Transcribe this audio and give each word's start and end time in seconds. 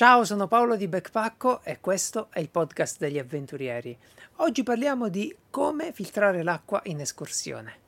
Ciao, 0.00 0.24
sono 0.24 0.48
Paolo 0.48 0.76
di 0.76 0.88
Backpacko 0.88 1.62
e 1.62 1.78
questo 1.78 2.28
è 2.30 2.40
il 2.40 2.48
podcast 2.48 2.96
degli 2.96 3.18
avventurieri. 3.18 3.94
Oggi 4.36 4.62
parliamo 4.62 5.10
di 5.10 5.36
come 5.50 5.92
filtrare 5.92 6.42
l'acqua 6.42 6.80
in 6.84 7.00
escursione. 7.00 7.79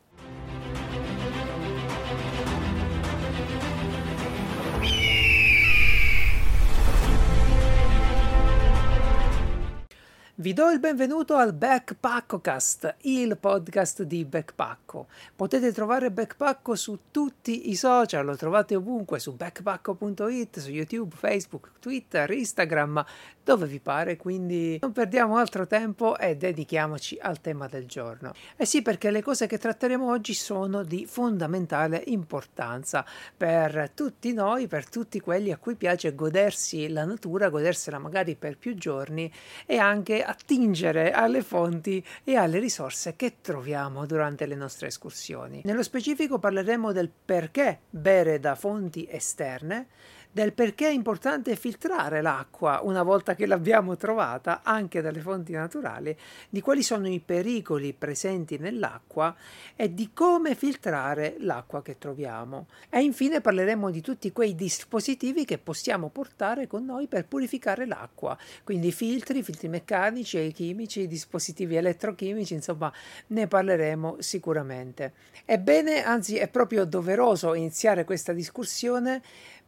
Vi 10.42 10.54
do 10.54 10.70
il 10.70 10.80
benvenuto 10.80 11.36
al 11.36 11.52
Backpackocast, 11.52 12.96
il 13.02 13.36
podcast 13.38 14.02
di 14.02 14.24
Backpacko. 14.24 15.06
Potete 15.36 15.70
trovare 15.72 16.10
Backpacko 16.10 16.74
su 16.74 16.98
tutti 17.12 17.70
i 17.70 17.76
social, 17.76 18.24
lo 18.24 18.34
trovate 18.34 18.74
ovunque 18.74 19.20
su 19.20 19.36
backpacko.it, 19.36 20.58
su 20.58 20.70
YouTube, 20.70 21.14
Facebook, 21.14 21.70
Twitter, 21.78 22.28
Instagram, 22.32 23.04
dove 23.44 23.66
vi 23.66 23.80
pare, 23.80 24.16
quindi 24.16 24.78
non 24.80 24.92
perdiamo 24.92 25.36
altro 25.36 25.66
tempo 25.66 26.16
e 26.18 26.36
dedichiamoci 26.36 27.18
al 27.20 27.40
tema 27.40 27.66
del 27.66 27.86
giorno. 27.86 28.32
Eh 28.56 28.64
sì, 28.64 28.82
perché 28.82 29.10
le 29.10 29.22
cose 29.22 29.46
che 29.46 29.58
tratteremo 29.58 30.08
oggi 30.10 30.34
sono 30.34 30.82
di 30.82 31.06
fondamentale 31.06 32.02
importanza 32.06 33.04
per 33.36 33.90
tutti 33.94 34.32
noi, 34.32 34.68
per 34.68 34.88
tutti 34.88 35.20
quelli 35.20 35.50
a 35.50 35.58
cui 35.58 35.74
piace 35.74 36.14
godersi 36.14 36.88
la 36.88 37.04
natura, 37.04 37.48
godersela 37.48 37.98
magari 37.98 38.36
per 38.36 38.56
più 38.56 38.74
giorni 38.74 39.30
e 39.66 39.76
anche 39.78 40.22
attingere 40.22 41.12
alle 41.12 41.42
fonti 41.42 42.04
e 42.24 42.36
alle 42.36 42.58
risorse 42.58 43.16
che 43.16 43.36
troviamo 43.40 44.06
durante 44.06 44.46
le 44.46 44.54
nostre 44.54 44.88
escursioni. 44.88 45.62
Nello 45.64 45.82
specifico 45.82 46.38
parleremo 46.38 46.92
del 46.92 47.10
perché 47.24 47.80
bere 47.90 48.38
da 48.38 48.54
fonti 48.54 49.06
esterne, 49.10 49.88
del 50.32 50.54
perché 50.54 50.88
è 50.88 50.90
importante 50.90 51.54
filtrare 51.56 52.22
l'acqua 52.22 52.80
una 52.82 53.02
volta 53.02 53.34
che 53.34 53.44
l'abbiamo 53.44 53.96
trovata 53.96 54.62
anche 54.62 55.02
dalle 55.02 55.20
fonti 55.20 55.52
naturali, 55.52 56.16
di 56.48 56.60
quali 56.62 56.82
sono 56.82 57.06
i 57.06 57.20
pericoli 57.20 57.92
presenti 57.92 58.56
nell'acqua 58.56 59.36
e 59.76 59.92
di 59.92 60.10
come 60.14 60.54
filtrare 60.54 61.36
l'acqua 61.40 61.82
che 61.82 61.98
troviamo. 61.98 62.66
E 62.88 63.02
infine 63.02 63.42
parleremo 63.42 63.90
di 63.90 64.00
tutti 64.00 64.32
quei 64.32 64.54
dispositivi 64.54 65.44
che 65.44 65.58
possiamo 65.58 66.08
portare 66.08 66.66
con 66.66 66.84
noi 66.84 67.08
per 67.08 67.26
purificare 67.26 67.86
l'acqua, 67.86 68.36
quindi 68.64 68.90
filtri, 68.90 69.42
filtri 69.42 69.68
meccanici 69.68 70.38
e 70.38 70.50
chimici, 70.50 71.06
dispositivi 71.06 71.76
elettrochimici, 71.76 72.54
insomma 72.54 72.90
ne 73.28 73.46
parleremo 73.46 74.16
sicuramente. 74.20 75.12
Ebbene, 75.44 76.02
anzi 76.02 76.36
è 76.36 76.48
proprio 76.48 76.86
doveroso 76.86 77.52
iniziare 77.52 78.04
questa 78.04 78.32
discussione 78.32 79.20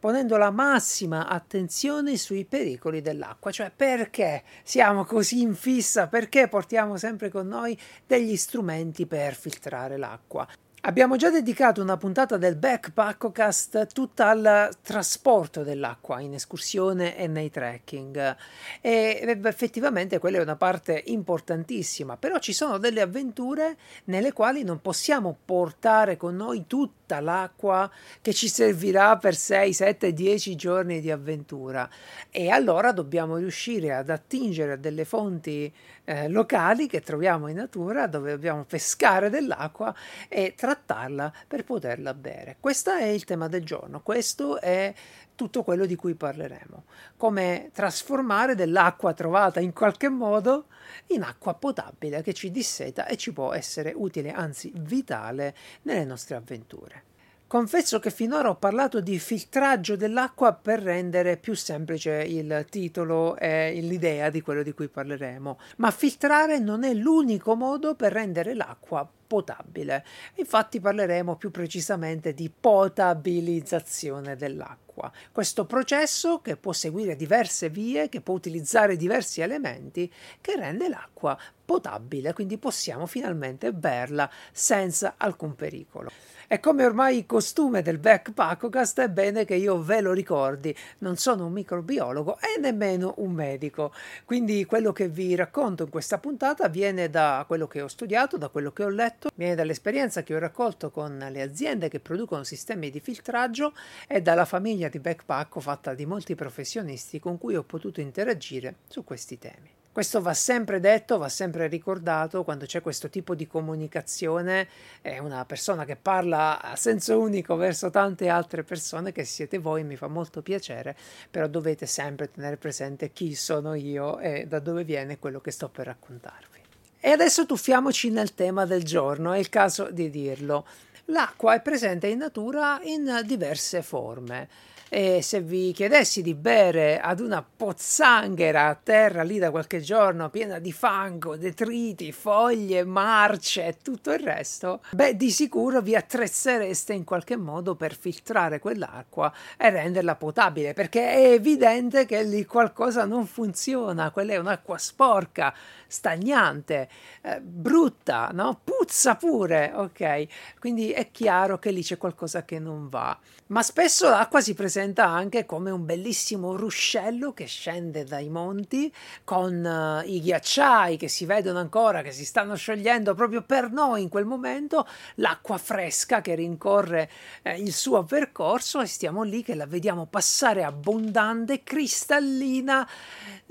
ponendo 0.05 0.36
la 0.36 0.50
massima 0.50 1.28
attenzione 1.28 2.19
sui 2.19 2.44
pericoli 2.44 3.00
dell'acqua, 3.00 3.50
cioè 3.50 3.72
perché 3.74 4.42
siamo 4.62 5.06
così 5.06 5.41
in 5.41 5.55
fissa, 5.55 6.08
perché 6.08 6.46
portiamo 6.46 6.98
sempre 6.98 7.30
con 7.30 7.48
noi 7.48 7.74
degli 8.06 8.36
strumenti 8.36 9.06
per 9.06 9.34
filtrare 9.34 9.96
l'acqua. 9.96 10.46
Abbiamo 10.86 11.16
già 11.16 11.30
dedicato 11.30 11.80
una 11.80 11.96
puntata 11.96 12.36
del 12.36 12.56
Backpackocast 12.56 13.94
tutta 13.94 14.28
al 14.28 14.68
trasporto 14.82 15.62
dell'acqua 15.62 16.20
in 16.20 16.34
escursione 16.34 17.16
e 17.16 17.27
nei 17.27 17.50
trekking. 17.50 18.36
E 18.82 19.40
effettivamente 19.44 20.18
quella 20.18 20.36
è 20.36 20.42
una 20.42 20.56
parte 20.56 21.02
importantissima, 21.06 22.18
però 22.18 22.38
ci 22.38 22.52
sono 22.52 22.77
delle 22.77 23.00
avventure 23.00 23.78
nelle 24.05 24.34
quali 24.34 24.62
non 24.62 24.82
possiamo 24.82 25.34
portare 25.42 26.18
con 26.18 26.36
noi 26.36 26.66
tutta 26.66 27.18
l'acqua 27.20 27.90
che 28.20 28.34
ci 28.34 28.48
servirà 28.48 29.16
per 29.16 29.36
6, 29.36 29.72
7, 29.72 30.12
10 30.12 30.55
giorni 30.55 31.00
di 31.00 31.10
avventura. 31.10 31.88
E 32.30 32.50
allora 32.50 32.92
dobbiamo 32.92 33.38
riuscire 33.38 33.94
ad 33.94 34.10
attingere 34.10 34.72
a 34.72 34.77
delle 34.77 35.06
fonti 35.06 35.72
eh, 36.05 36.28
locali 36.28 36.86
che 36.86 37.00
troviamo 37.00 37.48
in 37.48 37.56
natura 37.56 38.06
dove 38.06 38.30
dobbiamo 38.30 38.64
pescare 38.64 39.30
dell'acqua 39.30 39.95
e 40.28 40.55
trattarla 40.56 41.33
per 41.48 41.64
poterla 41.64 42.14
bere. 42.14 42.56
Questo 42.61 42.92
è 42.92 43.05
il 43.05 43.24
tema 43.24 43.48
del 43.48 43.64
giorno, 43.64 44.01
questo 44.02 44.61
è 44.61 44.92
tutto 45.34 45.62
quello 45.62 45.86
di 45.86 45.96
cui 45.96 46.14
parleremo. 46.14 46.84
Come 47.17 47.70
trasformare 47.73 48.55
dell'acqua 48.55 49.12
trovata 49.12 49.61
in 49.61 49.73
qualche 49.73 50.08
modo 50.08 50.67
in 51.08 51.23
acqua 51.23 51.55
potabile 51.55 52.23
che 52.23 52.34
ci 52.34 52.51
disseta 52.51 53.07
e 53.07 53.17
ci 53.17 53.33
può 53.33 53.52
essere 53.52 53.92
utile, 53.95 54.30
anzi 54.33 54.73
vitale, 54.77 55.55
nelle 55.83 56.05
nostre 56.05 56.36
avventure. 56.36 57.14
Confesso 57.54 58.00
che 58.00 58.10
finora 58.10 58.48
ho 58.48 58.56
parlato 58.56 59.00
di 59.00 59.16
filtraggio 59.16 59.94
dell'acqua 59.94 60.54
per 60.54 60.82
rendere 60.82 61.36
più 61.36 61.54
semplice 61.54 62.10
il 62.14 62.66
titolo 62.68 63.36
e 63.36 63.78
l'idea 63.80 64.28
di 64.28 64.40
quello 64.40 64.64
di 64.64 64.72
cui 64.72 64.88
parleremo, 64.88 65.60
ma 65.76 65.92
filtrare 65.92 66.58
non 66.58 66.82
è 66.82 66.92
l'unico 66.92 67.54
modo 67.54 67.94
per 67.94 68.10
rendere 68.10 68.54
l'acqua 68.54 69.08
potabile. 69.24 70.04
Infatti 70.34 70.80
parleremo 70.80 71.36
più 71.36 71.52
precisamente 71.52 72.34
di 72.34 72.50
potabilizzazione 72.50 74.34
dell'acqua. 74.34 75.12
Questo 75.30 75.64
processo 75.64 76.40
che 76.40 76.56
può 76.56 76.72
seguire 76.72 77.14
diverse 77.14 77.68
vie, 77.70 78.08
che 78.08 78.20
può 78.20 78.34
utilizzare 78.34 78.96
diversi 78.96 79.42
elementi, 79.42 80.12
che 80.40 80.56
rende 80.56 80.88
l'acqua 80.88 81.38
potabile, 81.64 82.32
quindi 82.32 82.58
possiamo 82.58 83.06
finalmente 83.06 83.72
berla 83.72 84.28
senza 84.50 85.14
alcun 85.16 85.54
pericolo. 85.54 86.10
E 86.54 86.60
come 86.60 86.84
ormai 86.84 87.26
costume 87.26 87.82
del 87.82 87.98
Backpackocast, 87.98 89.00
è 89.00 89.08
bene 89.08 89.44
che 89.44 89.56
io 89.56 89.82
ve 89.82 90.00
lo 90.00 90.12
ricordi, 90.12 90.72
non 90.98 91.16
sono 91.16 91.46
un 91.46 91.52
microbiologo 91.52 92.38
e 92.38 92.60
nemmeno 92.60 93.14
un 93.16 93.32
medico, 93.32 93.92
quindi 94.24 94.64
quello 94.64 94.92
che 94.92 95.08
vi 95.08 95.34
racconto 95.34 95.82
in 95.82 95.88
questa 95.88 96.18
puntata 96.18 96.68
viene 96.68 97.10
da 97.10 97.44
quello 97.48 97.66
che 97.66 97.82
ho 97.82 97.88
studiato, 97.88 98.38
da 98.38 98.50
quello 98.50 98.70
che 98.70 98.84
ho 98.84 98.88
letto, 98.88 99.30
viene 99.34 99.56
dall'esperienza 99.56 100.22
che 100.22 100.36
ho 100.36 100.38
raccolto 100.38 100.92
con 100.92 101.26
le 101.28 101.42
aziende 101.42 101.88
che 101.88 101.98
producono 101.98 102.44
sistemi 102.44 102.88
di 102.88 103.00
filtraggio 103.00 103.72
e 104.06 104.22
dalla 104.22 104.44
famiglia 104.44 104.86
di 104.86 105.00
Backpacko 105.00 105.58
fatta 105.58 105.92
di 105.92 106.06
molti 106.06 106.36
professionisti 106.36 107.18
con 107.18 107.36
cui 107.36 107.56
ho 107.56 107.64
potuto 107.64 108.00
interagire 108.00 108.76
su 108.86 109.02
questi 109.02 109.40
temi. 109.40 109.82
Questo 109.94 110.20
va 110.20 110.34
sempre 110.34 110.80
detto, 110.80 111.18
va 111.18 111.28
sempre 111.28 111.68
ricordato 111.68 112.42
quando 112.42 112.66
c'è 112.66 112.80
questo 112.80 113.08
tipo 113.08 113.36
di 113.36 113.46
comunicazione, 113.46 114.66
è 115.00 115.18
una 115.18 115.44
persona 115.44 115.84
che 115.84 115.94
parla 115.94 116.60
a 116.60 116.74
senso 116.74 117.20
unico 117.20 117.55
verso 117.55 117.90
tante 117.90 118.28
altre 118.28 118.64
persone 118.64 119.12
che 119.12 119.22
siete 119.22 119.58
voi, 119.58 119.84
mi 119.84 119.94
fa 119.94 120.08
molto 120.08 120.42
piacere, 120.42 120.96
però 121.30 121.46
dovete 121.46 121.86
sempre 121.86 122.28
tenere 122.28 122.56
presente 122.56 123.12
chi 123.12 123.36
sono 123.36 123.74
io 123.74 124.18
e 124.18 124.46
da 124.48 124.58
dove 124.58 124.83
viene 124.83 125.20
quello 125.20 125.40
che 125.40 125.52
sto 125.52 125.68
per 125.68 125.86
raccontarvi. 125.86 126.60
E 126.98 127.10
adesso 127.10 127.46
tuffiamoci 127.46 128.10
nel 128.10 128.34
tema 128.34 128.66
del 128.66 128.82
giorno, 128.82 129.32
è 129.32 129.38
il 129.38 129.49
caso 129.49 129.93
di 129.93 130.10
dirlo. 130.10 130.66
L'acqua 131.04 131.54
è 131.54 131.62
presente 131.62 132.08
in 132.08 132.19
natura 132.19 132.81
in 132.82 133.22
diverse 133.25 133.81
forme 133.81 134.72
e 134.88 135.22
se 135.22 135.40
vi 135.40 135.72
chiedessi 135.72 136.22
di 136.22 136.34
bere 136.34 137.00
ad 137.00 137.20
una 137.20 137.44
pozzanghera 137.44 138.69
a 138.69 138.78
terra 138.81 139.22
lì 139.22 139.38
da 139.38 139.50
qualche 139.50 139.81
giorno 139.81 140.31
piena 140.31 140.58
di 140.58 140.72
fango, 140.72 141.37
detriti, 141.37 142.12
foglie, 142.12 142.84
marce 142.84 143.67
e 143.67 143.76
tutto 143.82 144.12
il 144.12 144.20
resto, 144.20 144.82
beh 144.93 145.17
di 145.17 145.31
sicuro 145.31 145.81
vi 145.81 145.96
attrezzereste 145.96 146.93
in 146.93 147.05
qualche 147.05 147.37
modo 147.37 147.75
per 147.75 147.96
filtrare 147.96 148.58
quell'acqua 148.58 149.32
e 149.56 149.70
renderla 149.70 150.14
potabile 150.17 150.72
perché 150.75 151.11
è 151.11 151.32
evidente 151.32 152.06
che 152.06 152.22
lì 152.22 152.44
qualcosa 152.44 153.05
non 153.05 153.26
funziona, 153.26 154.11
quella 154.11 154.34
è 154.34 154.38
un'acqua 154.38 154.78
sporca, 154.78 155.55
stagnante, 155.94 156.88
eh, 157.22 157.40
brutta, 157.40 158.31
no? 158.32 158.60
puzza 158.64 159.14
pure, 159.14 159.70
ok? 159.72 160.26
Quindi 160.58 160.90
è 160.90 161.10
chiaro 161.12 161.58
che 161.58 161.70
lì 161.70 161.82
c'è 161.82 161.96
qualcosa 161.96 162.44
che 162.44 162.58
non 162.58 162.88
va. 162.88 163.16
Ma 163.46 163.62
spesso 163.62 164.08
l'acqua 164.08 164.40
si 164.40 164.54
presenta 164.54 165.06
anche 165.06 165.44
come 165.44 165.70
un 165.70 165.84
bellissimo 165.84 166.56
ruscello 166.56 167.32
che 167.32 167.44
scende 167.44 168.02
dai 168.04 168.28
monti 168.28 168.92
con 169.22 169.64
uh, 169.64 170.08
i 170.08 170.20
ghiacciai 170.20 170.96
che 170.96 171.08
si 171.08 171.24
vedono 171.26 171.60
ancora, 171.60 172.02
che 172.02 172.10
si 172.10 172.24
stanno 172.24 172.56
sciogliendo 172.56 173.14
proprio 173.14 173.42
per 173.42 173.70
noi 173.70 174.02
in 174.02 174.08
quel 174.08 174.24
momento, 174.24 174.86
l'acqua 175.16 175.58
fresca 175.58 176.20
che 176.20 176.34
rincorre 176.34 177.10
eh, 177.42 177.60
il 177.60 177.72
suo 177.72 178.02
percorso 178.02 178.80
e 178.80 178.86
stiamo 178.86 179.22
lì 179.22 179.42
che 179.42 179.54
la 179.54 179.66
vediamo 179.66 180.06
passare 180.06 180.64
abbondante, 180.64 181.62
cristallina, 181.62 182.88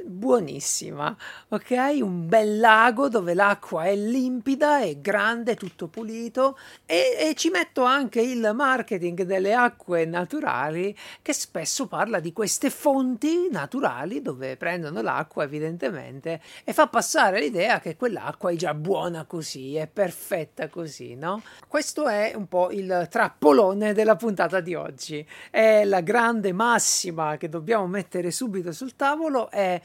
buonissima, 0.04 1.16
ok? 1.50 1.72
Un 2.02 2.28
bel 2.34 2.58
lago 2.58 3.10
dove 3.10 3.36
l'acqua 3.36 3.84
è 3.84 3.96
limpida, 3.96 4.80
è 4.80 4.98
grande, 4.98 5.54
tutto 5.54 5.86
pulito 5.86 6.58
e, 6.84 7.16
e, 7.20 7.36
ci 7.36 7.52
metto 7.52 7.84
anche 7.84 8.22
il 8.22 8.54
marketing 8.56 9.22
delle 9.22 9.54
acque 9.54 10.06
naturali 10.06 10.98
che 11.22 11.32
spesso 11.32 11.86
parla 11.86 12.20
di 12.20 12.34
queste 12.34 12.72
fonti 12.72 13.50
naturali 13.52 14.24
dove 14.24 14.58
prendono 14.58 15.04
l'acqua 15.04 15.44
evidentemente 15.44 16.42
e 16.64 16.74
fa 16.74 16.88
passare 16.88 17.40
l'idea 17.40 17.80
che 17.80 17.96
quell'acqua 17.96 18.50
è 18.50 18.56
già 18.56 18.74
buona 18.74 19.26
così, 19.26 19.76
è 19.76 19.86
perfetta 19.86 20.70
così, 20.70 21.14
no? 21.14 21.44
Questo 21.68 22.08
è 22.08 22.34
un 22.36 22.48
po' 22.48 22.72
il 22.72 23.10
trappolone 23.12 23.94
della 23.94 24.16
puntata 24.16 24.60
di 24.60 24.74
oggi. 24.74 25.24
È 25.52 25.84
la 25.84 26.02
grande 26.02 26.52
massima 26.52 27.38
che 27.38 27.48
dobbiamo 27.48 27.86
mettere 27.86 28.32
subito 28.32 28.72
sul 28.72 28.96
tavolo 28.96 29.52
è 29.52 29.80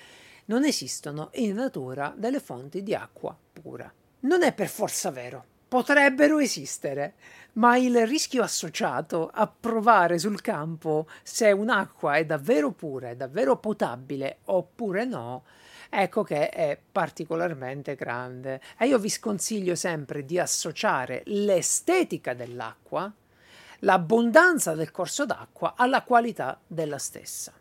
non 0.49 0.65
esistono 0.65 1.31
in 1.35 1.55
natura 1.55 2.13
delle 2.17 2.41
fonti 2.41 2.83
di 2.83 2.95
acqua 2.95 3.37
pura. 3.53 3.93
Non 4.21 4.43
è 4.43 4.53
per 4.53 4.69
forza 4.69 5.11
vero, 5.11 5.45
potrebbero 5.69 6.39
esistere, 6.39 7.15
ma 7.55 7.77
il 7.77 8.07
rischio 8.07 8.43
associato 8.43 9.31
a 9.33 9.47
provare 9.47 10.19
sul 10.19 10.41
campo 10.41 11.07
se 11.23 11.51
un'acqua 11.53 12.17
è 12.17 12.25
davvero 12.25 12.71
pura, 12.73 13.11
è 13.11 13.17
davvero 13.17 13.59
potabile 13.59 14.39
oppure 14.45 15.05
no, 15.05 15.45
ecco 15.91 16.23
che 16.23 16.49
è 16.49 16.79
particolarmente 16.91 17.95
grande. 17.95 18.61
E 18.79 18.87
io 18.87 18.99
vi 18.99 19.11
sconsiglio 19.11 19.75
sempre 19.75 20.25
di 20.25 20.39
associare 20.39 21.23
l'estetica 21.27 22.33
dell'acqua, 22.33 23.13
l'abbondanza 23.81 24.75
del 24.75 24.91
corso 24.91 25.27
d'acqua 25.27 25.75
alla 25.77 26.03
qualità 26.03 26.59
della 26.67 26.99
stessa. 26.99 27.53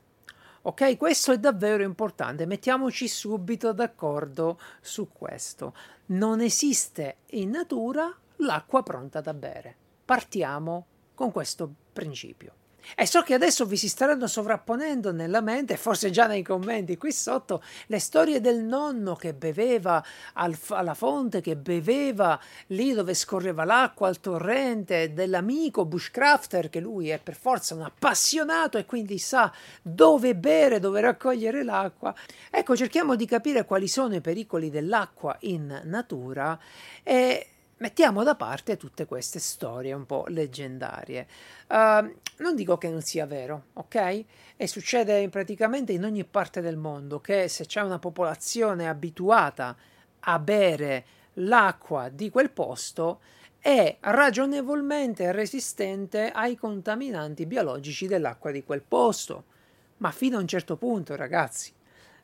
Ok, 0.67 0.97
questo 0.97 1.31
è 1.31 1.39
davvero 1.39 1.81
importante, 1.81 2.45
mettiamoci 2.45 3.07
subito 3.07 3.71
d'accordo 3.71 4.59
su 4.81 5.07
questo. 5.13 5.73
Non 6.07 6.41
esiste 6.41 7.19
in 7.27 7.51
natura 7.51 8.13
l'acqua 8.39 8.83
pronta 8.83 9.21
da 9.21 9.33
bere. 9.33 9.73
Partiamo 10.03 10.85
con 11.13 11.31
questo 11.31 11.73
principio. 11.93 12.66
E 12.95 13.05
so 13.05 13.21
che 13.21 13.33
adesso 13.33 13.65
vi 13.65 13.77
si 13.77 13.89
staranno 13.89 14.27
sovrapponendo 14.27 15.11
nella 15.11 15.41
mente, 15.41 15.77
forse 15.77 16.09
già 16.09 16.27
nei 16.27 16.43
commenti 16.43 16.97
qui 16.97 17.11
sotto, 17.11 17.61
le 17.87 17.99
storie 17.99 18.39
del 18.41 18.63
nonno 18.63 19.15
che 19.15 19.33
beveva 19.33 20.03
al, 20.33 20.57
alla 20.69 20.93
fonte, 20.93 21.41
che 21.41 21.55
beveva 21.55 22.39
lì 22.67 22.93
dove 22.93 23.13
scorreva 23.13 23.63
l'acqua, 23.63 24.07
al 24.07 24.19
torrente, 24.19 25.13
dell'amico 25.13 25.85
bushcrafter, 25.85 26.69
che 26.69 26.79
lui 26.79 27.09
è 27.09 27.19
per 27.19 27.35
forza 27.35 27.75
un 27.75 27.81
appassionato 27.81 28.77
e 28.77 28.85
quindi 28.85 29.17
sa 29.17 29.51
dove 29.81 30.35
bere, 30.35 30.79
dove 30.79 31.01
raccogliere 31.01 31.63
l'acqua. 31.63 32.13
Ecco, 32.49 32.75
cerchiamo 32.75 33.15
di 33.15 33.25
capire 33.25 33.65
quali 33.65 33.87
sono 33.87 34.15
i 34.15 34.21
pericoli 34.21 34.69
dell'acqua 34.69 35.35
in 35.41 35.81
natura 35.85 36.57
e 37.03 37.47
mettiamo 37.77 38.23
da 38.23 38.35
parte 38.35 38.77
tutte 38.77 39.05
queste 39.05 39.39
storie 39.39 39.93
un 39.93 40.05
po' 40.05 40.25
leggendarie. 40.27 41.27
Uh, 41.67 42.15
non 42.37 42.55
dico 42.55 42.77
che 42.77 42.89
non 42.89 43.01
sia 43.01 43.25
vero, 43.25 43.65
ok? 43.73 44.25
E 44.55 44.67
succede 44.67 45.27
praticamente 45.29 45.93
in 45.93 46.03
ogni 46.03 46.23
parte 46.23 46.61
del 46.61 46.77
mondo 46.77 47.19
che 47.19 47.47
se 47.47 47.65
c'è 47.65 47.81
una 47.81 47.99
popolazione 47.99 48.87
abituata 48.87 49.75
a 50.19 50.39
bere 50.39 51.05
l'acqua 51.33 52.09
di 52.09 52.29
quel 52.29 52.49
posto, 52.49 53.19
è 53.59 53.97
ragionevolmente 53.99 55.31
resistente 55.31 56.31
ai 56.31 56.55
contaminanti 56.55 57.45
biologici 57.45 58.07
dell'acqua 58.07 58.51
di 58.51 58.63
quel 58.63 58.81
posto. 58.81 59.55
Ma 59.97 60.11
fino 60.11 60.37
a 60.37 60.41
un 60.41 60.47
certo 60.47 60.77
punto, 60.77 61.15
ragazzi, 61.15 61.73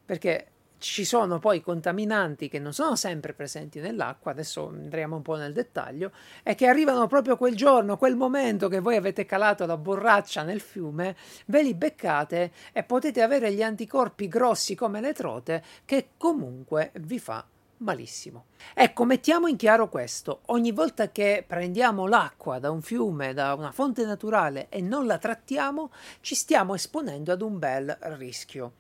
perché 0.06 0.53
ci 0.84 1.06
sono 1.06 1.40
poi 1.40 1.62
contaminanti 1.62 2.50
che 2.50 2.60
non 2.60 2.74
sono 2.74 2.98
sempre 2.98 3.32
presenti 3.32 3.80
nell'acqua, 3.80 4.32
adesso 4.32 4.68
andremo 4.68 5.16
un 5.16 5.22
po' 5.22 5.38
nel 5.38 5.54
dettaglio, 5.54 6.12
e 6.44 6.56
che 6.56 6.68
arrivano 6.68 7.08
proprio 7.08 7.38
quel 7.38 7.56
giorno, 7.56 7.98
quel 7.98 8.18
momento 8.18 8.68
che 8.68 8.82
voi 8.82 8.98
avete 8.98 9.26
calato 9.26 9.66
la 9.66 9.78
borraccia 9.78 10.44
nel 10.44 10.60
fiume, 10.60 11.16
ve 11.46 11.64
li 11.64 11.74
beccate 11.74 12.52
e 12.74 12.84
potete 12.84 13.22
avere 13.22 13.54
gli 13.54 13.64
anticorpi 13.64 14.28
grossi 14.28 14.76
come 14.76 15.00
le 15.00 15.14
trote 15.14 15.64
che 15.86 16.10
comunque 16.18 16.92
vi 16.96 17.18
fa 17.18 17.46
malissimo. 17.78 18.48
Ecco, 18.74 19.06
mettiamo 19.06 19.48
in 19.48 19.56
chiaro 19.56 19.88
questo. 19.88 20.42
Ogni 20.48 20.74
volta 20.74 21.12
che 21.12 21.46
prendiamo 21.48 22.08
l'acqua 22.08 22.60
da 22.60 22.72
un 22.72 22.82
fiume, 22.82 23.34
da 23.34 23.54
una 23.54 23.72
fonte 23.72 24.04
naturale 24.04 24.68
e 24.68 24.82
non 24.82 25.06
la 25.06 25.18
trattiamo, 25.18 25.92
ci 26.20 26.36
stiamo 26.36 26.76
esponendo 26.76 27.32
ad 27.32 27.42
un 27.42 27.58
bel 27.58 27.98
rischio 28.18 28.74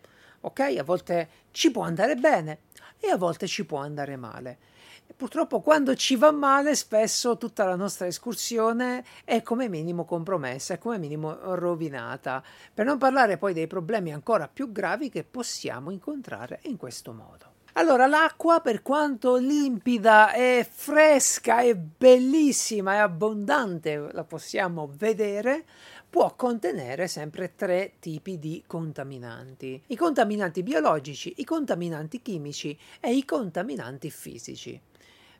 ok? 0.45 0.59
A 0.77 0.83
volte 0.83 1.29
ci 1.51 1.71
può 1.71 1.83
andare 1.83 2.15
bene 2.15 2.59
e 2.99 3.09
a 3.09 3.17
volte 3.17 3.47
ci 3.47 3.65
può 3.65 3.79
andare 3.79 4.15
male. 4.15 4.57
E 5.05 5.13
purtroppo 5.13 5.59
quando 5.59 5.95
ci 5.95 6.15
va 6.15 6.31
male 6.31 6.75
spesso 6.75 7.37
tutta 7.37 7.65
la 7.65 7.75
nostra 7.75 8.07
escursione 8.07 9.03
è 9.25 9.41
come 9.41 9.67
minimo 9.67 10.05
compromessa, 10.05 10.75
è 10.75 10.77
come 10.77 10.97
minimo 10.97 11.55
rovinata, 11.55 12.41
per 12.73 12.85
non 12.85 12.97
parlare 12.97 13.37
poi 13.37 13.53
dei 13.53 13.67
problemi 13.67 14.13
ancora 14.13 14.47
più 14.47 14.71
gravi 14.71 15.09
che 15.09 15.23
possiamo 15.23 15.91
incontrare 15.91 16.59
in 16.63 16.77
questo 16.77 17.11
modo. 17.11 17.51
Allora, 17.75 18.05
l'acqua, 18.05 18.59
per 18.59 18.83
quanto 18.83 19.35
limpida 19.35 20.31
e 20.31 20.65
fresca 20.69 21.61
e 21.61 21.75
bellissima 21.75 22.93
e 22.93 22.97
abbondante 22.97 24.09
la 24.11 24.23
possiamo 24.23 24.91
vedere, 24.95 25.65
può 26.13 26.35
contenere 26.35 27.07
sempre 27.07 27.55
tre 27.55 27.93
tipi 27.97 28.37
di 28.37 28.63
contaminanti. 28.67 29.81
I 29.87 29.95
contaminanti 29.95 30.61
biologici, 30.61 31.33
i 31.37 31.43
contaminanti 31.43 32.21
chimici 32.21 32.77
e 32.99 33.15
i 33.15 33.25
contaminanti 33.25 34.11
fisici. 34.11 34.79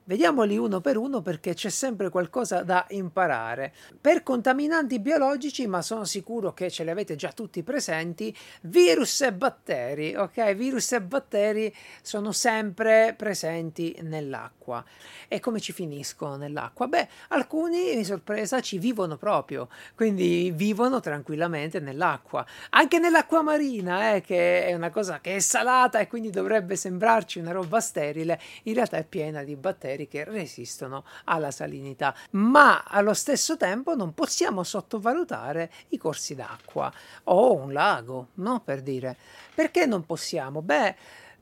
Vediamoli 0.06 0.58
uno 0.58 0.82
per 0.82 0.98
uno 0.98 1.22
perché 1.22 1.54
c'è 1.54 1.70
sempre 1.70 2.10
qualcosa 2.10 2.62
da 2.64 2.86
imparare. 2.90 3.74
Per 4.02 4.22
contaminanti 4.22 5.00
biologici, 5.00 5.66
ma 5.66 5.82
sono 5.82 6.04
sicuro 6.04 6.54
che 6.54 6.70
ce 6.70 6.84
li 6.84 6.90
avete 6.90 7.16
già 7.16 7.32
tutti 7.32 7.64
presenti, 7.64 8.36
virus 8.64 9.22
e 9.22 9.32
batteri, 9.32 10.14
ok? 10.14 10.56
Virus 10.56 10.92
e 10.92 11.02
batteri 11.02 11.74
sono 12.02 12.34
sempre 12.34 13.14
presenti 13.18 13.98
nell'acqua. 14.02 14.84
E 15.30 15.40
come 15.40 15.62
ci 15.62 15.72
finiscono 15.72 16.36
nell'acqua? 16.36 16.88
Beh, 16.88 17.08
alcuni, 17.30 17.96
di 17.96 18.04
sorpresa, 18.04 18.60
ci 18.60 18.80
vivono 18.80 19.16
proprio, 19.16 19.70
quindi 19.96 20.52
vivono 20.54 21.00
tranquillamente 21.00 21.80
nell'acqua. 21.80 22.46
Anche 22.72 23.00
nell'acqua 23.00 23.42
marina, 23.42 24.16
eh, 24.16 24.22
che 24.22 24.66
è 24.66 24.74
una 24.74 24.90
cosa 24.90 25.22
che 25.22 25.38
è 25.38 25.40
salata 25.40 26.00
e 26.00 26.08
quindi 26.08 26.30
dovrebbe 26.30 26.76
sembrarci 26.76 27.40
una 27.40 27.52
roba 27.54 27.80
sterile, 27.80 28.38
in 28.64 28.74
realtà 28.74 28.98
è 28.98 29.06
piena 29.06 29.44
di 29.44 29.56
batteri 29.56 29.92
batteri 29.94 30.07
che 30.07 30.24
resistono 30.24 31.04
alla 31.25 31.51
salinità, 31.51 32.16
ma 32.31 32.84
allo 32.84 33.13
stesso 33.13 33.56
tempo 33.57 33.95
non 33.95 34.13
possiamo 34.13 34.63
sottovalutare 34.63 35.72
i 35.90 35.98
corsi 35.98 36.36
d'acqua 36.36 36.92
o 37.25 37.54
un 37.54 37.72
lago, 37.72 38.30
no? 38.36 38.62
Per 38.62 38.81
dire. 38.81 39.16
Perché 39.54 39.86
non 39.86 40.06
possiamo? 40.06 40.62
Beh, 40.62 40.95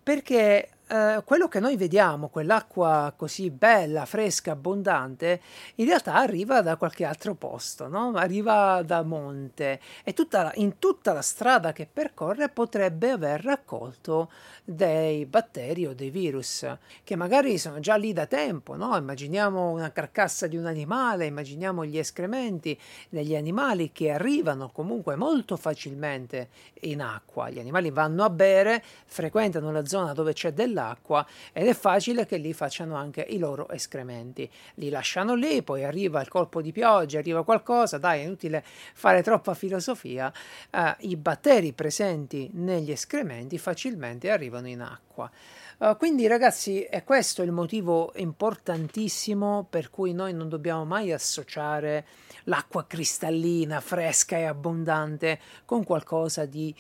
perché 0.04 0.70
eh, 0.92 1.22
quello 1.24 1.48
che 1.48 1.62
noi 1.62 1.78
vediamo, 1.78 2.28
quell'acqua 2.28 3.14
così 3.16 3.50
bella, 3.50 4.04
fresca, 4.04 4.52
abbondante, 4.52 5.40
in 5.76 5.86
realtà 5.86 6.16
arriva 6.16 6.62
da 6.62 6.76
qualche 6.76 7.06
altro 7.06 7.34
posto, 7.34 7.88
no? 7.88 8.12
arriva 8.16 8.82
da 8.84 9.02
monte 9.02 9.80
e 10.04 10.12
tutta, 10.12 10.52
in 10.56 10.80
tutta 10.80 11.14
la 11.14 11.22
strada 11.22 11.72
che 11.72 11.88
percorre 11.92 12.50
potrebbe 12.50 13.12
aver 13.12 13.42
raccolto 13.42 14.30
dei 14.66 15.26
batteri 15.26 15.86
o 15.86 15.94
dei 15.94 16.10
virus 16.10 16.68
che 17.06 17.16
magari 17.16 17.58
sono 17.58 17.80
già 17.80 17.96
lì 17.96 18.12
da 18.12 18.26
tempo. 18.26 18.76
No? 18.76 18.98
Immaginiamo 18.98 19.70
una 19.70 19.94
carcassa 19.94 20.48
di 20.48 20.58
un 20.58 20.66
animale, 20.66 21.26
immaginiamo 21.26 21.86
gli 21.86 21.98
escrementi 21.98 22.78
degli 23.08 23.38
animali 23.38 23.94
che 23.94 24.12
arrivano 24.12 24.70
comunque 24.70 25.16
molto 25.16 25.56
facilmente 25.56 26.50
in 26.82 27.02
acqua. 27.02 27.50
Gli 27.50 27.60
animali 27.60 27.92
vanno 27.92 28.26
a 28.26 28.30
bere, 28.30 28.84
frequentano 29.06 29.72
la 29.72 29.86
zona 29.86 30.12
dove 30.12 30.34
c'è 30.34 30.52
dell'acqua 30.52 30.80
dell'acqua 30.82 31.26
ed 31.54 31.68
è 31.68 31.74
facile 31.74 32.26
che 32.26 32.38
lì 32.38 32.54
facciano 32.54 32.96
anche 32.96 33.22
i 33.22 33.38
loro 33.38 33.70
escrementi. 33.70 34.50
Li 34.76 34.90
lasciano 34.90 35.36
lì, 35.36 35.62
poi 35.62 35.84
arriva 35.84 36.22
il 36.22 36.28
colpo 36.28 36.62
di 36.62 36.72
pioggia, 36.72 37.20
arriva 37.20 37.44
qualcosa, 37.44 37.98
dai, 37.98 38.22
è 38.22 38.24
inutile 38.24 38.64
fare 38.94 39.22
troppa 39.22 39.54
filosofia. 39.54 40.34
Eh, 40.70 40.96
I 41.00 41.16
batteri 41.16 41.74
presenti 41.74 42.50
negli 42.54 42.92
escrementi 42.92 43.58
facilmente 43.58 44.32
arrivano 44.32 44.68
in 44.68 44.82
acqua. 44.82 45.30
Uh, 45.78 45.98
quindi 45.98 46.28
ragazzi 46.28 46.84
è 46.84 47.04
questo 47.04 47.42
il 47.42 47.52
motivo 47.52 48.12
importantissimo 48.18 49.66
per 49.68 49.90
cui 49.90 50.14
noi 50.14 50.32
non 50.32 50.48
dobbiamo 50.48 50.86
mai 50.86 51.12
associare 51.12 52.06
l'acqua 52.44 52.86
cristallina, 52.86 53.80
fresca 53.80 54.38
e 54.38 54.44
abbondante 54.44 55.40
con 55.66 55.84
qualcosa 55.84 56.46
di 56.46 56.76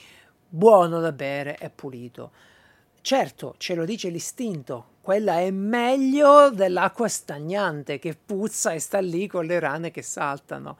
buono 0.47 0.99
da 0.99 1.11
bere 1.11 1.57
e 1.57 1.71
pulito. 1.71 2.31
Certo, 3.01 3.55
ce 3.57 3.73
lo 3.73 3.83
dice 3.83 4.09
l'istinto, 4.09 4.85
quella 5.01 5.39
è 5.39 5.49
meglio 5.49 6.51
dell'acqua 6.51 7.07
stagnante 7.07 7.97
che 7.97 8.15
puzza 8.15 8.73
e 8.73 8.79
sta 8.79 8.99
lì 8.99 9.25
con 9.25 9.45
le 9.45 9.59
rane 9.59 9.89
che 9.89 10.03
saltano. 10.03 10.77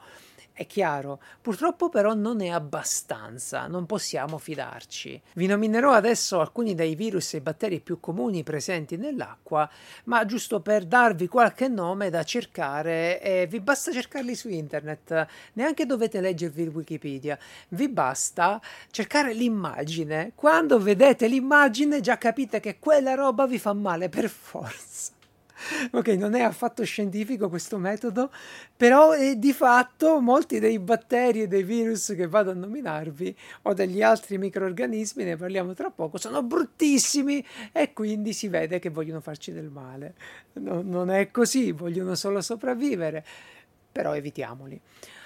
È 0.62 0.66
chiaro. 0.66 1.20
Purtroppo 1.40 1.88
però 1.88 2.14
non 2.14 2.40
è 2.40 2.48
abbastanza, 2.48 3.66
non 3.66 3.84
possiamo 3.84 4.38
fidarci. 4.38 5.20
Vi 5.34 5.46
nominerò 5.46 5.90
adesso 5.90 6.38
alcuni 6.38 6.76
dei 6.76 6.94
virus 6.94 7.34
e 7.34 7.40
batteri 7.40 7.80
più 7.80 7.98
comuni 7.98 8.44
presenti 8.44 8.96
nell'acqua, 8.96 9.68
ma 10.04 10.24
giusto 10.24 10.60
per 10.60 10.84
darvi 10.84 11.26
qualche 11.26 11.66
nome 11.66 12.10
da 12.10 12.22
cercare, 12.22 13.20
eh, 13.20 13.48
vi 13.48 13.58
basta 13.58 13.90
cercarli 13.90 14.36
su 14.36 14.50
internet, 14.50 15.26
neanche 15.54 15.84
dovete 15.84 16.20
leggervi 16.20 16.68
Wikipedia, 16.68 17.36
vi 17.70 17.88
basta 17.88 18.60
cercare 18.92 19.34
l'immagine. 19.34 20.30
Quando 20.36 20.78
vedete 20.78 21.26
l'immagine 21.26 22.00
già 22.00 22.18
capite 22.18 22.60
che 22.60 22.78
quella 22.78 23.14
roba 23.14 23.48
vi 23.48 23.58
fa 23.58 23.72
male 23.72 24.08
per 24.08 24.28
forza. 24.28 25.21
ok, 25.90 26.08
non 26.08 26.34
è 26.34 26.42
affatto 26.42 26.84
scientifico 26.84 27.48
questo 27.48 27.78
metodo, 27.78 28.30
però 28.76 29.14
eh, 29.14 29.38
di 29.38 29.52
fatto 29.52 30.20
molti 30.20 30.58
dei 30.58 30.78
batteri 30.78 31.42
e 31.42 31.48
dei 31.48 31.62
virus 31.62 32.14
che 32.16 32.26
vado 32.26 32.50
a 32.50 32.54
nominarvi 32.54 33.36
o 33.62 33.74
degli 33.74 34.02
altri 34.02 34.38
microorganismi, 34.38 35.24
ne 35.24 35.36
parliamo 35.36 35.74
tra 35.74 35.90
poco, 35.90 36.18
sono 36.18 36.42
bruttissimi 36.42 37.44
e 37.72 37.92
quindi 37.92 38.32
si 38.32 38.48
vede 38.48 38.78
che 38.78 38.90
vogliono 38.90 39.20
farci 39.20 39.52
del 39.52 39.68
male. 39.68 40.14
No, 40.54 40.82
non 40.82 41.10
è 41.10 41.30
così, 41.30 41.72
vogliono 41.72 42.14
solo 42.14 42.40
sopravvivere, 42.40 43.24
però 43.90 44.14
evitiamoli. 44.14 44.80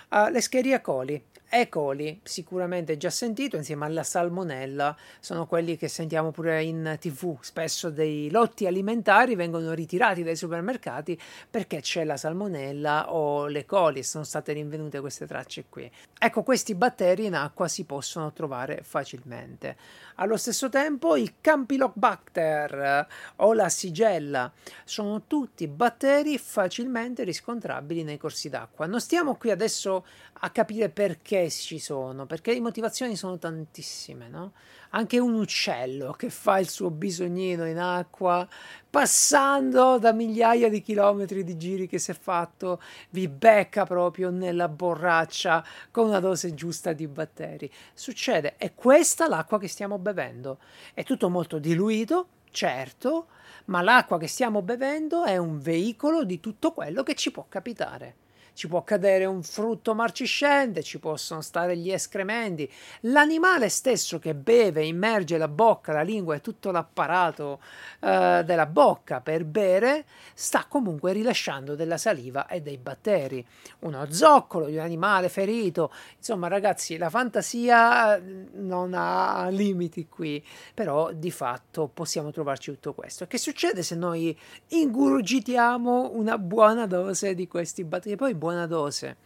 Uh, 0.08 0.30
le 0.30 0.40
Scheria 0.40 0.80
coli 0.80 1.20
e. 1.48 1.68
coli, 1.68 2.20
sicuramente 2.22 2.96
già 2.96 3.10
sentito, 3.10 3.56
insieme 3.56 3.84
alla 3.84 4.02
salmonella, 4.02 4.96
sono 5.20 5.46
quelli 5.46 5.76
che 5.76 5.88
sentiamo 5.88 6.30
pure 6.30 6.62
in 6.62 6.96
tv. 7.00 7.38
Spesso 7.40 7.90
dei 7.90 8.30
lotti 8.30 8.66
alimentari 8.66 9.34
vengono 9.34 9.72
ritirati 9.72 10.22
dai 10.22 10.36
supermercati 10.36 11.18
perché 11.48 11.80
c'è 11.80 12.04
la 12.04 12.16
salmonella 12.16 13.12
o 13.12 13.46
le 13.46 13.64
coli, 13.64 14.02
sono 14.02 14.24
state 14.24 14.52
rinvenute 14.52 15.00
queste 15.00 15.26
tracce 15.26 15.66
qui. 15.68 15.90
Ecco, 16.18 16.42
questi 16.42 16.74
batteri 16.74 17.26
in 17.26 17.34
acqua 17.34 17.68
si 17.68 17.84
possono 17.84 18.32
trovare 18.32 18.80
facilmente. 18.82 19.76
Allo 20.16 20.36
stesso 20.36 20.68
tempo 20.68 21.16
il 21.16 21.34
Campylobacter 21.40 23.06
o 23.36 23.52
la 23.52 23.68
Sigella 23.68 24.50
sono 24.84 25.24
tutti 25.26 25.66
batteri 25.68 26.38
facilmente 26.38 27.22
riscontrabili 27.22 28.02
nei 28.02 28.16
corsi 28.16 28.48
d'acqua. 28.48 28.86
Non 28.86 29.00
stiamo 29.00 29.36
qui 29.36 29.50
adesso 29.50 30.06
a 30.40 30.50
capire 30.50 30.88
perché 30.88 31.35
ci 31.50 31.78
sono, 31.78 32.26
perché 32.26 32.52
le 32.52 32.60
motivazioni 32.60 33.16
sono 33.16 33.38
tantissime, 33.38 34.28
no? 34.28 34.52
Anche 34.90 35.18
un 35.18 35.34
uccello 35.34 36.12
che 36.12 36.30
fa 36.30 36.58
il 36.58 36.68
suo 36.68 36.90
bisognino 36.90 37.66
in 37.66 37.78
acqua, 37.78 38.46
passando 38.88 39.98
da 39.98 40.12
migliaia 40.12 40.68
di 40.68 40.80
chilometri 40.80 41.44
di 41.44 41.56
giri 41.56 41.86
che 41.86 41.98
si 41.98 42.10
è 42.10 42.14
fatto, 42.14 42.80
vi 43.10 43.28
becca 43.28 43.84
proprio 43.84 44.30
nella 44.30 44.68
borraccia 44.68 45.64
con 45.90 46.08
una 46.08 46.20
dose 46.20 46.54
giusta 46.54 46.92
di 46.92 47.06
batteri. 47.06 47.70
Succede, 47.92 48.56
è 48.56 48.74
questa 48.74 49.28
l'acqua 49.28 49.58
che 49.58 49.68
stiamo 49.68 49.98
bevendo. 49.98 50.58
È 50.94 51.02
tutto 51.04 51.28
molto 51.28 51.58
diluito, 51.58 52.28
certo, 52.50 53.26
ma 53.66 53.82
l'acqua 53.82 54.18
che 54.18 54.28
stiamo 54.28 54.62
bevendo 54.62 55.24
è 55.24 55.36
un 55.36 55.58
veicolo 55.58 56.24
di 56.24 56.40
tutto 56.40 56.72
quello 56.72 57.02
che 57.02 57.14
ci 57.14 57.30
può 57.30 57.46
capitare 57.48 58.24
ci 58.56 58.68
può 58.68 58.82
cadere 58.82 59.26
un 59.26 59.42
frutto 59.42 59.94
marciscente, 59.94 60.82
ci 60.82 60.98
possono 60.98 61.42
stare 61.42 61.76
gli 61.76 61.92
escrementi. 61.92 62.68
L'animale 63.02 63.68
stesso 63.68 64.18
che 64.18 64.34
beve, 64.34 64.82
immerge 64.82 65.36
la 65.36 65.46
bocca, 65.46 65.92
la 65.92 66.00
lingua 66.00 66.34
e 66.34 66.40
tutto 66.40 66.70
l'apparato 66.70 67.60
eh, 68.00 68.42
della 68.46 68.64
bocca 68.64 69.20
per 69.20 69.44
bere, 69.44 70.06
sta 70.32 70.64
comunque 70.66 71.12
rilasciando 71.12 71.74
della 71.74 71.98
saliva 71.98 72.46
e 72.46 72.62
dei 72.62 72.78
batteri. 72.78 73.46
Uno 73.80 74.10
zoccolo 74.10 74.66
di 74.66 74.76
un 74.76 74.80
animale 74.80 75.28
ferito. 75.28 75.92
Insomma, 76.16 76.48
ragazzi, 76.48 76.96
la 76.96 77.10
fantasia 77.10 78.16
eh, 78.16 78.46
non 78.54 78.94
ha 78.94 79.48
limiti 79.50 80.08
qui, 80.08 80.42
però 80.72 81.12
di 81.12 81.30
fatto 81.30 81.90
possiamo 81.92 82.30
trovarci 82.30 82.70
tutto 82.70 82.94
questo. 82.94 83.26
Che 83.26 83.36
succede 83.36 83.82
se 83.82 83.96
noi 83.96 84.34
ingurgitiamo 84.68 86.12
una 86.14 86.38
buona 86.38 86.86
dose 86.86 87.34
di 87.34 87.46
questi 87.46 87.84
batteri? 87.84 88.16
Poi 88.16 88.34
buona 88.46 88.66
dose. 88.66 89.16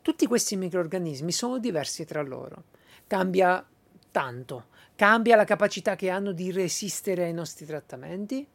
Tutti 0.00 0.26
questi 0.26 0.56
microorganismi 0.56 1.30
sono 1.30 1.58
diversi 1.58 2.06
tra 2.06 2.22
loro. 2.22 2.64
Cambia 3.06 3.62
tanto. 4.10 4.68
Cambia 4.94 5.36
la 5.36 5.44
capacità 5.44 5.94
che 5.94 6.08
hanno 6.08 6.32
di 6.32 6.50
resistere 6.50 7.24
ai 7.24 7.34
nostri 7.34 7.66
trattamenti. 7.66 8.46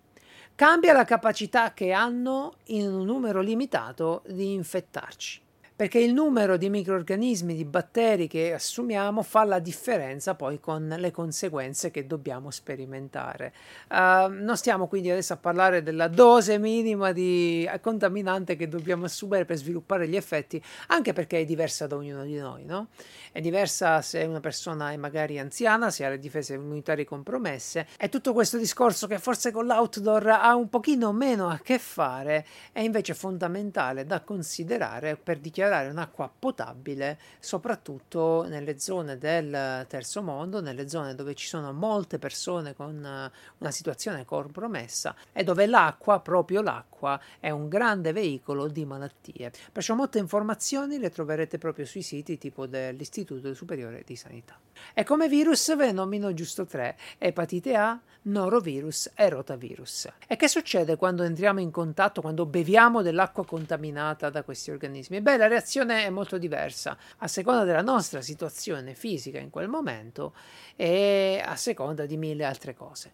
Cambia 0.55 0.91
la 0.93 1.05
capacità 1.05 1.73
che 1.73 1.91
hanno 1.91 2.55
in 2.67 2.91
un 2.91 3.05
numero 3.05 3.41
limitato 3.41 4.23
di 4.25 4.53
infettarci 4.53 5.39
perché 5.75 5.97
il 5.97 6.13
numero 6.13 6.57
di 6.57 6.69
microorganismi, 6.69 7.55
di 7.55 7.65
batteri 7.65 8.27
che 8.27 8.53
assumiamo 8.53 9.23
fa 9.23 9.43
la 9.45 9.57
differenza 9.57 10.35
poi 10.35 10.59
con 10.59 10.93
le 10.95 11.09
conseguenze 11.09 11.89
che 11.89 12.05
dobbiamo 12.05 12.51
sperimentare. 12.51 13.51
Uh, 13.89 14.27
non 14.29 14.57
stiamo 14.57 14.87
quindi 14.87 15.09
adesso 15.09 15.33
a 15.33 15.37
parlare 15.37 15.81
della 15.81 16.07
dose 16.07 16.59
minima 16.59 17.11
di 17.11 17.67
contaminante 17.81 18.55
che 18.55 18.67
dobbiamo 18.67 19.05
assumere 19.05 19.45
per 19.45 19.57
sviluppare 19.57 20.07
gli 20.07 20.15
effetti, 20.15 20.61
anche 20.87 21.13
perché 21.13 21.39
è 21.39 21.45
diversa 21.45 21.87
da 21.87 21.95
ognuno 21.95 22.25
di 22.25 22.37
noi, 22.37 22.63
no? 22.63 22.89
È 23.31 23.41
diversa 23.41 24.03
se 24.03 24.21
una 24.23 24.39
persona 24.39 24.91
è 24.91 24.97
magari 24.97 25.39
anziana, 25.39 25.89
se 25.89 26.05
ha 26.05 26.09
le 26.09 26.19
difese 26.19 26.53
immunitarie 26.53 27.05
compromesse. 27.05 27.87
E 27.97 28.07
tutto 28.07 28.33
questo 28.33 28.57
discorso 28.57 29.07
che 29.07 29.17
forse 29.17 29.51
con 29.51 29.65
l'outdoor 29.65 30.27
ha 30.27 30.53
un 30.53 30.69
pochino 30.69 31.11
meno 31.11 31.49
a 31.49 31.59
che 31.63 31.79
fare 31.79 32.45
è 32.71 32.81
invece 32.81 33.15
fondamentale 33.15 34.05
da 34.05 34.21
considerare 34.21 35.15
per 35.15 35.39
dichiarare 35.39 35.69
recuperare 35.71 35.89
un'acqua 35.89 36.31
potabile, 36.37 37.17
soprattutto 37.39 38.45
nelle 38.47 38.79
zone 38.79 39.17
del 39.17 39.85
terzo 39.87 40.21
mondo, 40.21 40.61
nelle 40.61 40.89
zone 40.89 41.15
dove 41.15 41.33
ci 41.33 41.47
sono 41.47 41.71
molte 41.71 42.19
persone 42.19 42.75
con 42.75 43.03
eh, 43.03 43.31
una 43.57 43.71
situazione 43.71 44.25
compromessa 44.25 45.15
e 45.31 45.43
dove 45.43 45.65
l'acqua, 45.65 46.19
proprio 46.19 46.61
l'acqua, 46.61 47.19
è 47.39 47.49
un 47.49 47.69
grande 47.69 48.11
veicolo 48.11 48.67
di 48.67 48.85
malattie. 48.85 49.51
Perciò 49.71 49.95
molte 49.95 50.19
informazioni 50.19 50.99
le 50.99 51.09
troverete 51.09 51.57
proprio 51.57 51.85
sui 51.85 52.01
siti 52.01 52.37
tipo 52.37 52.67
dell'Istituto 52.67 53.53
Superiore 53.53 54.03
di 54.05 54.15
Sanità. 54.15 54.59
E 54.93 55.03
come 55.03 55.27
virus 55.27 55.75
ve 55.75 55.87
ne 55.87 55.91
nomino 55.91 56.33
giusto 56.33 56.65
tre: 56.65 56.97
epatite 57.17 57.75
A, 57.75 57.99
norovirus 58.23 59.11
e 59.15 59.29
rotavirus. 59.29 60.09
E 60.27 60.35
che 60.35 60.47
succede 60.47 60.95
quando 60.95 61.23
entriamo 61.23 61.59
in 61.59 61.71
contatto, 61.71 62.21
quando 62.21 62.45
beviamo 62.45 63.01
dell'acqua 63.01 63.45
contaminata 63.45 64.29
da 64.29 64.43
questi 64.43 64.71
organismi? 64.71 65.21
Beh, 65.21 65.37
la 65.37 65.47
reazione 65.51 66.05
è 66.05 66.09
molto 66.09 66.37
diversa 66.37 66.97
a 67.17 67.27
seconda 67.27 67.63
della 67.63 67.81
nostra 67.81 68.21
situazione 68.21 68.95
fisica 68.95 69.37
in 69.37 69.49
quel 69.49 69.67
momento 69.67 70.33
e 70.75 71.41
a 71.45 71.55
seconda 71.55 72.05
di 72.05 72.17
mille 72.17 72.43
altre 72.43 72.73
cose 72.73 73.13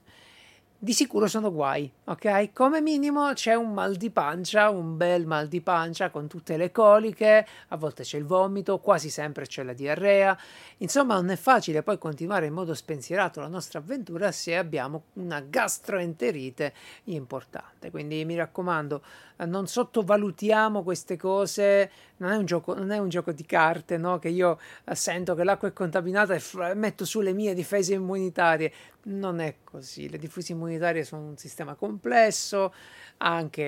di 0.79 0.93
sicuro 0.93 1.25
sono 1.25 1.51
guai, 1.51 1.91
ok? 2.03 2.53
Come 2.53 2.81
minimo 2.81 3.33
c'è 3.33 3.55
un 3.55 3.73
mal 3.73 3.95
di 3.95 4.11
pancia, 4.11 4.69
un 4.69 4.95
bel 4.95 5.25
mal 5.25 5.47
di 5.47 5.59
pancia 5.59 6.11
con 6.11 6.27
tutte 6.27 6.55
le 6.55 6.71
coliche, 6.71 7.47
a 7.69 7.77
volte 7.77 8.03
c'è 8.03 8.17
il 8.17 8.25
vomito, 8.25 8.77
quasi 8.77 9.09
sempre 9.09 9.47
c'è 9.47 9.63
la 9.63 9.73
diarrea. 9.73 10.37
Insomma, 10.77 11.15
non 11.15 11.31
è 11.31 11.35
facile 11.35 11.81
poi 11.81 11.97
continuare 11.97 12.45
in 12.45 12.53
modo 12.53 12.75
spensierato 12.75 13.39
la 13.39 13.47
nostra 13.47 13.79
avventura 13.79 14.31
se 14.31 14.55
abbiamo 14.55 15.05
una 15.13 15.39
gastroenterite 15.39 16.73
importante. 17.05 17.89
Quindi 17.89 18.23
mi 18.23 18.35
raccomando, 18.35 19.01
non 19.45 19.67
sottovalutiamo 19.67 20.83
queste 20.83 21.15
cose, 21.15 21.91
non 22.17 22.31
è 22.31 22.35
un 22.35 22.45
gioco, 22.45 22.75
è 22.75 22.97
un 22.97 23.09
gioco 23.09 23.31
di 23.31 23.45
carte, 23.45 23.97
no? 23.97 24.17
Che 24.19 24.29
io 24.29 24.59
sento 24.93 25.35
che 25.35 25.43
l'acqua 25.43 25.67
è 25.67 25.73
contaminata 25.73 26.33
e 26.33 26.39
f- 26.39 26.73
metto 26.73 27.05
su 27.05 27.21
le 27.21 27.33
mie 27.33 27.53
difese 27.53 27.93
immunitarie. 27.93 28.73
Non 29.03 29.39
è 29.39 29.57
così, 29.63 30.09
le 30.09 30.17
difese 30.17 30.51
immunitarie 30.53 31.03
sono 31.03 31.27
un 31.27 31.37
sistema 31.37 31.75
complesso, 31.75 32.73
anche 33.17 33.61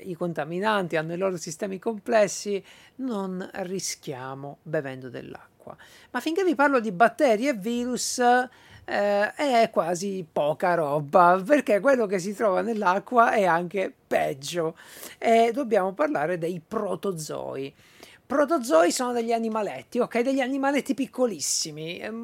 eh, 0.00 0.02
i 0.04 0.14
contaminanti 0.14 0.96
hanno 0.96 1.12
i 1.12 1.18
loro 1.18 1.36
sistemi 1.36 1.78
complessi, 1.78 2.62
non 2.96 3.48
rischiamo 3.52 4.58
bevendo 4.62 5.10
dell'acqua. 5.10 5.76
Ma 6.10 6.20
finché 6.20 6.44
vi 6.44 6.54
parlo 6.54 6.80
di 6.80 6.92
batteri 6.92 7.48
e 7.48 7.54
virus, 7.54 8.22
eh, 8.88 9.34
è 9.34 9.70
quasi 9.70 10.26
poca 10.30 10.74
roba, 10.74 11.42
perché 11.44 11.80
quello 11.80 12.06
che 12.06 12.18
si 12.18 12.34
trova 12.34 12.62
nell'acqua 12.62 13.32
è 13.32 13.44
anche 13.44 13.92
peggio. 14.06 14.76
E 15.18 15.50
dobbiamo 15.52 15.92
parlare 15.92 16.38
dei 16.38 16.60
protozoi. 16.66 17.72
Protozoi 18.28 18.92
sono 18.92 19.12
degli 19.12 19.32
animaletti, 19.32 20.00
ok? 20.00 20.20
Degli 20.20 20.40
animaletti 20.40 20.92
piccolissimi, 20.92 21.98
ehm, 21.98 22.14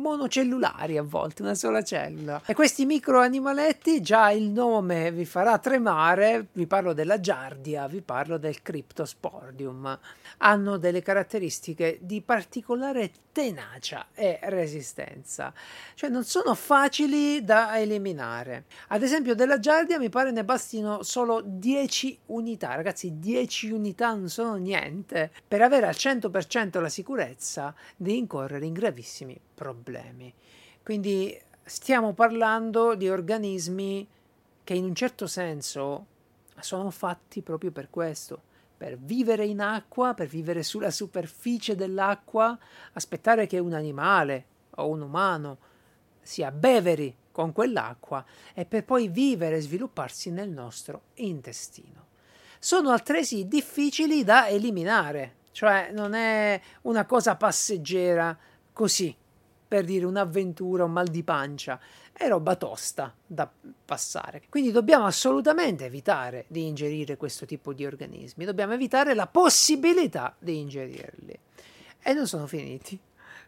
monocellulari 0.00 0.96
a 0.96 1.02
volte, 1.02 1.42
una 1.42 1.52
sola 1.52 1.82
cellula. 1.82 2.40
E 2.46 2.54
questi 2.54 2.86
microanimaletti, 2.86 4.00
già 4.00 4.30
il 4.30 4.48
nome 4.48 5.12
vi 5.12 5.26
farà 5.26 5.58
tremare, 5.58 6.46
vi 6.52 6.66
parlo 6.66 6.94
della 6.94 7.20
giardia, 7.20 7.86
vi 7.86 8.00
parlo 8.00 8.38
del 8.38 8.62
Cryptosporidium. 8.62 9.98
Hanno 10.38 10.78
delle 10.78 11.02
caratteristiche 11.02 11.98
di 12.00 12.22
particolare 12.22 13.10
tenacia 13.32 14.08
e 14.14 14.38
resistenza, 14.42 15.52
cioè 15.94 16.10
non 16.10 16.24
sono 16.24 16.54
facili 16.54 17.44
da 17.44 17.78
eliminare. 17.78 18.64
Ad 18.88 19.02
esempio 19.02 19.34
della 19.34 19.58
giardia 19.58 19.98
mi 19.98 20.08
pare 20.10 20.30
ne 20.30 20.44
bastino 20.44 21.02
solo 21.02 21.42
10 21.44 22.18
unità, 22.26 22.74
ragazzi, 22.74 23.18
10 23.18 23.70
unità 23.70 24.14
non 24.14 24.28
sono 24.28 24.56
niente 24.56 25.30
per 25.46 25.60
avere 25.60 25.86
al 25.86 25.94
100% 25.94 26.80
la 26.80 26.88
sicurezza 26.88 27.74
di 27.96 28.16
incorrere 28.16 28.64
in 28.64 28.72
gravissimi 28.72 29.38
problemi. 29.54 30.32
Quindi 30.82 31.38
stiamo 31.64 32.12
parlando 32.12 32.94
di 32.94 33.08
organismi 33.08 34.08
che 34.64 34.74
in 34.74 34.84
un 34.84 34.94
certo 34.94 35.26
senso 35.26 36.06
sono 36.60 36.90
fatti 36.90 37.42
proprio 37.42 37.70
per 37.70 37.90
questo, 37.90 38.40
per 38.76 38.98
vivere 38.98 39.44
in 39.44 39.60
acqua, 39.60 40.14
per 40.14 40.26
vivere 40.26 40.62
sulla 40.62 40.90
superficie 40.90 41.76
dell'acqua, 41.76 42.58
aspettare 42.94 43.46
che 43.46 43.58
un 43.58 43.72
animale 43.72 44.46
o 44.76 44.88
un 44.88 45.02
umano 45.02 45.58
si 46.20 46.42
abbeveri 46.42 47.14
con 47.32 47.52
quell'acqua 47.52 48.24
e 48.54 48.64
per 48.64 48.84
poi 48.84 49.08
vivere 49.08 49.56
e 49.56 49.60
svilupparsi 49.60 50.30
nel 50.30 50.50
nostro 50.50 51.02
intestino. 51.14 52.10
Sono 52.64 52.90
altresì 52.90 53.48
difficili 53.48 54.22
da 54.22 54.46
eliminare, 54.46 55.38
cioè 55.50 55.90
non 55.90 56.14
è 56.14 56.60
una 56.82 57.04
cosa 57.06 57.34
passeggera 57.34 58.38
così, 58.72 59.12
per 59.66 59.84
dire 59.84 60.06
un'avventura, 60.06 60.84
un 60.84 60.92
mal 60.92 61.08
di 61.08 61.24
pancia, 61.24 61.80
è 62.12 62.28
roba 62.28 62.54
tosta 62.54 63.12
da 63.26 63.50
passare. 63.84 64.42
Quindi 64.48 64.70
dobbiamo 64.70 65.06
assolutamente 65.06 65.86
evitare 65.86 66.44
di 66.46 66.68
ingerire 66.68 67.16
questo 67.16 67.46
tipo 67.46 67.72
di 67.72 67.84
organismi, 67.84 68.44
dobbiamo 68.44 68.74
evitare 68.74 69.14
la 69.14 69.26
possibilità 69.26 70.32
di 70.38 70.60
ingerirli. 70.60 71.36
E 72.00 72.12
non 72.12 72.28
sono 72.28 72.46
finiti, 72.46 72.96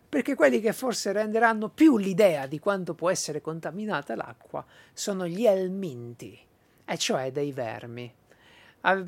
perché 0.09 0.35
quelli 0.35 0.59
che 0.61 0.73
forse 0.73 1.13
renderanno 1.13 1.69
più 1.69 1.99
l'idea 1.99 2.49
di 2.49 2.59
quanto 2.59 2.95
può 2.95 3.11
essere 3.11 3.41
contaminata 3.41 4.17
l'acqua 4.17 4.67
sono 4.93 5.25
gli 5.25 5.47
elminti, 5.47 6.37
e 6.85 6.99
cioè 6.99 7.31
dei 7.31 7.53
vermi 7.53 8.13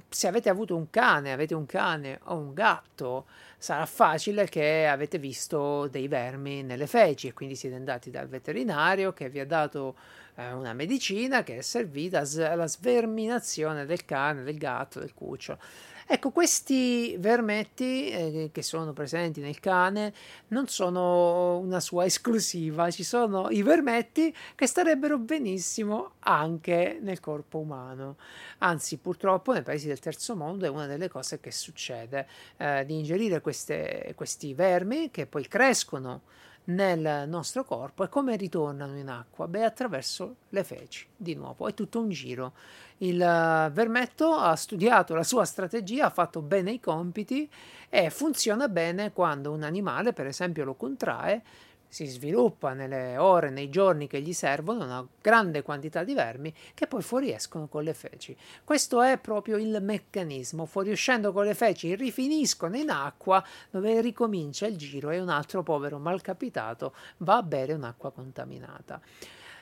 se 0.09 0.27
avete 0.27 0.49
avuto 0.49 0.75
un 0.75 0.89
cane, 0.89 1.33
avete 1.33 1.55
un 1.55 1.67
cane 1.67 2.21
o 2.25 2.37
un 2.37 2.55
gatto, 2.55 3.27
sarà 3.59 3.85
facile 3.85 4.49
che 4.49 4.87
avete 4.87 5.19
visto 5.19 5.87
dei 5.89 6.09
vermi 6.09 6.63
nelle 6.63 6.87
feci 6.87 7.29
e 7.29 7.33
quindi 7.35 7.57
siete 7.57 7.77
andati 7.77 8.11
dal 8.11 8.29
veterinario 8.29 9.13
che 9.13 9.29
vi 9.29 9.41
ha 9.41 9.47
dato 9.47 9.97
eh, 10.37 10.53
una 10.53 10.73
medicina 10.73 11.43
che 11.43 11.59
è 11.59 11.61
servita 11.61 12.23
alla 12.51 12.67
sverminazione 12.67 13.85
del 13.85 14.05
cane, 14.05 14.43
del 14.43 14.57
gatto, 14.57 15.01
del 15.01 15.13
cucciolo. 15.13 15.59
Ecco, 16.09 16.31
questi 16.31 17.17
vermetti 17.19 18.11
eh, 18.11 18.51
che 18.53 18.63
sono 18.63 18.93
presenti 18.93 19.41
nel 19.41 19.59
cane 19.59 20.15
non 20.49 20.69
sono 20.69 21.59
una 21.59 21.81
sua 21.81 22.05
esclusiva, 22.05 22.93
ci 22.93 23.03
sono 23.03 23.51
i 23.51 23.63
vermetti 23.63 24.33
che 24.55 24.69
starebbero 24.69 25.19
benissimo 25.19 26.13
anche 26.21 27.01
nel 27.03 27.19
corpo 27.19 27.59
umano. 27.59 28.19
Anzi, 28.59 28.99
purtroppo 28.99 29.53
nei 29.53 29.63
paesi 29.63 29.89
del 29.89 29.99
terzo 29.99 30.37
mondo 30.37 30.65
è 30.65 30.69
una 30.69 30.87
delle 30.87 31.09
cose 31.09 31.41
che 31.41 31.51
succede, 31.51 32.29
eh, 32.57 32.85
di 32.87 32.95
ingerire 32.95 33.41
queste, 33.41 34.13
questi 34.15 34.55
vermi 34.55 35.11
che 35.11 35.27
poi 35.27 35.49
crescono 35.49 36.23
nel 36.67 37.29
nostro 37.29 37.65
corpo 37.65 38.05
e 38.05 38.09
come 38.09 38.37
ritornano 38.37 38.97
in 38.97 39.09
acqua? 39.09 39.47
Beh, 39.49 39.65
attraverso 39.65 40.37
le 40.51 40.65
feci, 40.65 41.07
di 41.17 41.35
nuovo, 41.35 41.69
è 41.69 41.75
tutto 41.75 42.01
un 42.01 42.09
giro. 42.11 42.53
Il 42.99 43.21
eh, 43.21 43.71
vermetto 43.73 44.33
ha 44.35 44.57
studiato 44.57 45.15
la 45.15 45.23
sua 45.23 45.45
strategia, 45.45 46.07
ha 46.07 46.11
fatto 46.11 46.41
bene 46.41 46.73
i 46.73 46.81
compiti 46.81 47.49
e 47.89 48.11
funziona 48.11 48.69
bene 48.69 49.13
quando 49.13 49.53
un 49.53 49.63
animale, 49.63 50.13
per 50.13 50.27
esempio, 50.27 50.65
lo 50.65 50.75
contrae, 50.75 51.43
si 51.89 52.07
sviluppa 52.07 52.73
nelle 52.73 53.17
ore, 53.17 53.51
nei 53.51 53.69
giorni 53.69 54.07
che 54.07 54.21
gli 54.21 54.33
servono 54.33 54.85
una 54.85 55.07
grande 55.21 55.63
quantità 55.63 56.05
di 56.05 56.15
vermi 56.15 56.53
che 56.75 56.87
poi 56.87 57.03
fuoriescono 57.03 57.69
con 57.69 57.83
le 57.83 57.95
feci. 57.95 58.37
Questo 58.65 59.03
è 59.03 59.19
proprio 59.19 59.57
il 59.57 59.79
meccanismo. 59.81 60.67
Fuoriuscendo 60.67 61.33
con 61.33 61.45
le 61.45 61.55
feci 61.55 61.95
rifiniscono 61.95 62.77
in 62.77 62.91
acqua 62.91 63.45
dove 63.71 64.01
ricomincia 64.01 64.67
il 64.67 64.77
giro 64.77 65.11
e 65.11 65.21
un 65.21 65.29
altro 65.29 65.63
povero 65.63 65.99
malcapitato 65.99 66.95
va 67.19 67.37
a 67.37 67.43
bere 67.43 67.73
un'acqua 67.73 68.13
contaminata 68.13 69.01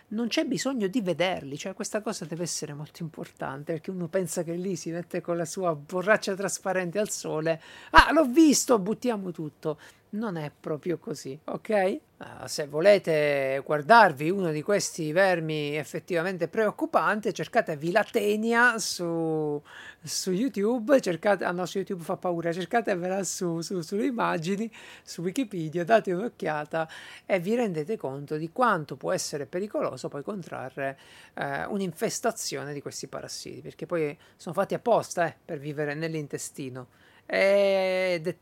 non 0.09 0.29
c'è 0.29 0.45
bisogno 0.45 0.87
di 0.87 1.01
vederli, 1.01 1.57
cioè 1.57 1.75
questa 1.75 2.01
cosa 2.01 2.25
deve 2.25 2.43
essere 2.45 2.75
molto 2.75 3.03
importante 3.03 3.73
perché 3.73 3.91
uno 3.91 4.09
pensa 4.09 4.43
che 4.43 4.53
lì 4.53 4.77
si 4.77 4.91
mette 4.91 5.21
con 5.21 5.37
la 5.37 5.45
sua 5.45 5.75
borraccia 5.75 6.35
trasparente 6.35 6.99
al 6.99 7.11
sole, 7.11 7.61
ah 7.91 8.13
l'ho 8.13 8.27
visto, 8.27 8.79
buttiamo 8.79 9.33
tutto. 9.33 9.79
Non 10.15 10.37
è 10.37 10.53
proprio 10.59 10.97
così, 10.99 11.37
ok? 11.43 11.99
Uh, 12.19 12.47
se 12.47 12.69
volete 12.69 13.61
guardarvi 13.65 14.31
uno 14.31 14.53
di 14.53 14.63
questi 14.63 15.11
vermi 15.11 15.77
effettivamente 15.77 16.47
preoccupante, 16.47 17.33
cercate 17.33 17.77
Vilatenia 17.77 18.79
su, 18.79 19.61
su 20.01 20.31
YouTube, 20.31 21.01
cercate, 21.01 21.45
ah 21.45 21.51
no, 21.51 21.67
su 21.67 21.79
YouTube 21.79 22.05
fa 22.05 22.17
paura, 22.17 22.53
cercatevela 22.53 23.25
su, 23.25 23.61
su, 23.61 23.81
sulle 23.81 24.07
immagini, 24.07 24.71
su 25.03 25.21
Wikipedia, 25.23 25.83
date 25.83 26.13
un'occhiata 26.13 26.89
e 27.27 27.41
vi 27.41 27.57
rendete 27.57 27.97
conto 27.97 28.37
di 28.37 28.53
quanto 28.53 28.97
può 28.97 29.11
essere 29.11 29.47
pericoloso 29.47 30.09
poi 30.09 30.23
contrarre 30.23 30.97
eh, 31.35 31.65
un'infestazione 31.65 32.73
di 32.73 32.81
questi 32.81 33.09
parassiti, 33.09 33.63
perché 33.63 33.85
poi 33.85 34.17
sono 34.37 34.55
fatti 34.55 34.75
apposta 34.75 35.27
eh, 35.27 35.35
per 35.45 35.59
vivere 35.59 35.95
nell'intestino 35.95 36.87
ed 37.27 38.29
è 38.29 38.37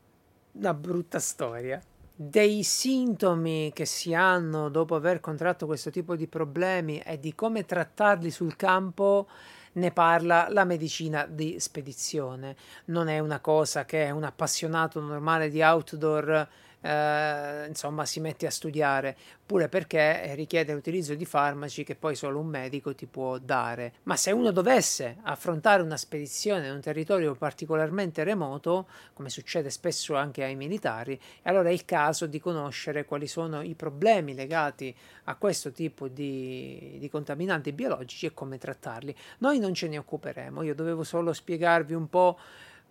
una 0.53 0.73
brutta 0.73 1.19
storia. 1.19 1.81
Dei 2.15 2.63
sintomi 2.63 3.71
che 3.73 3.85
si 3.85 4.13
hanno 4.13 4.69
dopo 4.69 4.95
aver 4.95 5.19
contratto 5.19 5.65
questo 5.65 5.89
tipo 5.89 6.15
di 6.15 6.27
problemi 6.27 6.99
e 6.99 7.19
di 7.19 7.33
come 7.33 7.65
trattarli 7.65 8.29
sul 8.29 8.55
campo 8.55 9.27
ne 9.73 9.91
parla 9.91 10.47
la 10.49 10.63
medicina 10.63 11.25
di 11.25 11.59
spedizione. 11.59 12.55
Non 12.85 13.07
è 13.07 13.19
una 13.19 13.39
cosa 13.39 13.85
che 13.85 14.11
un 14.11 14.23
appassionato 14.23 14.99
normale 14.99 15.49
di 15.49 15.61
outdoor 15.61 16.47
eh, 16.83 17.65
insomma 17.67 18.05
si 18.05 18.19
mette 18.19 18.45
a 18.45 18.51
studiare, 18.51 19.15
pure 19.45 19.69
perché 19.69 20.35
richiede 20.35 20.73
l'utilizzo 20.73 21.15
di 21.15 21.25
farmaci 21.25 21.83
che 21.83 21.95
poi 21.95 22.15
solo 22.15 22.39
un 22.39 22.47
medico 22.47 22.93
ti 22.93 23.05
può 23.05 23.37
dare. 23.37 23.93
Ma 24.03 24.17
se 24.17 24.31
uno 24.31 24.51
dovesse 24.51 25.17
affrontare 25.23 25.81
una 25.81 25.97
spedizione 25.97 26.67
in 26.67 26.73
un 26.73 26.81
territorio 26.81 27.35
particolarmente 27.35 28.23
remoto, 28.23 28.87
come 29.13 29.29
succede 29.29 29.69
spesso 29.69 30.15
anche 30.15 30.43
ai 30.43 30.55
militari, 30.55 31.19
allora 31.43 31.69
è 31.69 31.71
il 31.71 31.85
caso 31.85 32.25
di 32.25 32.39
conoscere 32.39 33.05
quali 33.05 33.27
sono 33.27 33.61
i 33.61 33.75
problemi 33.75 34.33
legati 34.33 34.93
a 35.25 35.35
questo 35.35 35.71
tipo 35.71 36.09
di, 36.09 36.97
di 36.99 37.09
contaminanti 37.09 37.71
biologici 37.71 38.25
e 38.25 38.33
come 38.33 38.57
trattarli. 38.57 39.15
Noi 39.39 39.57
non 39.59 39.73
ce 39.73 39.87
ne 39.87 39.97
occuperemo, 39.97 40.63
io 40.63 40.75
dovevo 40.75 41.03
solo 41.03 41.31
spiegarvi 41.31 41.93
un 41.93 42.09
po' 42.09 42.37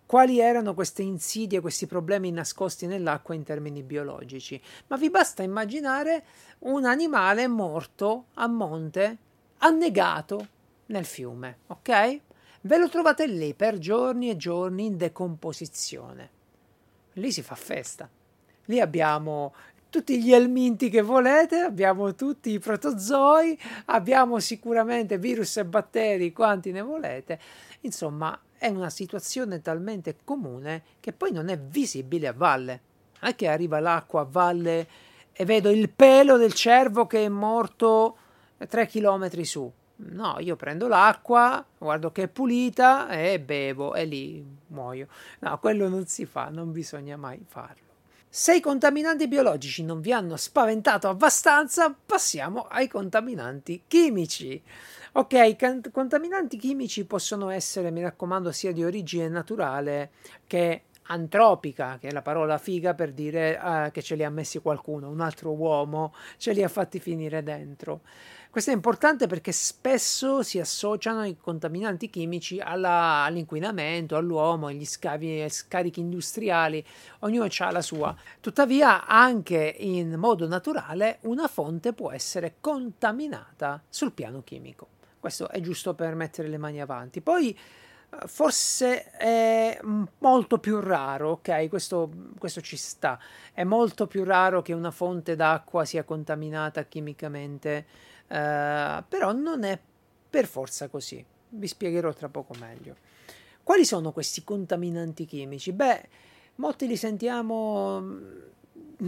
quali 0.05 0.39
erano 0.39 0.73
queste 0.73 1.01
insidie, 1.01 1.61
questi 1.61 1.87
problemi 1.87 2.31
nascosti 2.31 2.85
nell'acqua 2.85 3.35
in 3.35 3.43
termini 3.43 3.83
biologici, 3.83 4.61
ma 4.87 4.97
vi 4.97 5.09
basta 5.09 5.43
immaginare 5.43 6.23
un 6.59 6.85
animale 6.85 7.47
morto 7.47 8.25
a 8.35 8.47
monte, 8.47 9.17
annegato 9.59 10.47
nel 10.87 11.05
fiume, 11.05 11.59
ok? 11.67 12.19
Ve 12.61 12.77
lo 12.77 12.89
trovate 12.89 13.27
lì 13.27 13.53
per 13.53 13.77
giorni 13.77 14.29
e 14.29 14.37
giorni 14.37 14.85
in 14.85 14.97
decomposizione. 14.97 16.29
Lì 17.13 17.31
si 17.31 17.41
fa 17.41 17.55
festa. 17.55 18.09
Lì 18.65 18.79
abbiamo 18.79 19.53
tutti 19.89 20.23
gli 20.23 20.33
elminti 20.33 20.89
che 20.89 21.01
volete, 21.01 21.59
abbiamo 21.59 22.15
tutti 22.15 22.49
i 22.49 22.59
protozoi, 22.59 23.59
abbiamo 23.85 24.39
sicuramente 24.39 25.17
virus 25.17 25.57
e 25.57 25.65
batteri 25.65 26.31
quanti 26.31 26.71
ne 26.71 26.81
volete. 26.81 27.39
Insomma, 27.81 28.39
è 28.63 28.69
una 28.69 28.89
situazione 28.89 29.61
talmente 29.61 30.15
comune 30.23 30.83
che 31.01 31.11
poi 31.11 31.33
non 31.33 31.49
è 31.49 31.59
visibile 31.59 32.27
a 32.27 32.33
valle. 32.33 32.79
Anche 33.19 33.49
arriva 33.49 33.81
l'acqua 33.81 34.21
a 34.21 34.27
valle 34.29 34.87
e 35.33 35.43
vedo 35.43 35.69
il 35.69 35.89
pelo 35.89 36.37
del 36.37 36.53
cervo 36.53 37.05
che 37.05 37.25
è 37.25 37.27
morto 37.27 38.17
tre 38.69 38.87
chilometri 38.87 39.43
su. 39.43 39.69
No, 39.95 40.37
io 40.39 40.55
prendo 40.55 40.87
l'acqua, 40.87 41.65
guardo 41.77 42.13
che 42.13 42.23
è 42.23 42.27
pulita 42.29 43.09
e 43.09 43.37
bevo 43.41 43.95
e 43.95 44.05
lì 44.05 44.45
muoio. 44.67 45.07
No, 45.39 45.59
quello 45.59 45.89
non 45.89 46.05
si 46.05 46.25
fa, 46.25 46.47
non 46.47 46.71
bisogna 46.71 47.17
mai 47.17 47.43
farlo. 47.45 47.81
Se 48.29 48.55
i 48.55 48.61
contaminanti 48.61 49.27
biologici 49.27 49.83
non 49.83 49.99
vi 49.99 50.13
hanno 50.13 50.37
spaventato 50.37 51.09
abbastanza, 51.09 51.93
passiamo 51.93 52.61
ai 52.61 52.87
contaminanti 52.87 53.83
chimici. 53.87 54.63
Ok, 55.15 55.33
i 55.33 55.91
contaminanti 55.91 56.57
chimici 56.57 57.05
possono 57.05 57.51
essere, 57.51 57.91
mi 57.91 58.01
raccomando, 58.01 58.51
sia 58.51 58.71
di 58.71 58.83
origine 58.83 59.27
naturale 59.29 60.09
che 60.47 60.85
antropica, 61.03 61.99
che 61.99 62.07
è 62.07 62.11
la 62.11 62.23
parola 62.23 62.57
figa 62.57 62.95
per 62.95 63.11
dire 63.11 63.59
uh, 63.61 63.91
che 63.91 64.01
ce 64.01 64.15
li 64.15 64.23
ha 64.23 64.31
messi 64.31 64.57
qualcuno, 64.57 65.09
un 65.09 65.21
altro 65.21 65.51
uomo 65.51 66.15
ce 66.37 66.53
li 66.53 66.63
ha 66.63 66.67
fatti 66.67 66.99
finire 66.99 67.43
dentro. 67.43 68.01
Questo 68.49 68.71
è 68.71 68.73
importante 68.73 69.27
perché 69.27 69.51
spesso 69.51 70.41
si 70.41 70.59
associano 70.59 71.23
i 71.25 71.37
contaminanti 71.37 72.09
chimici 72.09 72.59
alla, 72.59 73.23
all'inquinamento, 73.23 74.15
all'uomo, 74.15 74.65
agli 74.65 74.85
scavi, 74.85 75.41
agli 75.41 75.49
scarichi 75.49 75.99
industriali, 75.99 76.83
ognuno 77.19 77.47
ha 77.55 77.71
la 77.71 77.81
sua. 77.83 78.15
Tuttavia, 78.39 79.05
anche 79.05 79.75
in 79.77 80.15
modo 80.15 80.47
naturale, 80.47 81.19
una 81.21 81.47
fonte 81.47 81.93
può 81.93 82.11
essere 82.11 82.55
contaminata 82.59 83.79
sul 83.89 84.11
piano 84.11 84.41
chimico. 84.43 84.87
Questo 85.23 85.47
è 85.47 85.61
giusto 85.61 85.93
per 85.93 86.15
mettere 86.15 86.49
le 86.49 86.57
mani 86.57 86.81
avanti. 86.81 87.21
Poi 87.21 87.57
Forse 88.27 89.09
è 89.11 89.79
molto 90.19 90.59
più 90.59 90.81
raro, 90.81 91.31
ok? 91.31 91.69
Questo, 91.69 92.11
questo, 92.37 92.59
ci 92.59 92.75
sta. 92.75 93.17
È 93.53 93.63
molto 93.63 94.05
più 94.05 94.25
raro 94.25 94.61
che 94.61 94.73
una 94.73 94.91
fonte 94.91 95.37
d'acqua 95.37 95.85
sia 95.85 96.03
contaminata 96.03 96.83
chimicamente, 96.83 97.85
eh, 98.27 99.03
però 99.07 99.31
non 99.31 99.63
è 99.63 99.79
per 100.29 100.45
forza 100.45 100.89
così. 100.89 101.25
Vi 101.49 101.67
spiegherò 101.67 102.13
tra 102.13 102.27
poco 102.27 102.53
meglio. 102.59 102.97
Quali 103.63 103.85
sono 103.85 104.11
questi 104.11 104.43
contaminanti 104.43 105.25
chimici? 105.25 105.71
Beh, 105.71 106.07
molti 106.55 106.85
li 106.85 106.97
sentiamo 106.97 107.99
mm, 108.01 108.35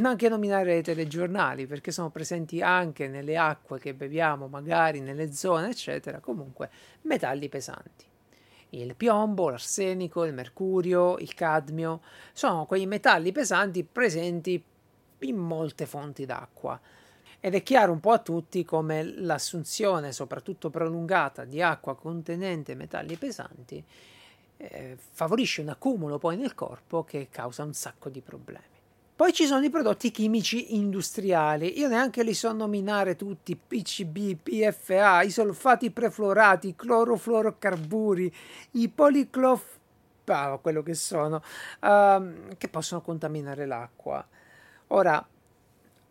anche 0.03 0.29
nominare 0.29 0.73
nei 0.73 0.83
telegiornali 0.83 1.67
perché 1.67 1.91
sono 1.91 2.09
presenti 2.09 2.61
anche 2.61 3.07
nelle 3.07 3.37
acque 3.37 3.79
che 3.79 3.93
beviamo, 3.93 4.47
magari 4.47 4.99
nelle 4.99 5.31
zone, 5.33 5.69
eccetera. 5.69 6.19
Comunque, 6.19 6.69
metalli 7.01 7.49
pesanti. 7.49 8.05
Il 8.69 8.95
piombo, 8.95 9.49
l'arsenico, 9.49 10.25
il 10.25 10.33
mercurio, 10.33 11.17
il 11.17 11.33
cadmio 11.33 12.01
sono 12.33 12.65
quei 12.65 12.85
metalli 12.85 13.31
pesanti 13.31 13.83
presenti 13.83 14.61
in 15.19 15.37
molte 15.37 15.85
fonti 15.85 16.25
d'acqua. 16.25 16.79
Ed 17.39 17.53
è 17.53 17.63
chiaro 17.63 17.91
un 17.91 17.99
po' 17.99 18.11
a 18.11 18.19
tutti 18.19 18.65
come 18.65 19.03
l'assunzione, 19.03 20.11
soprattutto 20.11 20.69
prolungata, 20.69 21.45
di 21.45 21.61
acqua 21.61 21.95
contenente 21.95 22.75
metalli 22.75 23.15
pesanti 23.15 23.83
eh, 24.57 24.97
favorisce 24.97 25.61
un 25.61 25.69
accumulo 25.69 26.17
poi 26.17 26.37
nel 26.37 26.53
corpo 26.53 27.03
che 27.03 27.27
causa 27.29 27.63
un 27.63 27.73
sacco 27.73 28.09
di 28.09 28.21
problemi. 28.21 28.74
Poi 29.15 29.31
ci 29.31 29.45
sono 29.45 29.63
i 29.63 29.69
prodotti 29.69 30.11
chimici 30.11 30.75
industriali, 30.75 31.79
io 31.79 31.87
neanche 31.87 32.21
li 32.21 32.33
so 32.33 32.51
nominare 32.51 33.15
tutti, 33.15 33.55
PCB, 33.55 34.35
PFA, 34.43 35.21
i 35.21 35.29
solfati 35.29 35.89
prefluorati, 35.89 36.67
i 36.67 36.75
clorofluorocarburi, 36.75 38.35
i 38.71 38.89
policlof... 38.89 39.77
Ah, 40.25 40.57
quello 40.61 40.83
che 40.83 40.95
sono, 40.95 41.41
uh, 41.81 42.55
che 42.57 42.67
possono 42.67 42.99
contaminare 42.99 43.65
l'acqua. 43.65 44.27
Ora, 44.87 45.25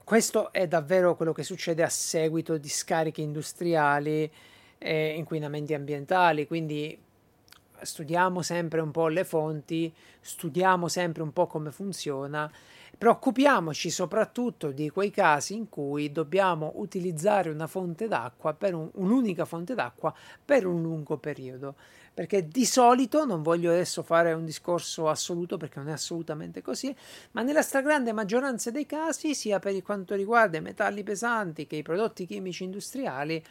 questo 0.03 0.51
è 0.51 0.67
davvero 0.67 1.15
quello 1.15 1.33
che 1.33 1.43
succede 1.43 1.83
a 1.83 1.91
seguito 1.91 2.57
di 2.57 2.69
scariche 2.71 3.21
industriali 3.21 4.33
e 4.79 5.15
inquinamenti 5.15 5.75
ambientali, 5.75 6.47
quindi 6.47 6.99
studiamo 7.83 8.41
sempre 8.41 8.81
un 8.81 8.93
po' 8.93 9.09
le 9.09 9.25
fonti, 9.25 9.93
studiamo 10.21 10.89
sempre 10.89 11.23
un 11.23 11.35
po' 11.35 11.47
come 11.47 11.71
funziona 11.71 12.51
Preoccupiamoci 12.97 13.91
soprattutto 13.91 14.71
di 14.71 14.89
quei 14.89 15.11
casi 15.11 15.55
in 15.55 15.69
cui 15.69 16.13
dobbiamo 16.13 16.73
utilizzare 16.77 17.51
una 17.51 17.67
fonte 17.67 18.09
d'acqua 18.09 18.55
per 18.55 18.75
un, 18.75 18.89
un'unica 18.95 19.45
fonte 19.45 19.75
d'acqua 19.75 20.15
per 20.45 20.67
un 20.67 20.81
lungo 20.81 21.17
periodo. 21.17 21.75
Perché 22.15 22.47
di 22.47 22.65
solito, 22.65 23.25
non 23.25 23.43
voglio 23.43 23.71
adesso 23.71 24.05
fare 24.05 24.33
un 24.33 24.45
discorso 24.45 25.09
assoluto 25.09 25.57
perché 25.57 25.81
non 25.81 25.89
è 25.89 25.93
assolutamente 25.93 26.63
così, 26.63 26.95
ma 27.33 27.43
nella 27.43 27.63
stragrande 27.63 28.13
maggioranza 28.13 28.71
dei 28.71 28.87
casi, 28.87 29.35
sia 29.35 29.59
per 29.59 29.83
quanto 29.83 30.15
riguarda 30.15 30.59
i 30.59 30.63
metalli 30.63 31.03
pesanti 31.03 31.67
che 31.67 31.77
i 31.77 31.83
prodotti 31.83 32.27
chimici 32.27 32.63
industriali, 32.63 33.43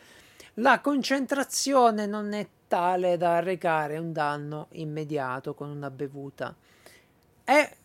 la 0.58 0.80
concentrazione 0.80 2.06
non 2.06 2.32
è 2.32 2.48
tale 2.68 3.18
da 3.18 3.38
arrecare 3.38 3.98
un 3.98 4.14
danno 4.14 4.68
immediato 4.72 5.54
con 5.54 5.70
una 5.70 5.92
bevuta. 5.92 6.56
È 7.44 7.76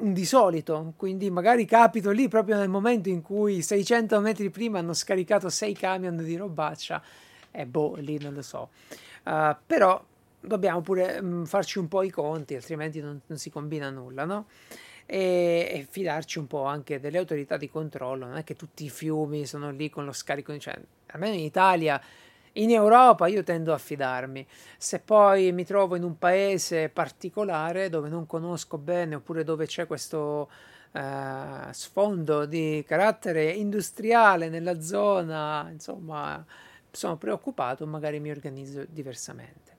di 0.00 0.24
solito, 0.24 0.92
quindi 0.96 1.28
magari 1.28 1.64
capito 1.64 2.12
lì 2.12 2.28
proprio 2.28 2.56
nel 2.56 2.68
momento 2.68 3.08
in 3.08 3.20
cui 3.20 3.62
600 3.62 4.20
metri 4.20 4.48
prima 4.48 4.78
hanno 4.78 4.92
scaricato 4.92 5.48
6 5.48 5.74
camion 5.74 6.16
di 6.16 6.36
robaccia 6.36 7.02
e 7.50 7.66
boh, 7.66 7.96
lì 7.96 8.16
non 8.20 8.34
lo 8.34 8.42
so. 8.42 8.70
Uh, 9.24 9.56
però 9.66 10.00
dobbiamo 10.40 10.82
pure 10.82 11.20
mh, 11.20 11.26
mm, 11.26 11.44
farci 11.44 11.78
un 11.78 11.88
po' 11.88 12.02
i 12.02 12.10
conti, 12.10 12.54
altrimenti 12.54 13.00
non, 13.00 13.20
non 13.26 13.38
si 13.38 13.50
combina 13.50 13.90
nulla, 13.90 14.24
no? 14.24 14.46
E, 15.04 15.68
e, 15.72 15.86
fidarci 15.88 16.38
un 16.38 16.46
po' 16.46 16.64
anche 16.64 17.00
delle 17.00 17.18
autorità 17.18 17.56
di 17.56 17.68
controllo, 17.68 18.26
non 18.26 18.36
è 18.36 18.44
che 18.44 18.54
tutti 18.54 18.84
i 18.84 18.90
fiumi 18.90 19.46
sono 19.46 19.70
lì 19.70 19.90
con 19.90 20.04
lo 20.04 20.12
scarico, 20.12 20.56
cioè, 20.58 20.78
almeno 21.06 21.34
in 21.34 21.40
Italia 21.40 22.00
in 22.54 22.70
Europa 22.70 23.26
io 23.26 23.42
tendo 23.42 23.72
a 23.72 23.78
fidarmi. 23.78 24.46
Se 24.76 25.00
poi 25.00 25.52
mi 25.52 25.64
trovo 25.64 25.96
in 25.96 26.02
un 26.02 26.18
paese 26.18 26.88
particolare 26.88 27.88
dove 27.88 28.08
non 28.08 28.26
conosco 28.26 28.78
bene 28.78 29.16
oppure 29.16 29.44
dove 29.44 29.66
c'è 29.66 29.86
questo 29.86 30.48
eh, 30.92 31.72
sfondo 31.72 32.46
di 32.46 32.84
carattere 32.86 33.50
industriale 33.50 34.48
nella 34.48 34.80
zona, 34.80 35.68
insomma, 35.70 36.44
sono 36.90 37.16
preoccupato, 37.16 37.86
magari 37.86 38.20
mi 38.20 38.30
organizzo 38.30 38.84
diversamente. 38.88 39.76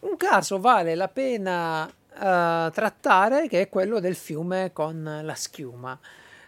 Un 0.00 0.16
caso 0.16 0.58
vale 0.58 0.94
la 0.94 1.08
pena 1.08 1.88
eh, 1.88 2.70
trattare 2.72 3.46
che 3.48 3.60
è 3.60 3.68
quello 3.68 4.00
del 4.00 4.16
fiume 4.16 4.72
con 4.72 5.20
la 5.22 5.34
schiuma. 5.34 5.98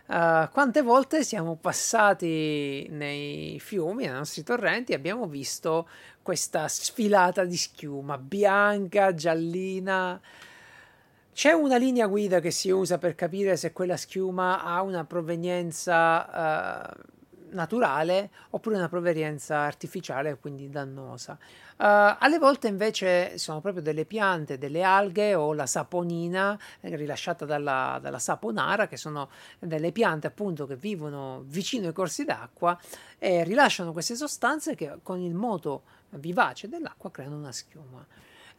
Uh, 0.08 0.48
quante 0.52 0.80
volte 0.80 1.22
siamo 1.22 1.56
passati 1.56 2.86
nei 2.88 3.60
fiumi, 3.60 4.06
nei 4.06 4.14
nostri 4.14 4.42
torrenti, 4.42 4.92
e 4.92 4.94
abbiamo 4.94 5.26
visto 5.26 5.86
questa 6.22 6.66
sfilata 6.66 7.44
di 7.44 7.56
schiuma 7.58 8.16
bianca, 8.16 9.12
giallina. 9.12 10.18
C'è 11.30 11.52
una 11.52 11.76
linea 11.76 12.06
guida 12.06 12.40
che 12.40 12.50
si 12.50 12.70
usa 12.70 12.96
per 12.96 13.14
capire 13.14 13.58
se 13.58 13.72
quella 13.72 13.98
schiuma 13.98 14.64
ha 14.64 14.80
una 14.80 15.04
provenienza 15.04 16.94
uh, 16.94 17.02
naturale 17.50 18.30
oppure 18.50 18.76
una 18.76 18.88
provenienza 18.88 19.58
artificiale, 19.58 20.38
quindi 20.38 20.68
dannosa. 20.68 21.38
Uh, 21.78 22.16
alle 22.18 22.38
volte 22.38 22.66
invece 22.66 23.38
sono 23.38 23.60
proprio 23.60 23.82
delle 23.82 24.04
piante, 24.04 24.58
delle 24.58 24.82
alghe 24.82 25.34
o 25.34 25.52
la 25.52 25.66
saponina 25.66 26.58
eh, 26.80 26.96
rilasciata 26.96 27.44
dalla, 27.44 27.98
dalla, 28.02 28.18
saponara, 28.18 28.88
che 28.88 28.96
sono 28.96 29.28
delle 29.60 29.92
piante 29.92 30.26
appunto 30.26 30.66
che 30.66 30.76
vivono 30.76 31.44
vicino 31.46 31.86
ai 31.86 31.92
corsi 31.92 32.24
d'acqua 32.24 32.78
e 33.18 33.44
rilasciano 33.44 33.92
queste 33.92 34.16
sostanze 34.16 34.74
che 34.74 34.98
con 35.02 35.20
il 35.20 35.34
moto 35.34 35.82
vivace 36.10 36.68
dell'acqua 36.68 37.10
creano 37.10 37.36
una 37.36 37.52
schiuma. 37.52 38.04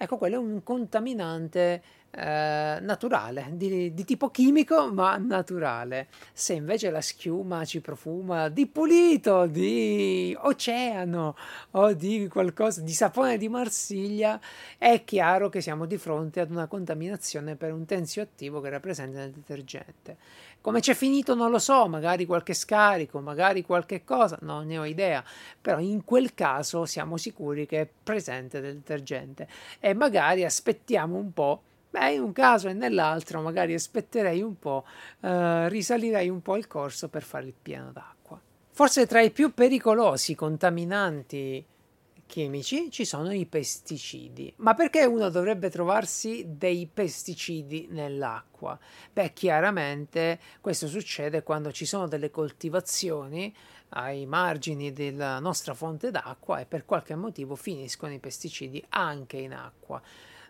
Ecco, 0.02 0.16
quello 0.16 0.36
è 0.36 0.38
un 0.38 0.64
contaminante 0.64 1.84
eh, 2.12 2.80
naturale, 2.80 3.50
di, 3.52 3.94
di, 3.94 4.06
tipo 4.06 4.30
chimico 4.30 4.94
ma 4.94 5.18
naturale. 5.18 6.08
Se 6.32 6.54
invece 6.54 6.90
la 6.90 7.02
schiuma 7.02 7.66
ci 7.66 7.82
profuma 7.82 8.48
di 8.48 8.66
pulito, 8.66 9.46
di 9.46 10.34
oceano 10.40 11.36
o 11.72 11.92
di 11.92 12.30
qualcosa 12.30 12.80
di 12.80 12.94
sapone 12.94 13.38
di 13.38 13.50
Marsiglia, 13.50 14.40
è 14.78 15.04
chiaro 15.04 15.50
che 15.50 15.60
siamo 15.60 15.86
di 15.86 15.98
fronte 15.98 16.40
ad 16.40 16.50
una 16.50 16.68
contaminazione 16.68 17.58
per 17.58 17.74
un 17.74 17.84
tensio 17.84 18.22
attivo 18.22 18.62
che 18.62 18.70
rappresenta 18.70 19.22
il 19.22 19.32
detergente. 19.32 20.16
Come 20.62 20.82
c'è 20.82 20.94
finito 20.94 21.36
non 21.36 21.52
lo 21.52 21.60
so, 21.60 21.88
magari 21.88 22.26
qualche 22.26 22.54
scarico, 22.54 23.20
magari 23.20 23.64
qualche 23.64 24.04
cosa, 24.04 24.38
non 24.42 24.68
ne 24.68 24.78
ho 24.78 24.86
idea, 24.86 25.24
però 25.60 25.80
in 25.80 26.04
quel 26.04 26.34
caso 26.34 26.86
siamo 26.86 27.16
sicuri 27.16 27.66
che 27.66 27.82
è 27.82 27.90
presente 28.04 28.60
del 28.60 28.76
detergente 28.76 29.48
e 29.80 29.94
magari 29.94 30.44
aspettiamo 30.44 31.16
un 31.16 31.32
po' 31.34 31.62
Beh, 31.92 32.14
in 32.14 32.22
un 32.22 32.34
caso 32.34 32.68
e 32.68 32.74
nell'altro 32.74 33.42
magari 33.42 33.74
aspetterei 33.74 34.44
un 34.44 34.60
po', 34.60 34.86
eh, 35.22 35.70
risalirei 35.70 36.30
un 36.30 36.42
po' 36.44 36.56
il 36.56 36.68
corso 36.68 37.08
per 37.08 37.24
fare 37.24 37.48
il 37.48 37.54
pieno 37.60 37.92
d'acqua. 37.92 38.40
Forse 38.72 39.08
tra 39.08 39.22
i 39.22 39.32
più 39.32 39.56
pericolosi 39.56 40.36
contaminanti 40.36 41.66
chimici 42.30 42.92
ci 42.92 43.06
sono 43.06 43.34
i 43.34 43.48
pesticidi. 43.48 44.54
Ma 44.58 44.76
perché 44.76 45.04
uno 45.04 45.30
dovrebbe 45.30 45.72
trovarsi 45.72 46.46
dei 46.48 46.88
pesticidi 46.88 47.88
nell'acqua? 47.90 48.78
Beh, 49.12 49.34
chiaramente 49.34 50.40
questo 50.62 50.88
succede 50.88 51.42
quando 51.42 51.72
ci 51.72 51.86
sono 51.86 52.08
delle 52.08 52.30
coltivazioni 52.30 53.54
ai 53.90 54.28
margini 54.28 54.94
della 54.94 55.40
nostra 55.40 55.74
fonte 55.74 56.12
d'acqua 56.12 56.60
e 56.60 56.66
per 56.66 56.86
qualche 56.86 57.16
motivo 57.16 57.56
finiscono 57.56 58.14
i 58.14 58.20
pesticidi 58.20 58.86
anche 58.90 59.38
in 59.38 59.54
acqua. 59.54 60.00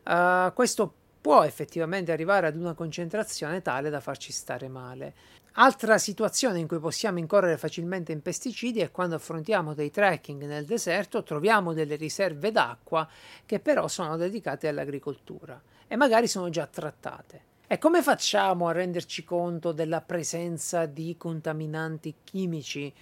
Uh, 0.03 0.53
questo 0.53 0.93
può 1.21 1.43
effettivamente 1.43 2.11
arrivare 2.11 2.47
ad 2.47 2.57
una 2.57 2.73
concentrazione 2.73 3.61
tale 3.61 3.89
da 3.89 4.01
farci 4.01 4.33
stare 4.33 4.67
male. 4.67 5.13
Altra 5.53 5.97
situazione 5.97 6.59
in 6.59 6.67
cui 6.67 6.79
possiamo 6.79 7.17
incorrere 7.17 7.57
facilmente 7.57 8.11
in 8.11 8.21
pesticidi 8.21 8.81
è 8.81 8.91
quando 8.91 9.15
affrontiamo 9.15 9.73
dei 9.73 9.89
trekking 9.89 10.45
nel 10.45 10.65
deserto, 10.65 11.23
troviamo 11.23 11.73
delle 11.73 11.95
riserve 11.95 12.51
d'acqua 12.51 13.07
che 13.45 13.59
però 13.59 13.87
sono 13.87 14.15
dedicate 14.15 14.67
all'agricoltura 14.67 15.59
e 15.87 15.95
magari 15.95 16.27
sono 16.27 16.49
già 16.49 16.67
trattate. 16.67 17.47
E 17.67 17.77
come 17.77 18.01
facciamo 18.01 18.67
a 18.67 18.71
renderci 18.71 19.23
conto 19.23 19.71
della 19.71 20.01
presenza 20.01 20.85
di 20.85 21.15
contaminanti 21.17 22.15
chimici 22.23 22.93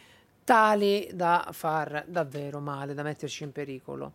tali 0.43 1.09
da 1.13 1.49
far 1.51 2.05
davvero 2.07 2.59
male, 2.59 2.93
da 2.93 3.03
metterci 3.03 3.43
in 3.43 3.51
pericolo? 3.51 4.13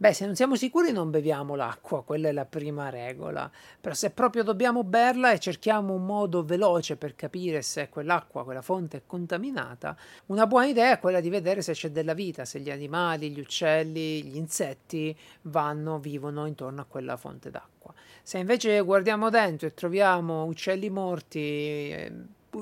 Beh, 0.00 0.12
se 0.12 0.26
non 0.26 0.36
siamo 0.36 0.54
sicuri 0.54 0.92
non 0.92 1.10
beviamo 1.10 1.56
l'acqua, 1.56 2.04
quella 2.04 2.28
è 2.28 2.32
la 2.32 2.44
prima 2.44 2.88
regola. 2.88 3.50
Però 3.80 3.92
se 3.96 4.10
proprio 4.10 4.44
dobbiamo 4.44 4.84
berla 4.84 5.32
e 5.32 5.40
cerchiamo 5.40 5.92
un 5.92 6.06
modo 6.06 6.44
veloce 6.44 6.96
per 6.96 7.16
capire 7.16 7.62
se 7.62 7.88
quell'acqua, 7.88 8.44
quella 8.44 8.62
fonte 8.62 8.98
è 8.98 9.02
contaminata, 9.04 9.96
una 10.26 10.46
buona 10.46 10.66
idea 10.66 10.92
è 10.92 11.00
quella 11.00 11.18
di 11.18 11.30
vedere 11.30 11.62
se 11.62 11.72
c'è 11.72 11.90
della 11.90 12.14
vita, 12.14 12.44
se 12.44 12.60
gli 12.60 12.70
animali, 12.70 13.32
gli 13.32 13.40
uccelli, 13.40 14.22
gli 14.22 14.36
insetti 14.36 15.18
vanno, 15.42 15.98
vivono 15.98 16.46
intorno 16.46 16.80
a 16.80 16.84
quella 16.84 17.16
fonte 17.16 17.50
d'acqua. 17.50 17.92
Se 18.22 18.38
invece 18.38 18.80
guardiamo 18.82 19.30
dentro 19.30 19.66
e 19.66 19.74
troviamo 19.74 20.44
uccelli 20.44 20.90
morti, 20.90 21.40
eh, 21.40 22.12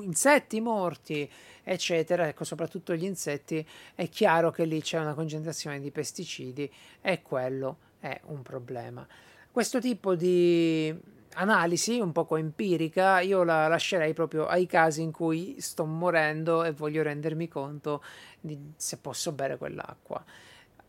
insetti 0.01 0.59
morti, 0.59 1.29
eccetera, 1.63 2.27
ecco, 2.27 2.43
soprattutto 2.43 2.95
gli 2.95 3.05
insetti, 3.05 3.65
è 3.95 4.09
chiaro 4.09 4.51
che 4.51 4.65
lì 4.65 4.81
c'è 4.81 4.99
una 4.99 5.13
concentrazione 5.13 5.79
di 5.79 5.91
pesticidi 5.91 6.71
e 7.01 7.21
quello 7.21 7.77
è 7.99 8.19
un 8.25 8.41
problema. 8.41 9.05
Questo 9.51 9.79
tipo 9.79 10.15
di 10.15 10.95
analisi 11.33 11.99
un 11.99 12.11
poco 12.11 12.35
empirica 12.35 13.19
io 13.19 13.43
la 13.43 13.67
lascerei 13.67 14.13
proprio 14.13 14.47
ai 14.47 14.65
casi 14.65 15.01
in 15.01 15.11
cui 15.11 15.59
sto 15.59 15.85
morendo 15.85 16.63
e 16.63 16.71
voglio 16.71 17.03
rendermi 17.03 17.47
conto 17.47 18.03
di 18.39 18.57
se 18.75 18.97
posso 18.97 19.31
bere 19.31 19.57
quell'acqua. 19.57 20.23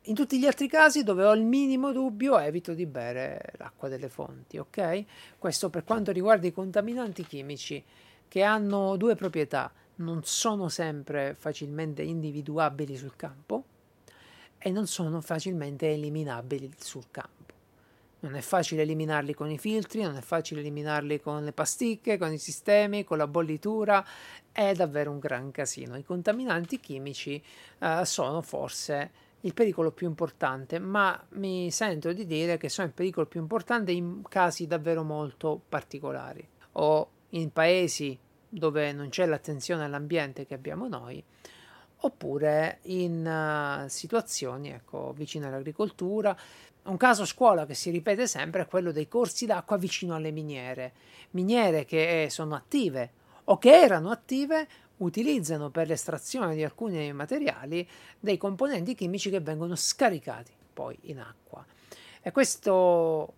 In 0.02 0.14
tutti 0.14 0.38
gli 0.38 0.46
altri 0.46 0.68
casi 0.68 1.02
dove 1.02 1.24
ho 1.24 1.34
il 1.34 1.44
minimo 1.44 1.92
dubbio 1.92 2.38
evito 2.38 2.72
di 2.72 2.87
bere 2.87 3.52
l'acqua 3.58 3.88
delle 3.88 4.08
fonti, 4.08 4.56
ok? 4.56 5.04
Questo 5.38 5.68
per 5.68 5.84
quanto 5.84 6.12
riguarda 6.12 6.46
i 6.46 6.52
contaminanti 6.52 7.26
chimici 7.26 7.84
che 8.29 8.43
hanno 8.43 8.97
due 8.97 9.14
proprietà, 9.14 9.73
non 9.97 10.23
sono 10.23 10.69
sempre 10.69 11.35
facilmente 11.35 12.03
individuabili 12.03 12.97
sul 12.97 13.17
campo 13.17 13.64
e 14.59 14.71
non 14.71 14.87
sono 14.87 15.21
facilmente 15.21 15.93
eliminabili 15.93 16.73
sul 16.79 17.07
campo. 17.11 17.37
Non 18.21 18.35
è 18.35 18.41
facile 18.41 18.83
eliminarli 18.83 19.33
con 19.33 19.49
i 19.51 19.59
filtri, 19.59 20.03
non 20.03 20.17
è 20.17 20.21
facile 20.21 20.61
eliminarli 20.61 21.21
con 21.21 21.45
le 21.45 21.53
pasticche, 21.53 22.19
con 22.19 22.33
i 22.33 22.38
sistemi, 22.38 23.05
con 23.05 23.17
la 23.17 23.29
bollitura, 23.29 24.05
è 24.51 24.73
davvero 24.75 25.12
un 25.12 25.21
gran 25.21 25.53
casino. 25.53 25.97
I 25.97 26.03
contaminanti 26.03 26.81
chimici 26.81 27.41
eh, 27.79 28.05
sono 28.05 28.43
forse 28.43 29.27
il 29.43 29.55
pericolo 29.55 29.93
più 29.93 30.09
importante, 30.09 30.81
ma 30.81 31.25
mi 31.35 31.71
sento 31.71 32.12
di 32.12 32.27
dire 32.27 32.57
che 32.57 32.69
sono 32.69 32.88
il 32.88 32.93
pericolo 32.93 33.27
più 33.27 33.41
importante 33.41 33.93
in 33.93 34.23
casi 34.29 34.67
davvero 34.67 35.05
molto 35.05 35.61
particolari 35.69 36.47
o 36.73 37.11
in 37.31 37.53
paesi 37.53 38.19
dove 38.49 38.93
non 38.93 39.09
c'è 39.09 39.27
l'attenzione 39.27 39.85
all'ambiente 39.85 40.47
che 40.47 40.55
abbiamo 40.55 40.88
noi, 40.88 41.23
oppure 42.01 42.79
in 42.83 43.85
uh, 43.85 43.88
situazioni 43.88 44.71
ecco, 44.71 45.12
vicine 45.17 45.47
all'agricoltura. 45.47 46.37
Un 46.85 46.97
caso 46.97 47.27
scuola 47.27 47.67
che 47.67 47.75
si 47.75 47.91
ripete 47.91 48.27
sempre 48.27 48.62
è 48.62 48.67
quello 48.67 48.93
dei 48.93 49.09
corsi 49.09 49.45
d'acqua 49.45 49.77
vicino 49.77 50.14
alle 50.14 50.31
miniere, 50.31 50.93
miniere 51.33 51.85
che 51.85 52.29
sono 52.31 52.55
attive 52.55 53.12
o 53.45 53.59
che 53.59 53.79
erano 53.79 54.11
attive 54.11 54.67
utilizzano 54.99 55.71
per 55.71 55.87
l'estrazione 55.87 56.55
di 56.55 56.64
alcuni 56.64 57.12
materiali 57.12 57.87
dei 58.19 58.37
componenti 58.37 58.95
chimici 58.95 59.31
che 59.31 59.41
vengono 59.41 59.77
scaricati 59.77 60.53
poi 60.73 60.97
in 61.03 61.21
acqua. 61.21 61.64
E 62.21 62.31
questo 62.33 63.35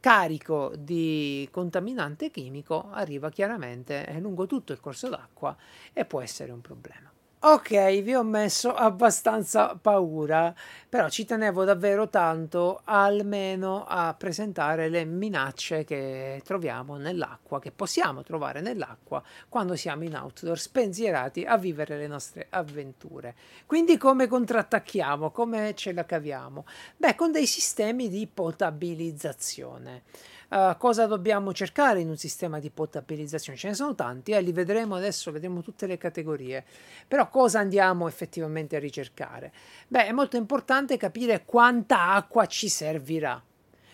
carico 0.00 0.72
di 0.76 1.46
contaminante 1.50 2.30
chimico 2.30 2.90
arriva 2.90 3.30
chiaramente 3.30 4.16
lungo 4.18 4.46
tutto 4.46 4.72
il 4.72 4.80
corso 4.80 5.08
d'acqua 5.08 5.56
e 5.92 6.04
può 6.04 6.20
essere 6.20 6.52
un 6.52 6.60
problema. 6.60 7.09
Ok, 7.42 8.02
vi 8.02 8.14
ho 8.14 8.22
messo 8.22 8.74
abbastanza 8.74 9.74
paura, 9.80 10.54
però 10.86 11.08
ci 11.08 11.24
tenevo 11.24 11.64
davvero 11.64 12.10
tanto 12.10 12.82
almeno 12.84 13.86
a 13.88 14.12
presentare 14.12 14.90
le 14.90 15.06
minacce 15.06 15.84
che 15.84 16.42
troviamo 16.44 16.98
nell'acqua, 16.98 17.58
che 17.58 17.70
possiamo 17.70 18.22
trovare 18.22 18.60
nell'acqua 18.60 19.22
quando 19.48 19.74
siamo 19.74 20.04
in 20.04 20.16
outdoor, 20.16 20.58
spensierati 20.58 21.44
a 21.44 21.56
vivere 21.56 21.96
le 21.96 22.08
nostre 22.08 22.46
avventure. 22.50 23.34
Quindi 23.64 23.96
come 23.96 24.26
contrattacchiamo, 24.26 25.30
come 25.30 25.74
ce 25.74 25.94
la 25.94 26.04
caviamo? 26.04 26.66
Beh, 26.98 27.14
con 27.14 27.32
dei 27.32 27.46
sistemi 27.46 28.10
di 28.10 28.26
potabilizzazione. 28.26 30.02
Uh, 30.50 30.76
cosa 30.78 31.06
dobbiamo 31.06 31.52
cercare 31.52 32.00
in 32.00 32.08
un 32.08 32.16
sistema 32.16 32.58
di 32.58 32.70
potabilizzazione? 32.70 33.56
Ce 33.56 33.68
ne 33.68 33.74
sono 33.74 33.94
tanti, 33.94 34.32
eh, 34.32 34.40
li 34.40 34.50
vedremo 34.50 34.96
adesso, 34.96 35.30
vedremo 35.30 35.62
tutte 35.62 35.86
le 35.86 35.96
categorie. 35.96 36.64
Però 37.06 37.28
cosa 37.28 37.60
andiamo 37.60 38.08
effettivamente 38.08 38.74
a 38.74 38.80
ricercare? 38.80 39.52
Beh, 39.86 40.06
è 40.06 40.12
molto 40.12 40.36
importante 40.36 40.96
capire 40.96 41.44
quanta 41.44 42.14
acqua 42.14 42.46
ci 42.46 42.68
servirà. 42.68 43.40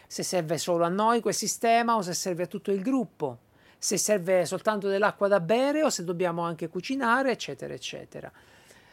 Se 0.06 0.22
serve 0.22 0.56
solo 0.56 0.84
a 0.84 0.88
noi 0.88 1.20
quel 1.20 1.34
sistema 1.34 1.94
o 1.94 2.00
se 2.00 2.14
serve 2.14 2.44
a 2.44 2.46
tutto 2.46 2.70
il 2.70 2.80
gruppo. 2.80 3.40
Se 3.76 3.98
serve 3.98 4.46
soltanto 4.46 4.88
dell'acqua 4.88 5.28
da 5.28 5.40
bere 5.40 5.82
o 5.82 5.90
se 5.90 6.04
dobbiamo 6.04 6.40
anche 6.40 6.68
cucinare, 6.68 7.32
eccetera, 7.32 7.74
eccetera. 7.74 8.32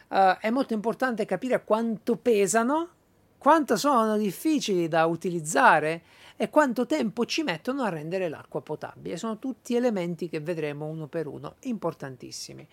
Uh, 0.09 0.37
è 0.41 0.49
molto 0.49 0.73
importante 0.73 1.23
capire 1.23 1.63
quanto 1.63 2.17
pesano, 2.17 2.89
quanto 3.37 3.77
sono 3.77 4.17
difficili 4.17 4.89
da 4.89 5.05
utilizzare 5.05 6.01
e 6.43 6.49
quanto 6.49 6.85
tempo 6.85 7.25
ci 7.25 7.41
mettono 7.41 7.83
a 7.83 7.89
rendere 7.89 8.27
l'acqua 8.27 8.61
potabile. 8.61 9.15
Sono 9.15 9.39
tutti 9.39 9.75
elementi 9.75 10.27
che 10.27 10.41
vedremo 10.41 10.87
uno 10.87 11.07
per 11.07 11.25
uno, 11.25 11.55
importantissimi. 11.61 12.67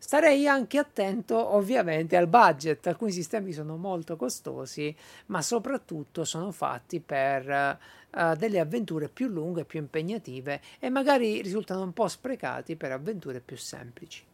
Starei 0.00 0.48
anche 0.48 0.78
attento 0.78 1.54
ovviamente 1.54 2.16
al 2.16 2.26
budget, 2.26 2.84
alcuni 2.88 3.12
sistemi 3.12 3.52
sono 3.52 3.76
molto 3.76 4.16
costosi, 4.16 4.94
ma 5.26 5.42
soprattutto 5.42 6.24
sono 6.24 6.50
fatti 6.50 6.98
per 6.98 7.78
uh, 8.10 8.34
delle 8.34 8.58
avventure 8.58 9.08
più 9.08 9.28
lunghe, 9.28 9.64
più 9.64 9.78
impegnative 9.78 10.60
e 10.80 10.90
magari 10.90 11.40
risultano 11.40 11.82
un 11.82 11.92
po' 11.92 12.08
sprecati 12.08 12.74
per 12.74 12.90
avventure 12.90 13.38
più 13.38 13.56
semplici. 13.56 14.24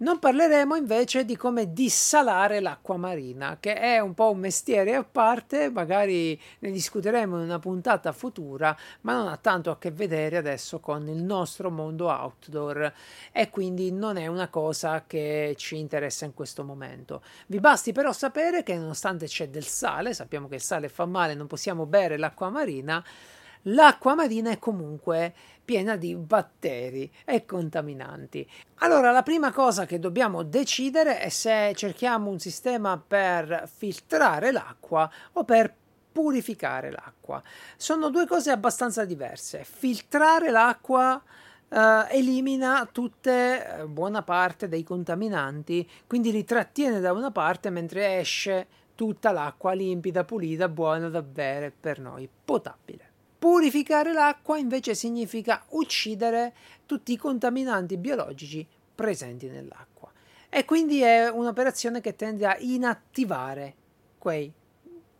Non 0.00 0.18
parleremo 0.18 0.76
invece 0.76 1.26
di 1.26 1.36
come 1.36 1.74
dissalare 1.74 2.60
l'acqua 2.60 2.96
marina, 2.96 3.58
che 3.60 3.74
è 3.74 3.98
un 3.98 4.14
po' 4.14 4.30
un 4.30 4.38
mestiere 4.38 4.94
a 4.94 5.04
parte, 5.04 5.68
magari 5.68 6.40
ne 6.60 6.70
discuteremo 6.70 7.36
in 7.36 7.42
una 7.42 7.58
puntata 7.58 8.10
futura, 8.12 8.74
ma 9.02 9.12
non 9.12 9.28
ha 9.28 9.36
tanto 9.36 9.70
a 9.70 9.76
che 9.76 9.90
vedere 9.90 10.38
adesso 10.38 10.80
con 10.80 11.06
il 11.06 11.22
nostro 11.22 11.70
mondo 11.70 12.08
outdoor 12.08 12.90
e 13.30 13.50
quindi 13.50 13.92
non 13.92 14.16
è 14.16 14.26
una 14.26 14.48
cosa 14.48 15.04
che 15.06 15.54
ci 15.58 15.76
interessa 15.76 16.24
in 16.24 16.32
questo 16.32 16.64
momento. 16.64 17.22
Vi 17.48 17.60
basti 17.60 17.92
però 17.92 18.10
sapere 18.14 18.62
che 18.62 18.74
nonostante 18.76 19.26
c'è 19.26 19.50
del 19.50 19.66
sale, 19.66 20.14
sappiamo 20.14 20.48
che 20.48 20.54
il 20.54 20.62
sale 20.62 20.88
fa 20.88 21.04
male, 21.04 21.34
non 21.34 21.46
possiamo 21.46 21.84
bere 21.84 22.16
l'acqua 22.16 22.48
marina, 22.48 23.04
l'acqua 23.62 24.14
marina 24.14 24.50
è 24.50 24.58
comunque 24.58 25.34
piena 25.64 25.96
di 25.96 26.16
batteri 26.16 27.10
e 27.24 27.44
contaminanti. 27.44 28.48
Allora, 28.76 29.10
la 29.12 29.22
prima 29.22 29.52
cosa 29.52 29.86
che 29.86 29.98
dobbiamo 29.98 30.42
decidere 30.42 31.20
è 31.20 31.28
se 31.28 31.72
cerchiamo 31.76 32.30
un 32.30 32.38
sistema 32.38 33.00
per 33.04 33.70
filtrare 33.72 34.50
l'acqua 34.50 35.10
o 35.34 35.44
per 35.44 35.72
purificare 36.12 36.90
l'acqua. 36.90 37.42
Sono 37.76 38.10
due 38.10 38.26
cose 38.26 38.50
abbastanza 38.50 39.04
diverse. 39.04 39.64
Filtrare 39.64 40.50
l'acqua 40.50 41.22
Uh, 41.70 42.04
elimina 42.08 42.84
tutte, 42.90 43.78
uh, 43.82 43.86
buona 43.86 44.22
parte 44.22 44.66
dei 44.66 44.82
contaminanti, 44.82 45.88
quindi 46.04 46.32
li 46.32 46.42
trattiene 46.42 46.98
da 46.98 47.12
una 47.12 47.30
parte 47.30 47.70
mentre 47.70 48.18
esce 48.18 48.66
tutta 48.96 49.30
l'acqua 49.30 49.72
limpida, 49.72 50.24
pulita, 50.24 50.68
buona 50.68 51.08
da 51.08 51.22
bere 51.22 51.70
per 51.70 52.00
noi, 52.00 52.28
potabile. 52.44 53.09
Purificare 53.40 54.12
l'acqua 54.12 54.58
invece 54.58 54.94
significa 54.94 55.64
uccidere 55.70 56.52
tutti 56.84 57.12
i 57.12 57.16
contaminanti 57.16 57.96
biologici 57.96 58.68
presenti 58.94 59.48
nell'acqua 59.48 60.12
e 60.50 60.66
quindi 60.66 61.00
è 61.00 61.26
un'operazione 61.30 62.02
che 62.02 62.16
tende 62.16 62.44
a 62.44 62.58
inattivare 62.58 63.74
quei 64.18 64.52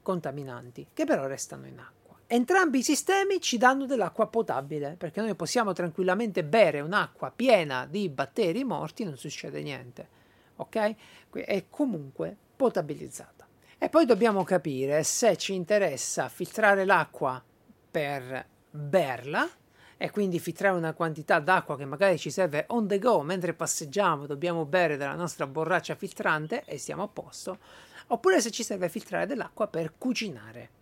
contaminanti 0.03 0.89
che 0.93 1.07
però 1.07 1.27
restano 1.27 1.67
in 1.67 1.79
acqua. 1.79 2.19
Entrambi 2.27 2.81
i 2.81 2.83
sistemi 2.83 3.41
ci 3.41 3.57
danno 3.57 3.87
dell'acqua 3.87 4.27
potabile 4.27 4.97
perché 4.99 5.23
noi 5.23 5.35
possiamo 5.35 5.73
tranquillamente 5.73 6.45
bere 6.45 6.81
un'acqua 6.81 7.33
piena 7.35 7.87
di 7.87 8.11
batteri 8.11 8.65
morti 8.65 9.03
non 9.05 9.17
succede 9.17 9.63
niente. 9.63 10.09
Ok? 10.57 10.95
È 11.31 11.65
comunque 11.71 12.37
potabilizzata. 12.55 13.49
E 13.79 13.89
poi 13.89 14.05
dobbiamo 14.05 14.45
capire 14.45 15.05
se 15.05 15.39
ci 15.39 15.55
interessa 15.55 16.29
filtrare 16.29 16.85
l'acqua 16.85 17.43
per 17.90 18.46
berla 18.70 19.48
e 19.96 20.11
quindi 20.11 20.38
filtrare 20.38 20.76
una 20.76 20.94
quantità 20.94 21.40
d'acqua 21.40 21.76
che 21.76 21.85
magari 21.85 22.18
ci 22.18 22.31
serve 22.31 22.64
on 22.68 22.87
the 22.87 22.98
go 22.98 23.20
mentre 23.20 23.53
passeggiamo, 23.53 24.26
dobbiamo 24.26 24.64
bere 24.64 24.96
dalla 24.96 25.14
nostra 25.14 25.46
borraccia 25.46 25.94
filtrante 25.94 26.64
e 26.64 26.79
stiamo 26.79 27.03
a 27.03 27.09
posto, 27.09 27.59
oppure 28.07 28.40
se 28.40 28.50
ci 28.50 28.62
serve 28.62 28.88
filtrare 28.88 29.26
dell'acqua 29.26 29.66
per 29.66 29.92
cucinare. 29.98 30.80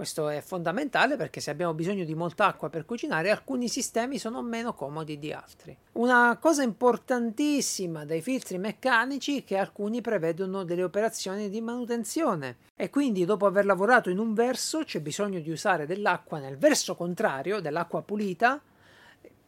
Questo 0.00 0.30
è 0.30 0.40
fondamentale 0.40 1.16
perché 1.16 1.40
se 1.40 1.50
abbiamo 1.50 1.74
bisogno 1.74 2.04
di 2.04 2.14
molta 2.14 2.46
acqua 2.46 2.70
per 2.70 2.86
cucinare, 2.86 3.28
alcuni 3.28 3.68
sistemi 3.68 4.16
sono 4.16 4.40
meno 4.40 4.72
comodi 4.72 5.18
di 5.18 5.30
altri. 5.30 5.76
Una 5.92 6.38
cosa 6.40 6.62
importantissima 6.62 8.06
dei 8.06 8.22
filtri 8.22 8.56
meccanici 8.56 9.40
è 9.40 9.44
che 9.44 9.58
alcuni 9.58 10.00
prevedono 10.00 10.64
delle 10.64 10.84
operazioni 10.84 11.50
di 11.50 11.60
manutenzione 11.60 12.56
e 12.74 12.88
quindi 12.88 13.26
dopo 13.26 13.44
aver 13.44 13.66
lavorato 13.66 14.08
in 14.08 14.18
un 14.18 14.32
verso 14.32 14.84
c'è 14.84 15.02
bisogno 15.02 15.38
di 15.38 15.50
usare 15.50 15.84
dell'acqua 15.84 16.38
nel 16.38 16.56
verso 16.56 16.96
contrario, 16.96 17.60
dell'acqua 17.60 18.00
pulita, 18.00 18.58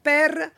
per 0.02 0.52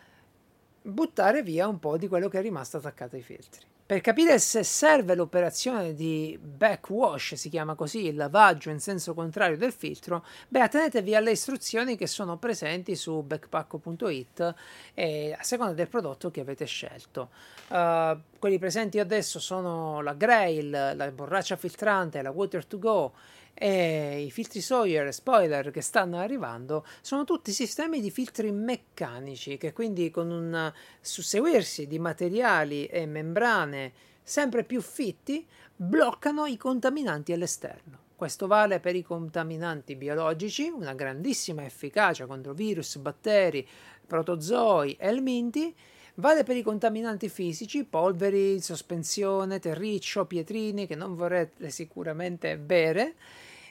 buttare 0.83 1.45
via 1.45 1.69
un 1.69 1.79
po' 1.79 1.97
di 1.97 2.09
quello 2.09 2.29
che 2.29 2.41
è 2.41 2.43
rimasto 2.43 2.79
attaccato 2.79 3.15
ai 3.15 3.23
filtri. 3.23 3.65
Per 3.87 4.01
capire 4.01 4.39
se 4.39 4.63
serve 4.63 5.15
l'operazione 5.15 5.93
di 5.93 6.39
backwash, 6.41 7.35
si 7.35 7.51
chiama 7.51 7.75
così, 7.75 8.07
il 8.07 8.17
lavaggio 8.17 8.71
in 8.71 8.81
senso 8.81 9.13
contrario 9.13 9.59
del 9.59 9.73
filtro, 9.73 10.25
beh, 10.49 10.61
attenetevi 10.61 11.15
alle 11.15 11.33
istruzioni 11.33 11.95
che 11.95 12.07
sono 12.07 12.39
presenti 12.39 12.97
su 12.97 13.21
backpacko.it 13.21 14.55
e 14.95 15.37
a 15.39 15.43
seconda 15.43 15.75
del 15.75 15.89
prodotto 15.89 16.31
che 16.31 16.41
avete 16.41 16.65
scelto. 16.65 17.29
Uh, 17.69 18.19
quelli 18.39 18.59
presenti 18.59 18.99
adesso 18.99 19.39
sono 19.39 20.01
la 20.01 20.15
Grail, 20.15 20.71
la 20.71 21.11
borraccia 21.11 21.57
filtrante, 21.57 22.23
la 22.23 22.31
Water 22.31 22.65
to 22.65 22.79
Go 22.79 23.13
e 23.55 24.25
i 24.27 24.31
filtri 24.33 24.61
Sawyer 24.61 25.15
spoiler 25.15 25.71
che 25.71 25.81
stanno 25.81 26.19
arrivando 26.19 26.85
sono 27.01 27.25
tutti 27.25 27.53
sistemi 27.53 28.01
di 28.01 28.11
filtri 28.11 28.51
meccanici 28.51 29.57
che 29.57 29.73
quindi 29.73 30.11
con 30.11 30.31
un 30.31 30.73
susseguirsi 31.01 31.87
di 31.87 32.01
materiali 32.01 32.87
e 32.87 33.07
membrane 33.07 33.93
sempre 34.23 34.65
più 34.65 34.81
fitti 34.81 35.47
bloccano 35.77 36.47
i 36.47 36.57
contaminanti 36.57 37.33
all'esterno. 37.33 38.03
Questo 38.17 38.47
vale 38.47 38.81
per 38.81 38.97
i 38.97 39.03
contaminanti 39.03 39.97
biologici, 39.97 40.69
una 40.69 40.95
grandissima 40.95 41.65
efficacia 41.65 42.27
contro 42.27 42.55
virus, 42.55 42.97
batteri, 42.97 43.67
protozoi 44.07 44.97
e 44.99 45.09
elminti, 45.09 45.75
Vale 46.19 46.45
per 46.45 46.57
i 46.57 46.63
contaminanti 46.63 47.29
fisici, 47.29 47.83
polveri, 47.83 48.61
sospensione, 48.61 49.59
terriccio, 49.59 50.27
pietrini 50.27 50.87
che 50.87 50.95
non 50.95 51.17
vorrete 51.17 51.71
sicuramente 51.71 52.57
bere 52.57 53.15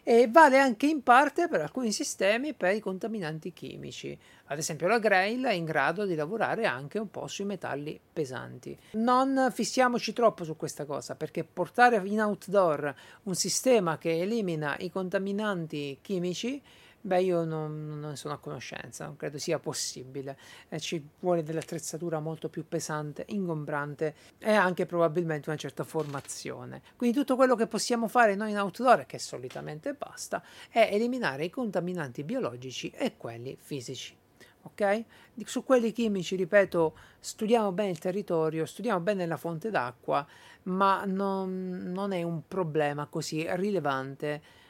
e 0.03 0.27
vale 0.29 0.59
anche 0.59 0.85
in 0.85 1.01
parte 1.01 1.47
per 1.47 1.61
alcuni 1.61 1.91
sistemi 1.91 2.53
per 2.53 2.75
i 2.75 2.79
contaminanti 2.79 3.53
chimici. 3.53 4.17
Ad 4.47 4.57
esempio 4.57 4.87
la 4.87 4.99
Grail 4.99 5.43
è 5.45 5.53
in 5.53 5.63
grado 5.63 6.05
di 6.05 6.15
lavorare 6.15 6.65
anche 6.65 6.99
un 6.99 7.09
po' 7.09 7.27
sui 7.27 7.45
metalli 7.45 7.99
pesanti. 8.11 8.77
Non 8.91 9.49
fissiamoci 9.51 10.11
troppo 10.11 10.43
su 10.43 10.57
questa 10.57 10.85
cosa 10.85 11.15
perché 11.15 11.43
portare 11.43 12.01
in 12.03 12.21
outdoor 12.21 12.93
un 13.23 13.35
sistema 13.35 13.97
che 13.97 14.19
elimina 14.19 14.75
i 14.79 14.91
contaminanti 14.91 15.99
chimici 16.01 16.61
Beh, 17.05 17.21
io 17.21 17.43
non, 17.43 17.99
non, 17.99 18.15
sono 18.15 18.33
a 18.33 18.37
conoscenza, 18.37 19.03
non 19.05 19.17
credo 19.17 19.37
sia 19.37 19.59
possibile. 19.59 20.37
Eh, 20.69 20.79
ci 20.79 21.05
vuole 21.19 21.43
dell'attrezzatura 21.43 22.21
molto 22.21 22.47
più 22.47 22.65
pesante, 22.65 23.25
ingombrante 23.27 24.15
e 24.39 24.53
anche 24.53 24.85
probabilmente 24.85 25.49
una 25.49 25.57
certa 25.57 25.83
formazione. 25.83 26.81
Quindi 26.95 27.17
tutto 27.17 27.35
quello 27.35 27.57
che 27.57 27.67
possiamo 27.67 28.07
fare 28.07 28.35
noi 28.35 28.51
in 28.51 28.57
outdoor, 28.57 29.05
che 29.05 29.19
solitamente 29.19 29.93
basta, 29.95 30.41
è 30.69 30.87
eliminare 30.93 31.43
i 31.43 31.49
contaminanti 31.49 32.23
biologici 32.23 32.89
e 32.91 33.17
quelli 33.17 33.57
fisici. 33.59 34.15
Ok? 34.61 35.03
Su 35.43 35.65
quelli 35.65 35.91
chimici, 35.91 36.37
ripeto, 36.37 36.97
studiamo 37.19 37.73
bene 37.73 37.89
il 37.89 37.99
territorio, 37.99 38.65
studiamo 38.65 39.01
bene 39.01 39.25
la 39.25 39.35
fonte 39.35 39.69
d'acqua, 39.69 40.25
ma 40.63 41.03
non, 41.03 41.91
non 41.91 42.13
è 42.13 42.23
un 42.23 42.47
problema 42.47 43.07
così 43.07 43.45
rilevante 43.55 44.61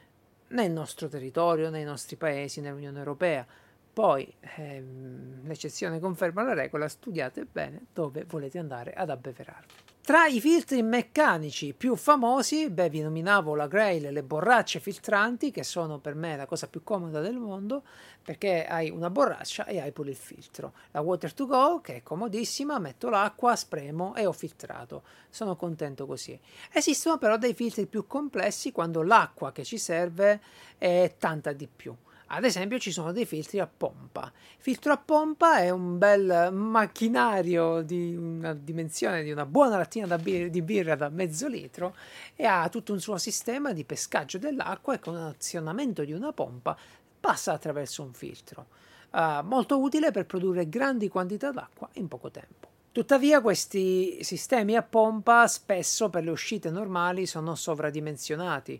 nel 0.53 0.71
nostro 0.71 1.07
territorio, 1.07 1.69
nei 1.69 1.83
nostri 1.83 2.15
paesi, 2.15 2.61
nell'Unione 2.61 2.97
Europea. 2.97 3.45
Poi 3.93 4.33
ehm, 4.57 5.45
l'eccezione 5.45 5.99
conferma 5.99 6.41
la 6.43 6.53
regola, 6.53 6.87
studiate 6.87 7.45
bene 7.45 7.85
dove 7.93 8.25
volete 8.27 8.57
andare 8.57 8.93
ad 8.93 9.09
abbeverarvi. 9.09 9.82
Tra 10.05 10.25
i 10.25 10.41
filtri 10.41 10.83
meccanici 10.83 11.73
più 11.73 11.95
famosi, 11.95 12.69
beh, 12.69 12.89
vi 12.89 12.99
nominavo 12.99 13.55
la 13.55 13.67
Grail 13.67 14.11
le 14.11 14.21
borracce 14.21 14.81
filtranti, 14.81 15.49
che 15.49 15.63
sono 15.63 15.99
per 15.99 16.13
me 16.13 16.35
la 16.35 16.45
cosa 16.45 16.67
più 16.67 16.83
comoda 16.83 17.21
del 17.21 17.37
mondo, 17.37 17.83
perché 18.21 18.65
hai 18.65 18.89
una 18.89 19.09
borraccia 19.09 19.65
e 19.65 19.79
hai 19.79 19.93
pure 19.93 20.09
il 20.09 20.17
filtro. 20.17 20.73
La 20.91 20.99
Water 20.99 21.33
to 21.33 21.45
Go, 21.45 21.79
che 21.79 21.95
è 21.95 22.03
comodissima, 22.03 22.79
metto 22.79 23.07
l'acqua, 23.07 23.55
spremo 23.55 24.13
e 24.15 24.25
ho 24.25 24.33
filtrato. 24.33 25.03
Sono 25.29 25.55
contento 25.55 26.05
così. 26.05 26.37
Esistono 26.73 27.17
però 27.17 27.37
dei 27.37 27.53
filtri 27.53 27.85
più 27.85 28.05
complessi 28.05 28.73
quando 28.73 29.03
l'acqua 29.03 29.53
che 29.53 29.63
ci 29.63 29.77
serve 29.77 30.41
è 30.77 31.15
tanta 31.17 31.53
di 31.53 31.69
più. 31.73 31.95
Ad 32.27 32.43
esempio 32.43 32.79
ci 32.79 32.91
sono 32.91 33.11
dei 33.11 33.25
filtri 33.25 33.59
a 33.59 33.67
pompa. 33.67 34.31
Il 34.33 34.61
filtro 34.63 34.93
a 34.93 34.97
pompa 34.97 35.57
è 35.57 35.69
un 35.69 35.97
bel 35.97 36.51
macchinario 36.51 37.81
di 37.81 38.15
una 38.15 38.53
dimensione 38.53 39.23
di 39.23 39.31
una 39.31 39.45
buona 39.45 39.77
lattina 39.77 40.17
bir- 40.17 40.49
di 40.49 40.61
birra 40.61 40.95
da 40.95 41.09
mezzo 41.09 41.47
litro 41.47 41.95
e 42.35 42.45
ha 42.45 42.67
tutto 42.69 42.93
un 42.93 42.99
suo 42.99 43.17
sistema 43.17 43.73
di 43.73 43.83
pescaggio 43.83 44.37
dell'acqua 44.37 44.95
e 44.95 44.99
con 44.99 45.15
azionamento 45.15 46.03
di 46.03 46.13
una 46.13 46.31
pompa 46.31 46.77
passa 47.19 47.53
attraverso 47.53 48.03
un 48.03 48.13
filtro. 48.13 48.67
Uh, 49.11 49.43
molto 49.43 49.79
utile 49.79 50.09
per 50.11 50.25
produrre 50.25 50.67
grandi 50.67 51.07
quantità 51.07 51.51
d'acqua 51.51 51.87
in 51.93 52.07
poco 52.07 52.31
tempo. 52.31 52.71
Tuttavia 52.93 53.41
questi 53.41 54.23
sistemi 54.23 54.75
a 54.75 54.83
pompa 54.83 55.47
spesso 55.47 56.11
per 56.11 56.23
le 56.23 56.29
uscite 56.29 56.69
normali 56.69 57.25
sono 57.25 57.55
sovradimensionati, 57.55 58.79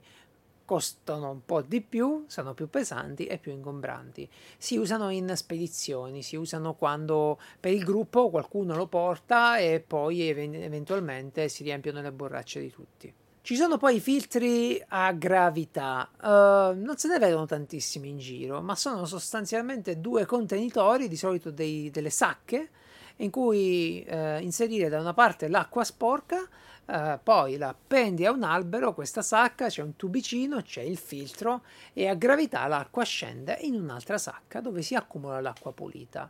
costano 0.65 1.29
un 1.29 1.45
po' 1.45 1.61
di 1.61 1.81
più, 1.81 2.25
sono 2.27 2.53
più 2.53 2.69
pesanti 2.69 3.25
e 3.25 3.37
più 3.37 3.51
ingombranti. 3.51 4.29
Si 4.57 4.77
usano 4.77 5.09
in 5.09 5.31
spedizioni, 5.35 6.21
si 6.21 6.35
usano 6.35 6.73
quando 6.73 7.39
per 7.59 7.73
il 7.73 7.83
gruppo 7.83 8.29
qualcuno 8.29 8.75
lo 8.75 8.87
porta 8.87 9.57
e 9.57 9.83
poi 9.85 10.21
eventualmente 10.27 11.49
si 11.49 11.63
riempiono 11.63 12.01
le 12.01 12.11
borracce 12.11 12.59
di 12.59 12.71
tutti. 12.71 13.13
Ci 13.41 13.57
sono 13.57 13.77
poi 13.77 13.97
i 13.97 13.99
filtri 13.99 14.81
a 14.87 15.11
gravità, 15.11 16.09
uh, 16.15 16.79
non 16.79 16.93
se 16.95 17.09
ne 17.09 17.19
vedono 17.19 17.45
tantissimi 17.45 18.07
in 18.07 18.17
giro, 18.17 18.61
ma 18.61 18.73
sono 18.73 19.03
sostanzialmente 19.03 19.99
due 19.99 20.25
contenitori, 20.25 21.09
di 21.09 21.17
solito 21.17 21.51
dei, 21.51 21.91
delle 21.91 22.09
sacche, 22.09 22.69
in 23.17 23.29
cui 23.29 24.01
uh, 24.09 24.39
inserire 24.39 24.87
da 24.87 25.01
una 25.01 25.13
parte 25.13 25.49
l'acqua 25.49 25.83
sporca 25.83 26.47
Uh, 26.85 27.17
poi 27.23 27.55
la 27.57 27.69
appendi 27.69 28.25
a 28.25 28.31
un 28.31 28.43
albero, 28.43 28.93
questa 28.93 29.21
sacca, 29.21 29.67
c'è 29.67 29.81
un 29.81 29.95
tubicino, 29.95 30.61
c'è 30.61 30.81
il 30.81 30.97
filtro 30.97 31.63
e 31.93 32.07
a 32.07 32.13
gravità 32.13 32.67
l'acqua 32.67 33.03
scende 33.03 33.57
in 33.61 33.75
un'altra 33.75 34.17
sacca 34.17 34.59
dove 34.59 34.81
si 34.81 34.93
accumula 34.93 35.39
l'acqua 35.39 35.71
pulita. 35.71 36.29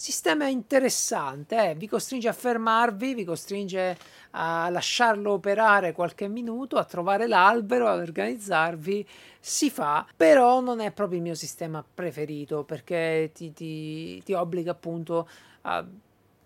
Sistema 0.00 0.46
interessante, 0.46 1.72
eh? 1.72 1.74
vi 1.74 1.86
costringe 1.86 2.26
a 2.28 2.32
fermarvi, 2.32 3.12
vi 3.12 3.24
costringe 3.24 3.98
a 4.30 4.70
lasciarlo 4.70 5.32
operare 5.32 5.92
qualche 5.92 6.26
minuto, 6.26 6.78
a 6.78 6.84
trovare 6.84 7.26
l'albero, 7.26 7.86
ad 7.86 7.98
organizzarvi. 8.00 9.06
Si 9.38 9.68
fa, 9.68 10.06
però 10.16 10.60
non 10.60 10.80
è 10.80 10.90
proprio 10.90 11.18
il 11.18 11.24
mio 11.24 11.34
sistema 11.34 11.84
preferito 11.84 12.64
perché 12.64 13.30
ti, 13.34 13.52
ti, 13.52 14.22
ti 14.22 14.32
obbliga 14.32 14.70
appunto 14.70 15.28
a 15.60 15.84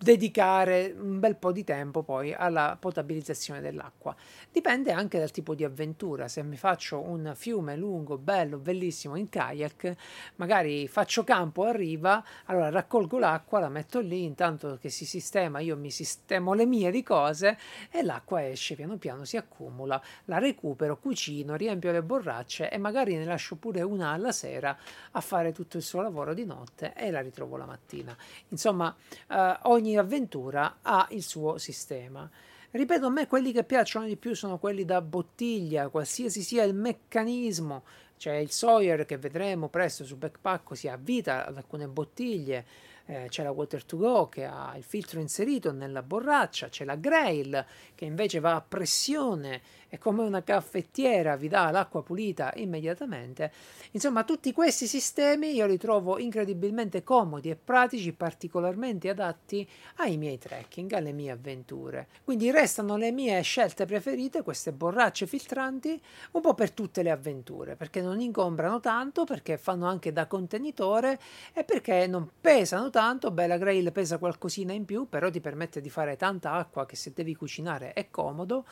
dedicare 0.04 0.94
un 0.98 1.18
bel 1.18 1.34
po' 1.34 1.50
di 1.50 1.64
tempo 1.64 2.02
poi 2.02 2.34
alla 2.34 2.76
potabilizzazione 2.78 3.62
dell'acqua. 3.62 4.14
Dipende 4.52 4.92
anche 4.92 5.18
dal 5.18 5.30
tipo 5.30 5.54
di 5.54 5.64
avventura. 5.64 6.28
Se 6.28 6.42
mi 6.42 6.58
faccio 6.58 7.00
un 7.00 7.32
fiume 7.34 7.74
lungo, 7.74 8.18
bello, 8.18 8.58
bellissimo 8.58 9.16
in 9.16 9.30
kayak, 9.30 9.94
magari 10.36 10.86
faccio 10.88 11.24
campo 11.24 11.64
a 11.64 11.72
riva, 11.72 12.22
allora 12.44 12.68
raccolgo 12.68 13.18
l'acqua, 13.18 13.60
la 13.60 13.70
metto 13.70 14.00
lì, 14.00 14.24
intanto 14.24 14.76
che 14.78 14.90
si 14.90 15.06
sistema, 15.06 15.60
io 15.60 15.74
mi 15.78 15.90
sistemo 15.90 16.52
le 16.52 16.66
mie 16.66 16.90
di 16.90 17.02
cose 17.02 17.56
e 17.90 18.02
l'acqua 18.02 18.46
esce 18.46 18.74
piano 18.74 18.98
piano, 18.98 19.24
si 19.24 19.38
accumula, 19.38 20.00
la 20.26 20.36
recupero, 20.36 20.98
cucino, 20.98 21.54
riempio 21.56 21.90
le 21.92 22.02
borracce 22.02 22.70
e 22.70 22.76
magari 22.76 23.16
ne 23.16 23.24
lascio 23.24 23.56
pure 23.56 23.80
una 23.80 24.10
alla 24.10 24.32
sera 24.32 24.76
a 25.12 25.20
fare 25.22 25.52
tutto 25.52 25.78
il 25.78 25.82
suo 25.82 26.02
lavoro 26.02 26.34
di 26.34 26.44
notte 26.44 26.92
e 26.94 27.10
la 27.10 27.22
ritrovo 27.22 27.56
la 27.56 27.64
mattina. 27.64 28.14
Insomma, 28.48 28.94
eh, 29.30 29.58
ogni 29.62 29.92
avventura 29.96 30.78
ha 30.82 31.06
il 31.10 31.22
suo 31.22 31.58
sistema. 31.58 32.28
Ripeto, 32.70 33.06
a 33.06 33.10
me 33.10 33.28
quelli 33.28 33.52
che 33.52 33.62
piacciono 33.62 34.04
di 34.04 34.16
più 34.16 34.34
sono 34.34 34.58
quelli 34.58 34.84
da 34.84 35.00
bottiglia, 35.00 35.88
qualsiasi 35.88 36.42
sia 36.42 36.64
il 36.64 36.74
meccanismo. 36.74 37.84
C'è 38.16 38.34
il 38.34 38.50
Sawyer 38.50 39.04
che 39.04 39.16
vedremo 39.16 39.68
presto 39.68 40.04
su 40.04 40.16
Backpack, 40.16 40.76
si 40.76 40.88
avvita 40.88 41.46
ad 41.46 41.56
alcune 41.56 41.86
bottiglie. 41.86 42.64
Eh, 43.06 43.26
c'è 43.28 43.42
la 43.42 43.50
Water 43.50 43.84
to 43.84 43.98
Go 43.98 44.28
che 44.28 44.44
ha 44.44 44.74
il 44.76 44.82
filtro 44.82 45.20
inserito 45.20 45.72
nella 45.72 46.02
borraccia, 46.02 46.68
c'è 46.68 46.84
la 46.84 46.96
Grail 46.96 47.64
che 47.94 48.06
invece 48.06 48.40
va 48.40 48.54
a 48.54 48.64
pressione 48.66 49.60
è 49.94 49.98
come 49.98 50.24
una 50.24 50.42
caffettiera, 50.42 51.36
vi 51.36 51.46
dà 51.46 51.70
l'acqua 51.70 52.02
pulita 52.02 52.52
immediatamente. 52.56 53.52
Insomma, 53.92 54.24
tutti 54.24 54.52
questi 54.52 54.88
sistemi 54.88 55.54
io 55.54 55.66
li 55.66 55.78
trovo 55.78 56.18
incredibilmente 56.18 57.04
comodi 57.04 57.48
e 57.48 57.54
pratici, 57.54 58.12
particolarmente 58.12 59.08
adatti 59.08 59.66
ai 59.98 60.16
miei 60.16 60.36
trekking, 60.36 60.92
alle 60.94 61.12
mie 61.12 61.30
avventure. 61.30 62.08
Quindi 62.24 62.50
restano 62.50 62.96
le 62.96 63.12
mie 63.12 63.40
scelte 63.42 63.86
preferite, 63.86 64.42
queste 64.42 64.72
borracce 64.72 65.28
filtranti, 65.28 66.02
un 66.32 66.40
po' 66.40 66.54
per 66.54 66.72
tutte 66.72 67.04
le 67.04 67.12
avventure, 67.12 67.76
perché 67.76 68.02
non 68.02 68.20
ingombrano 68.20 68.80
tanto, 68.80 69.22
perché 69.22 69.58
fanno 69.58 69.86
anche 69.86 70.12
da 70.12 70.26
contenitore 70.26 71.20
e 71.52 71.62
perché 71.62 72.08
non 72.08 72.28
pesano 72.40 72.90
tanto. 72.90 73.30
Beh, 73.30 73.46
la 73.46 73.58
Grail 73.58 73.92
pesa 73.92 74.18
qualcosina 74.18 74.72
in 74.72 74.86
più, 74.86 75.08
però 75.08 75.30
ti 75.30 75.40
permette 75.40 75.80
di 75.80 75.88
fare 75.88 76.16
tanta 76.16 76.50
acqua 76.54 76.84
che 76.84 76.96
se 76.96 77.12
devi 77.14 77.36
cucinare 77.36 77.92
è 77.92 78.10
comodo. 78.10 78.64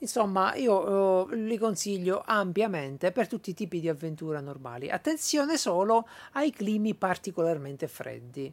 Insomma, 0.00 0.54
io 0.54 1.24
uh, 1.24 1.28
li 1.30 1.58
consiglio 1.58 2.22
ampiamente 2.24 3.10
per 3.10 3.26
tutti 3.26 3.50
i 3.50 3.54
tipi 3.54 3.80
di 3.80 3.88
avventura 3.88 4.40
normali. 4.40 4.90
Attenzione 4.90 5.56
solo 5.56 6.06
ai 6.32 6.52
climi 6.52 6.94
particolarmente 6.94 7.88
freddi. 7.88 8.52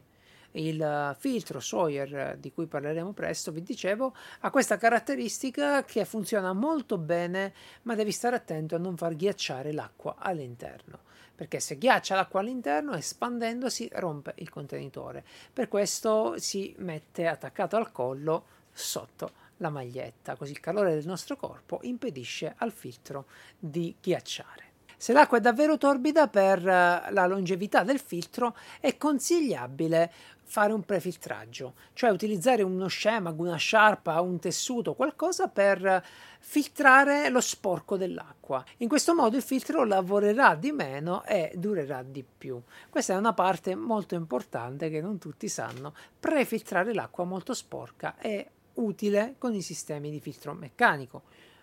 Il 0.52 1.14
filtro 1.18 1.60
Sawyer 1.60 2.36
di 2.38 2.50
cui 2.50 2.66
parleremo 2.66 3.12
presto, 3.12 3.52
vi 3.52 3.62
dicevo, 3.62 4.14
ha 4.40 4.50
questa 4.50 4.78
caratteristica 4.78 5.84
che 5.84 6.04
funziona 6.04 6.52
molto 6.52 6.96
bene, 6.96 7.52
ma 7.82 7.94
devi 7.94 8.10
stare 8.10 8.36
attento 8.36 8.74
a 8.74 8.78
non 8.78 8.96
far 8.96 9.14
ghiacciare 9.14 9.72
l'acqua 9.72 10.16
all'interno 10.18 11.04
perché 11.36 11.60
se 11.60 11.76
ghiaccia 11.76 12.14
l'acqua 12.14 12.40
all'interno 12.40 12.94
espandendosi 12.94 13.90
rompe 13.92 14.32
il 14.36 14.48
contenitore. 14.48 15.22
Per 15.52 15.68
questo 15.68 16.38
si 16.38 16.74
mette 16.78 17.26
attaccato 17.26 17.76
al 17.76 17.92
collo 17.92 18.46
sotto 18.72 19.32
la 19.58 19.70
maglietta, 19.70 20.36
così 20.36 20.52
il 20.52 20.60
calore 20.60 20.94
del 20.94 21.06
nostro 21.06 21.36
corpo 21.36 21.80
impedisce 21.82 22.54
al 22.58 22.72
filtro 22.72 23.26
di 23.58 23.94
ghiacciare. 24.00 24.64
Se 24.98 25.12
l'acqua 25.12 25.36
è 25.36 25.42
davvero 25.42 25.76
torbida 25.76 26.26
per 26.28 26.58
eh, 26.66 27.12
la 27.12 27.26
longevità 27.26 27.82
del 27.82 28.00
filtro 28.00 28.56
è 28.80 28.96
consigliabile 28.96 30.10
fare 30.42 30.72
un 30.72 30.82
prefiltraggio, 30.84 31.74
cioè 31.92 32.10
utilizzare 32.10 32.62
uno 32.62 32.86
scemago, 32.86 33.42
una 33.42 33.56
sciarpa, 33.56 34.20
un 34.20 34.38
tessuto, 34.38 34.94
qualcosa 34.94 35.48
per 35.48 36.02
filtrare 36.38 37.28
lo 37.28 37.40
sporco 37.40 37.96
dell'acqua. 37.96 38.64
In 38.78 38.88
questo 38.88 39.14
modo 39.14 39.36
il 39.36 39.42
filtro 39.42 39.84
lavorerà 39.84 40.54
di 40.54 40.72
meno 40.72 41.24
e 41.24 41.52
durerà 41.56 42.02
di 42.02 42.24
più. 42.24 42.62
Questa 42.88 43.12
è 43.12 43.16
una 43.16 43.34
parte 43.34 43.74
molto 43.74 44.14
importante 44.14 44.88
che 44.88 45.02
non 45.02 45.18
tutti 45.18 45.48
sanno. 45.48 45.94
Prefiltrare 46.18 46.94
l'acqua 46.94 47.24
molto 47.24 47.52
sporca 47.52 48.14
è 48.16 48.46
utile 48.76 49.34
con 49.38 49.54
i 49.54 49.62
sistemi 49.62 50.10
di 50.10 50.20
filtro 50.20 50.54
meccanico, 50.54 51.22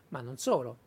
ma 0.10 0.22
non 0.22 0.38
solo 0.38 0.78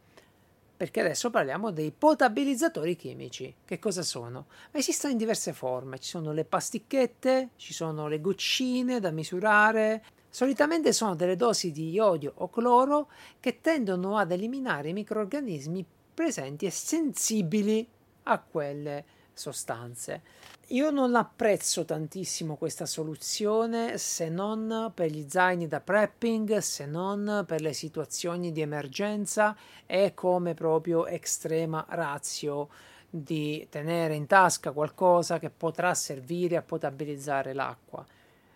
perché 0.77 1.01
adesso 1.01 1.31
parliamo 1.31 1.71
dei 1.71 1.91
potabilizzatori 1.91 2.97
chimici. 2.97 3.55
Che 3.65 3.79
cosa 3.79 4.03
sono? 4.03 4.47
Esistono 4.73 5.13
in 5.13 5.19
diverse 5.19 5.55
forme, 5.55 5.99
ci 5.99 6.11
sono 6.11 6.33
le 6.33 6.45
pasticchette, 6.45 7.51
ci 7.57 7.73
sono 7.73 8.09
le 8.09 8.21
goccine 8.21 9.01
da 9.01 9.11
misurare. 9.11 10.05
Solitamente 10.29 10.93
sono 10.93 11.15
delle 11.15 11.35
dosi 11.35 11.73
di 11.73 11.91
iodio 11.91 12.35
o 12.37 12.51
cloro 12.51 13.11
che 13.41 13.63
tendono 13.63 14.19
ad 14.19 14.33
eliminare 14.33 14.91
i 14.91 14.93
microorganismi 14.93 15.85
presenti 16.13 16.67
e 16.67 16.71
sensibili 16.71 17.89
a 18.25 18.39
quelle 18.39 19.05
sostanze. 19.37 20.23
Io 20.71 20.91
non 20.91 21.15
apprezzo 21.15 21.85
tantissimo 21.85 22.57
questa 22.57 22.87
soluzione 22.87 23.99
se 23.99 24.29
non 24.29 24.91
per 24.93 25.11
gli 25.11 25.27
zaini 25.29 25.69
da 25.69 25.81
prepping, 25.81 26.59
se 26.59 26.87
non 26.87 27.45
per 27.47 27.61
le 27.61 27.73
situazioni 27.73 28.51
di 28.51 28.63
emergenza 28.63 29.57
e 29.85 30.15
come 30.15 30.55
proprio 30.55 31.07
estrema 31.07 31.85
razio 31.91 32.69
di 33.09 33.67
tenere 33.71 34.15
in 34.15 34.27
tasca 34.27 34.73
qualcosa 34.73 35.39
che 35.39 35.51
potrà 35.51 35.95
servire 35.95 36.57
a 36.57 36.63
potabilizzare 36.63 37.53
l'acqua. 37.53 38.05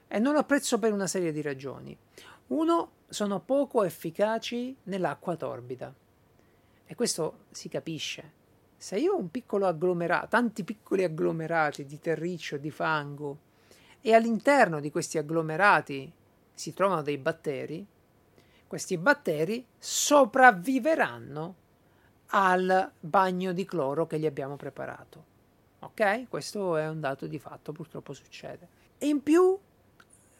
E 0.08 0.18
non 0.18 0.36
apprezzo 0.36 0.78
per 0.80 0.92
una 0.92 1.06
serie 1.06 1.30
di 1.30 1.42
ragioni. 1.42 1.96
Uno, 2.48 2.90
sono 3.08 3.38
poco 3.40 3.84
efficaci 3.84 4.76
nell'acqua 4.84 5.36
torbida. 5.36 5.94
E 6.86 6.94
questo 6.96 7.44
si 7.52 7.68
capisce 7.68 8.38
se 8.80 8.96
io 8.96 9.12
ho 9.12 9.18
un 9.18 9.30
piccolo 9.30 9.66
agglomerato, 9.66 10.28
tanti 10.28 10.64
piccoli 10.64 11.04
agglomerati 11.04 11.84
di 11.84 11.98
terriccio, 11.98 12.56
di 12.56 12.70
fango, 12.70 13.36
e 14.00 14.14
all'interno 14.14 14.80
di 14.80 14.90
questi 14.90 15.18
agglomerati 15.18 16.10
si 16.54 16.72
trovano 16.72 17.02
dei 17.02 17.18
batteri, 17.18 17.86
questi 18.66 18.96
batteri 18.96 19.62
sopravviveranno 19.76 21.54
al 22.28 22.90
bagno 22.98 23.52
di 23.52 23.66
cloro 23.66 24.06
che 24.06 24.18
gli 24.18 24.24
abbiamo 24.24 24.56
preparato. 24.56 25.24
Ok? 25.80 26.30
Questo 26.30 26.78
è 26.78 26.88
un 26.88 27.00
dato 27.00 27.26
di 27.26 27.38
fatto, 27.38 27.72
purtroppo 27.72 28.14
succede. 28.14 28.66
E 28.96 29.08
in 29.08 29.22
più 29.22 29.58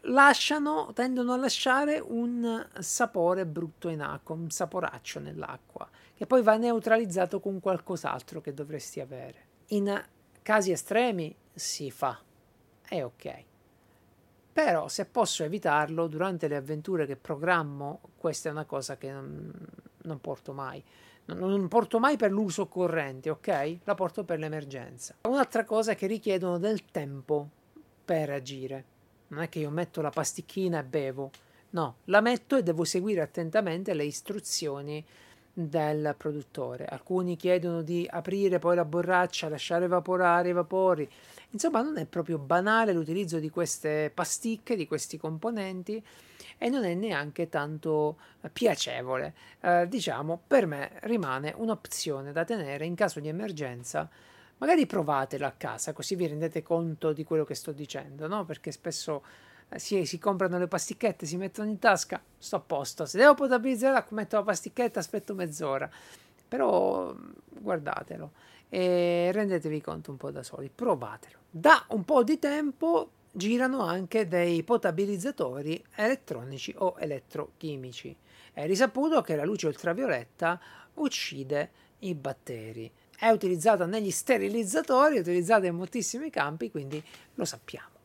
lasciano, 0.04 0.92
tendono 0.94 1.34
a 1.34 1.36
lasciare 1.36 1.98
un 1.98 2.66
sapore 2.78 3.44
brutto 3.44 3.90
in 3.90 4.00
acqua, 4.00 4.34
un 4.34 4.50
saporaccio 4.50 5.20
nell'acqua, 5.20 5.86
che 6.20 6.26
poi 6.26 6.42
va 6.42 6.58
neutralizzato 6.58 7.40
con 7.40 7.60
qualcos'altro 7.60 8.42
che 8.42 8.52
dovresti 8.52 9.00
avere. 9.00 9.46
In 9.68 10.04
casi 10.42 10.70
estremi 10.70 11.34
si 11.54 11.90
fa, 11.90 12.20
è 12.86 13.02
ok. 13.02 13.44
Però 14.52 14.86
se 14.88 15.06
posso 15.06 15.44
evitarlo 15.44 16.08
durante 16.08 16.46
le 16.46 16.56
avventure 16.56 17.06
che 17.06 17.16
programmo, 17.16 18.02
questa 18.18 18.50
è 18.50 18.52
una 18.52 18.66
cosa 18.66 18.98
che 18.98 19.10
non, 19.10 19.50
non 20.02 20.20
porto 20.20 20.52
mai. 20.52 20.84
Non, 21.24 21.38
non 21.38 21.68
porto 21.68 21.98
mai 21.98 22.18
per 22.18 22.32
l'uso 22.32 22.68
corrente, 22.68 23.30
ok? 23.30 23.78
La 23.84 23.94
porto 23.94 24.22
per 24.22 24.40
l'emergenza. 24.40 25.14
Un'altra 25.26 25.64
cosa 25.64 25.92
è 25.92 25.96
che 25.96 26.06
richiedono 26.06 26.58
del 26.58 26.84
tempo 26.84 27.48
per 28.04 28.28
agire 28.28 28.84
non 29.28 29.40
è 29.40 29.48
che 29.48 29.60
io 29.60 29.70
metto 29.70 30.02
la 30.02 30.10
pasticchina 30.10 30.80
e 30.80 30.84
bevo, 30.84 31.30
no, 31.70 31.96
la 32.04 32.20
metto 32.20 32.56
e 32.56 32.62
devo 32.62 32.84
seguire 32.84 33.22
attentamente 33.22 33.94
le 33.94 34.04
istruzioni 34.04 35.02
del 35.68 36.14
produttore. 36.16 36.86
Alcuni 36.86 37.36
chiedono 37.36 37.82
di 37.82 38.06
aprire 38.08 38.58
poi 38.58 38.76
la 38.76 38.84
borraccia, 38.84 39.48
lasciare 39.48 39.84
evaporare 39.84 40.48
i 40.48 40.52
vapori. 40.52 41.08
Insomma, 41.50 41.82
non 41.82 41.98
è 41.98 42.06
proprio 42.06 42.38
banale 42.38 42.92
l'utilizzo 42.92 43.38
di 43.38 43.50
queste 43.50 44.10
pasticche, 44.14 44.76
di 44.76 44.86
questi 44.86 45.18
componenti 45.18 46.02
e 46.56 46.68
non 46.68 46.84
è 46.84 46.94
neanche 46.94 47.48
tanto 47.48 48.16
piacevole. 48.52 49.34
Eh, 49.60 49.86
diciamo, 49.88 50.40
per 50.46 50.66
me 50.66 50.92
rimane 51.02 51.52
un'opzione 51.56 52.32
da 52.32 52.44
tenere 52.44 52.84
in 52.86 52.94
caso 52.94 53.20
di 53.20 53.28
emergenza 53.28 54.08
magari 54.60 54.86
provatelo 54.86 55.46
a 55.46 55.54
casa 55.56 55.92
così 55.94 56.14
vi 56.14 56.26
rendete 56.26 56.62
conto 56.62 57.12
di 57.12 57.24
quello 57.24 57.44
che 57.44 57.54
sto 57.54 57.72
dicendo, 57.72 58.26
no? 58.26 58.44
Perché 58.44 58.70
spesso 58.70 59.22
eh, 59.22 59.28
si, 59.76 60.04
si, 60.04 60.18
comprano 60.18 60.58
le 60.58 60.66
pasticchette, 60.66 61.26
si 61.26 61.36
mettono 61.36 61.68
in 61.68 61.78
tasca, 61.78 62.22
sto 62.38 62.56
a 62.56 62.60
posto. 62.60 63.06
Se 63.06 63.18
devo 63.18 63.34
potabilizzare 63.34 64.04
metto 64.10 64.36
la 64.36 64.42
pasticchetta, 64.42 64.98
aspetto 65.00 65.34
mezz'ora. 65.34 65.88
Però 66.48 67.12
mm, 67.12 67.30
guardatelo 67.60 68.32
e 68.68 69.30
rendetevi 69.32 69.80
conto 69.80 70.10
un 70.10 70.16
po' 70.16 70.30
da 70.30 70.42
soli, 70.42 70.70
provatelo. 70.72 71.38
Da 71.50 71.84
un 71.88 72.04
po' 72.04 72.22
di 72.22 72.38
tempo 72.38 73.10
girano 73.32 73.82
anche 73.82 74.26
dei 74.26 74.62
potabilizzatori 74.62 75.82
elettronici 75.94 76.74
o 76.78 76.96
elettrochimici. 76.98 78.16
È 78.52 78.66
risaputo 78.66 79.20
che 79.22 79.36
la 79.36 79.44
luce 79.44 79.66
ultravioletta 79.66 80.60
uccide 80.94 81.70
i 82.00 82.14
batteri 82.14 82.90
è 83.20 83.28
utilizzata 83.28 83.84
negli 83.84 84.10
sterilizzatori, 84.10 85.16
è 85.16 85.20
utilizzata 85.20 85.66
in 85.66 85.74
moltissimi 85.74 86.30
campi, 86.30 86.70
quindi 86.70 87.04
lo 87.34 87.44
sappiamo. 87.44 87.99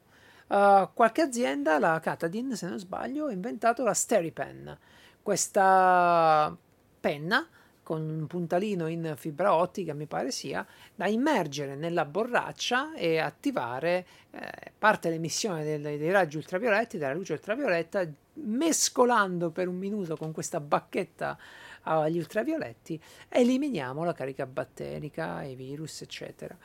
Uh, 0.47 0.89
qualche 0.93 1.21
azienda, 1.21 1.79
la 1.79 1.99
Catadin 1.99 2.55
se 2.55 2.67
non 2.67 2.77
sbaglio, 2.77 3.25
ha 3.27 3.31
inventato 3.31 3.83
la 3.83 3.93
SteriPen, 3.93 4.77
questa 5.23 6.55
penna 6.99 7.47
con 7.85 8.01
un 8.01 8.25
puntalino 8.25 8.87
in 8.87 9.13
fibra 9.15 9.53
ottica, 9.53 9.93
mi 9.93 10.07
pare 10.07 10.31
sia, 10.31 10.65
da 10.95 11.05
immergere 11.05 11.75
nella 11.75 12.05
borraccia 12.05 12.95
e 12.95 13.19
attivare 13.19 14.05
eh, 14.31 14.71
parte 14.77 15.09
l'emissione 15.09 15.63
dei, 15.63 15.97
dei 15.99 16.11
raggi 16.11 16.37
ultravioletti, 16.37 16.97
della 16.97 17.13
luce 17.13 17.33
ultravioletta, 17.33 18.07
mescolando 18.33 19.51
per 19.51 19.67
un 19.67 19.77
minuto 19.77 20.17
con 20.17 20.31
questa 20.31 20.59
bacchetta 20.59 21.37
agli 21.83 22.17
ultravioletti, 22.17 22.99
eliminiamo 23.29 24.03
la 24.03 24.13
carica 24.13 24.47
batterica, 24.47 25.43
i 25.43 25.55
virus, 25.55 26.01
eccetera. 26.01 26.57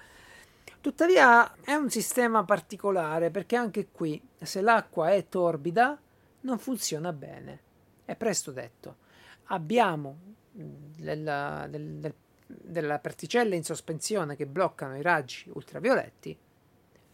Tuttavia 0.80 1.54
è 1.62 1.74
un 1.74 1.90
sistema 1.90 2.44
particolare 2.44 3.30
perché 3.30 3.56
anche 3.56 3.88
qui, 3.90 4.20
se 4.40 4.60
l'acqua 4.60 5.12
è 5.12 5.28
torbida, 5.28 5.98
non 6.42 6.58
funziona 6.58 7.12
bene. 7.12 7.60
È 8.04 8.16
presto 8.16 8.50
detto. 8.50 8.96
Abbiamo 9.46 10.18
della, 10.52 11.66
del, 11.68 11.98
del, 11.98 12.14
della 12.46 12.98
particelle 12.98 13.56
in 13.56 13.64
sospensione 13.64 14.36
che 14.36 14.46
bloccano 14.46 14.96
i 14.96 15.02
raggi 15.02 15.50
ultravioletti 15.52 16.36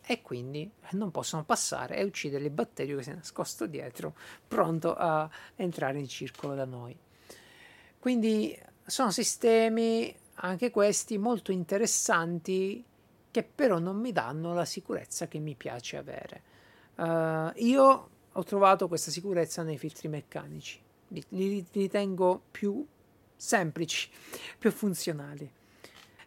e 0.08 0.22
quindi 0.22 0.70
non 0.92 1.10
possono 1.10 1.44
passare 1.44 1.96
e 1.96 2.04
uccidere 2.04 2.44
il 2.44 2.50
batterio 2.50 2.96
che 2.96 3.02
si 3.02 3.10
è 3.10 3.14
nascosto 3.14 3.66
dietro, 3.66 4.14
pronto 4.46 4.94
a 4.94 5.28
entrare 5.56 5.98
in 5.98 6.06
circolo 6.06 6.54
da 6.54 6.64
noi. 6.64 6.96
Quindi 7.98 8.56
sono 8.84 9.10
sistemi 9.10 10.14
anche 10.34 10.70
questi 10.70 11.18
molto 11.18 11.50
interessanti 11.50 12.84
che 13.36 13.42
però 13.42 13.78
non 13.78 13.98
mi 13.98 14.12
danno 14.12 14.54
la 14.54 14.64
sicurezza 14.64 15.28
che 15.28 15.38
mi 15.38 15.54
piace 15.54 15.98
avere. 15.98 16.42
Uh, 16.94 17.52
io 17.56 18.08
ho 18.32 18.42
trovato 18.44 18.88
questa 18.88 19.10
sicurezza 19.10 19.62
nei 19.62 19.76
filtri 19.76 20.08
meccanici, 20.08 20.80
li, 21.08 21.66
ritengo 21.70 22.40
più 22.50 22.82
semplici, 23.36 24.08
più 24.58 24.70
funzionali 24.70 25.52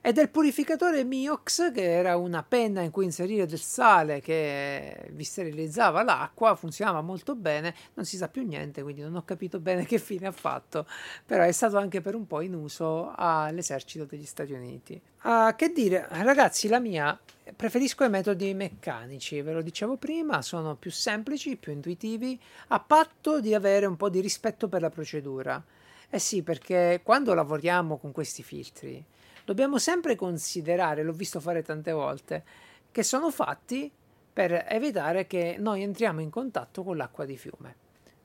e 0.01 0.13
del 0.13 0.29
purificatore 0.29 1.03
Miox 1.03 1.73
che 1.73 1.91
era 1.91 2.15
una 2.15 2.41
penna 2.41 2.81
in 2.81 2.89
cui 2.89 3.03
inserire 3.03 3.45
del 3.45 3.59
sale 3.59 4.21
che 4.21 5.09
vi 5.11 5.23
sterilizzava 5.23 6.03
l'acqua, 6.03 6.55
funzionava 6.55 7.01
molto 7.01 7.35
bene, 7.35 7.75
non 7.95 8.05
si 8.05 8.15
sa 8.15 8.29
più 8.29 8.45
niente, 8.45 8.81
quindi 8.81 9.01
non 9.01 9.15
ho 9.15 9.25
capito 9.25 9.59
bene 9.59 9.85
che 9.85 9.99
fine 9.99 10.27
ha 10.27 10.31
fatto, 10.31 10.87
però 11.25 11.43
è 11.43 11.51
stato 11.51 11.77
anche 11.77 11.99
per 11.99 12.15
un 12.15 12.27
po' 12.27 12.41
in 12.41 12.53
uso 12.53 13.11
all'esercito 13.15 14.05
degli 14.05 14.25
Stati 14.25 14.53
Uniti. 14.53 14.99
Uh, 15.21 15.53
che 15.55 15.73
dire, 15.73 16.07
ragazzi, 16.09 16.69
la 16.69 16.79
mia 16.79 17.19
preferisco 17.53 18.05
i 18.05 18.09
metodi 18.09 18.53
meccanici, 18.53 19.41
ve 19.41 19.51
lo 19.51 19.61
dicevo 19.61 19.97
prima, 19.97 20.41
sono 20.41 20.75
più 20.75 20.91
semplici, 20.91 21.57
più 21.57 21.73
intuitivi, 21.73 22.39
a 22.67 22.79
patto 22.79 23.41
di 23.41 23.53
avere 23.53 23.85
un 23.85 23.97
po' 23.97 24.09
di 24.09 24.21
rispetto 24.21 24.69
per 24.69 24.79
la 24.81 24.89
procedura. 24.89 25.61
Eh 26.09 26.19
sì, 26.19 26.41
perché 26.41 27.01
quando 27.03 27.33
lavoriamo 27.33 27.97
con 27.97 28.13
questi 28.13 28.43
filtri, 28.43 29.03
dobbiamo 29.49 29.79
sempre 29.79 30.13
considerare, 30.15 31.01
l'ho 31.01 31.11
visto 31.11 31.39
fare 31.39 31.63
tante 31.63 31.91
volte, 31.91 32.43
che 32.91 33.01
sono 33.01 33.31
fatti 33.31 33.91
per 34.31 34.67
evitare 34.69 35.25
che 35.25 35.55
noi 35.57 35.81
entriamo 35.81 36.21
in 36.21 36.29
contatto 36.29 36.83
con 36.83 36.95
l'acqua 36.95 37.25
di 37.25 37.35
fiume, 37.35 37.75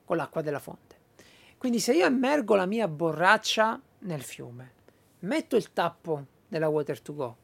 con 0.05 0.17
l'acqua 0.17 0.43
della 0.43 0.59
fonte. 0.59 0.95
Quindi 1.57 1.79
se 1.79 1.93
io 1.93 2.05
immergo 2.05 2.53
la 2.53 2.67
mia 2.67 2.87
borraccia 2.87 3.81
nel 4.01 4.21
fiume, 4.21 4.71
metto 5.21 5.55
il 5.55 5.73
tappo 5.73 6.25
della 6.47 6.67
Water 6.67 7.01
to 7.01 7.15
Go, 7.15 7.37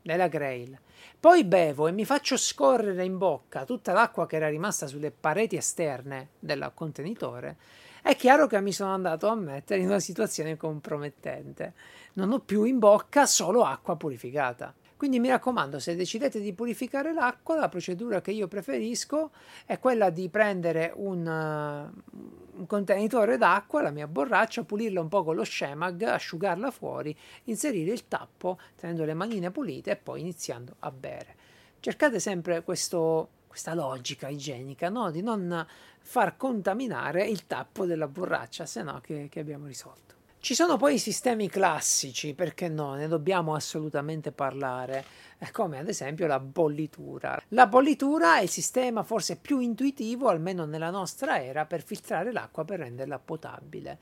della 0.00 0.28
Grail, 0.28 0.80
poi 1.20 1.44
bevo 1.44 1.88
e 1.88 1.92
mi 1.92 2.06
faccio 2.06 2.38
scorrere 2.38 3.04
in 3.04 3.18
bocca 3.18 3.66
tutta 3.66 3.92
l'acqua 3.92 4.26
che 4.26 4.36
era 4.36 4.48
rimasta 4.48 4.86
sulle 4.86 5.10
pareti 5.10 5.56
esterne 5.56 6.30
del 6.38 6.70
contenitore, 6.72 7.58
è 8.02 8.16
chiaro 8.16 8.48
che 8.48 8.60
mi 8.60 8.72
sono 8.72 8.92
andato 8.92 9.28
a 9.28 9.36
mettere 9.36 9.80
in 9.80 9.86
una 9.86 10.00
situazione 10.00 10.56
compromettente. 10.56 11.72
Non 12.14 12.32
ho 12.32 12.40
più 12.40 12.64
in 12.64 12.78
bocca 12.78 13.26
solo 13.26 13.64
acqua 13.64 13.96
purificata. 13.96 14.74
Quindi 15.02 15.18
mi 15.18 15.30
raccomando, 15.30 15.80
se 15.80 15.96
decidete 15.96 16.40
di 16.40 16.52
purificare 16.52 17.12
l'acqua, 17.12 17.56
la 17.56 17.68
procedura 17.68 18.20
che 18.20 18.30
io 18.30 18.46
preferisco 18.46 19.32
è 19.66 19.80
quella 19.80 20.10
di 20.10 20.28
prendere 20.28 20.92
un, 20.94 21.26
uh, 21.26 22.58
un 22.58 22.66
contenitore 22.66 23.36
d'acqua, 23.36 23.82
la 23.82 23.90
mia 23.90 24.06
borraccia, 24.06 24.62
pulirla 24.62 25.00
un 25.00 25.08
po' 25.08 25.24
con 25.24 25.34
lo 25.34 25.42
Shemag, 25.42 26.02
asciugarla 26.02 26.70
fuori, 26.70 27.16
inserire 27.46 27.90
il 27.90 28.06
tappo, 28.06 28.60
tenendo 28.76 29.04
le 29.04 29.14
manine 29.14 29.50
pulite 29.50 29.90
e 29.90 29.96
poi 29.96 30.20
iniziando 30.20 30.76
a 30.78 30.92
bere. 30.92 31.34
Cercate 31.80 32.20
sempre 32.20 32.62
questo, 32.62 33.28
questa 33.48 33.74
logica 33.74 34.28
igienica, 34.28 34.88
no? 34.88 35.10
di 35.10 35.20
non 35.20 35.66
far 35.98 36.36
contaminare 36.36 37.26
il 37.26 37.48
tappo 37.48 37.86
della 37.86 38.06
borraccia, 38.06 38.66
se 38.66 38.84
no 38.84 39.00
che, 39.02 39.26
che 39.28 39.40
abbiamo 39.40 39.66
risolto. 39.66 40.11
Ci 40.42 40.56
sono 40.56 40.76
poi 40.76 40.94
i 40.94 40.98
sistemi 40.98 41.48
classici, 41.48 42.34
perché 42.34 42.68
no, 42.68 42.94
ne 42.94 43.06
dobbiamo 43.06 43.54
assolutamente 43.54 44.32
parlare, 44.32 45.04
eh, 45.38 45.52
come 45.52 45.78
ad 45.78 45.88
esempio 45.88 46.26
la 46.26 46.40
bollitura. 46.40 47.40
La 47.50 47.68
bollitura 47.68 48.38
è 48.38 48.42
il 48.42 48.48
sistema 48.48 49.04
forse 49.04 49.36
più 49.36 49.60
intuitivo, 49.60 50.26
almeno 50.26 50.64
nella 50.64 50.90
nostra 50.90 51.40
era, 51.40 51.64
per 51.64 51.84
filtrare 51.84 52.32
l'acqua 52.32 52.64
per 52.64 52.80
renderla 52.80 53.20
potabile. 53.20 53.98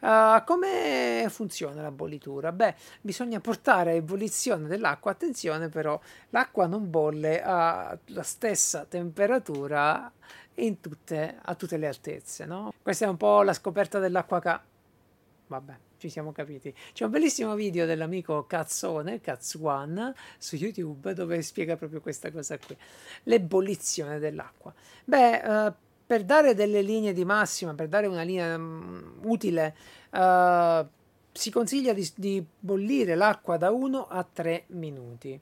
Uh, 0.00 0.42
come 0.44 1.26
funziona 1.28 1.80
la 1.80 1.92
bollitura? 1.92 2.50
Beh, 2.50 2.74
bisogna 3.00 3.38
portare 3.38 3.92
a 3.92 3.94
ebollizione 3.94 4.66
dell'acqua, 4.66 5.12
attenzione 5.12 5.68
però, 5.68 5.96
l'acqua 6.30 6.66
non 6.66 6.90
bolle 6.90 7.40
alla 7.40 7.96
stessa 8.22 8.84
temperatura 8.84 10.10
tutte, 10.80 11.38
a 11.40 11.54
tutte 11.54 11.76
le 11.76 11.86
altezze, 11.86 12.46
no? 12.46 12.72
Questa 12.82 13.04
è 13.04 13.08
un 13.08 13.16
po' 13.16 13.42
la 13.42 13.52
scoperta 13.52 14.00
dell'acqua 14.00 14.40
ca... 14.40 14.60
Vabbè, 15.46 15.74
ci 15.98 16.08
siamo 16.08 16.32
capiti. 16.32 16.74
C'è 16.92 17.04
un 17.04 17.10
bellissimo 17.10 17.54
video 17.54 17.84
dell'amico 17.84 18.46
Cazzone, 18.46 19.20
Caz 19.20 19.54
One, 19.60 20.14
su 20.38 20.56
YouTube, 20.56 21.12
dove 21.12 21.42
spiega 21.42 21.76
proprio 21.76 22.00
questa 22.00 22.30
cosa 22.30 22.58
qui, 22.58 22.76
l'ebollizione 23.24 24.18
dell'acqua. 24.18 24.72
Beh, 25.04 25.42
uh, 25.44 25.72
per 26.06 26.24
dare 26.24 26.54
delle 26.54 26.80
linee 26.80 27.12
di 27.12 27.24
massima, 27.24 27.74
per 27.74 27.88
dare 27.88 28.06
una 28.06 28.22
linea 28.22 28.54
um, 28.54 29.18
utile, 29.24 29.76
uh, 30.10 30.86
si 31.30 31.50
consiglia 31.50 31.92
di, 31.92 32.10
di 32.16 32.44
bollire 32.58 33.14
l'acqua 33.14 33.58
da 33.58 33.70
1 33.70 34.06
a 34.06 34.26
3 34.30 34.64
minuti. 34.68 35.38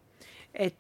E 0.51 0.75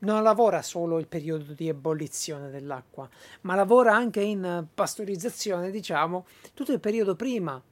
non 0.00 0.24
lavora 0.24 0.62
solo 0.62 0.98
il 0.98 1.06
periodo 1.06 1.52
di 1.52 1.68
ebollizione 1.68 2.50
dell'acqua, 2.50 3.08
ma 3.42 3.54
lavora 3.54 3.94
anche 3.94 4.20
in 4.20 4.66
pastorizzazione, 4.74 5.70
diciamo, 5.70 6.26
tutto 6.54 6.72
il 6.72 6.80
periodo 6.80 7.14
prima 7.14 7.62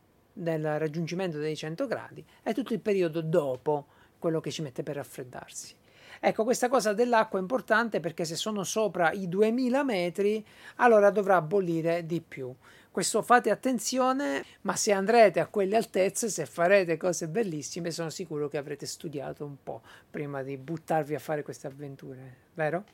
del 0.40 0.78
raggiungimento 0.78 1.38
dei 1.38 1.56
100 1.56 1.86
gradi 1.86 2.24
e 2.42 2.54
tutto 2.54 2.72
il 2.72 2.80
periodo 2.80 3.20
dopo 3.20 3.86
quello 4.18 4.40
che 4.40 4.50
ci 4.50 4.62
mette 4.62 4.82
per 4.82 4.96
raffreddarsi. 4.96 5.74
Ecco, 6.22 6.44
questa 6.44 6.68
cosa 6.68 6.92
dell'acqua 6.92 7.38
è 7.38 7.42
importante 7.42 8.00
perché 8.00 8.24
se 8.24 8.36
sono 8.36 8.62
sopra 8.62 9.10
i 9.12 9.28
2000 9.28 9.82
metri, 9.84 10.44
allora 10.76 11.10
dovrà 11.10 11.40
bollire 11.40 12.04
di 12.04 12.20
più. 12.20 12.54
Questo 12.90 13.22
fate 13.22 13.50
attenzione, 13.50 14.44
ma 14.62 14.76
se 14.76 14.92
andrete 14.92 15.40
a 15.40 15.46
quelle 15.46 15.76
altezze, 15.76 16.28
se 16.28 16.44
farete 16.44 16.96
cose 16.96 17.28
bellissime, 17.28 17.90
sono 17.90 18.10
sicuro 18.10 18.48
che 18.48 18.58
avrete 18.58 18.84
studiato 18.84 19.44
un 19.44 19.56
po' 19.62 19.80
prima 20.10 20.42
di 20.42 20.56
buttarvi 20.56 21.14
a 21.14 21.20
fare 21.20 21.42
queste 21.42 21.68
avventure, 21.68 22.36
vero? 22.54 22.84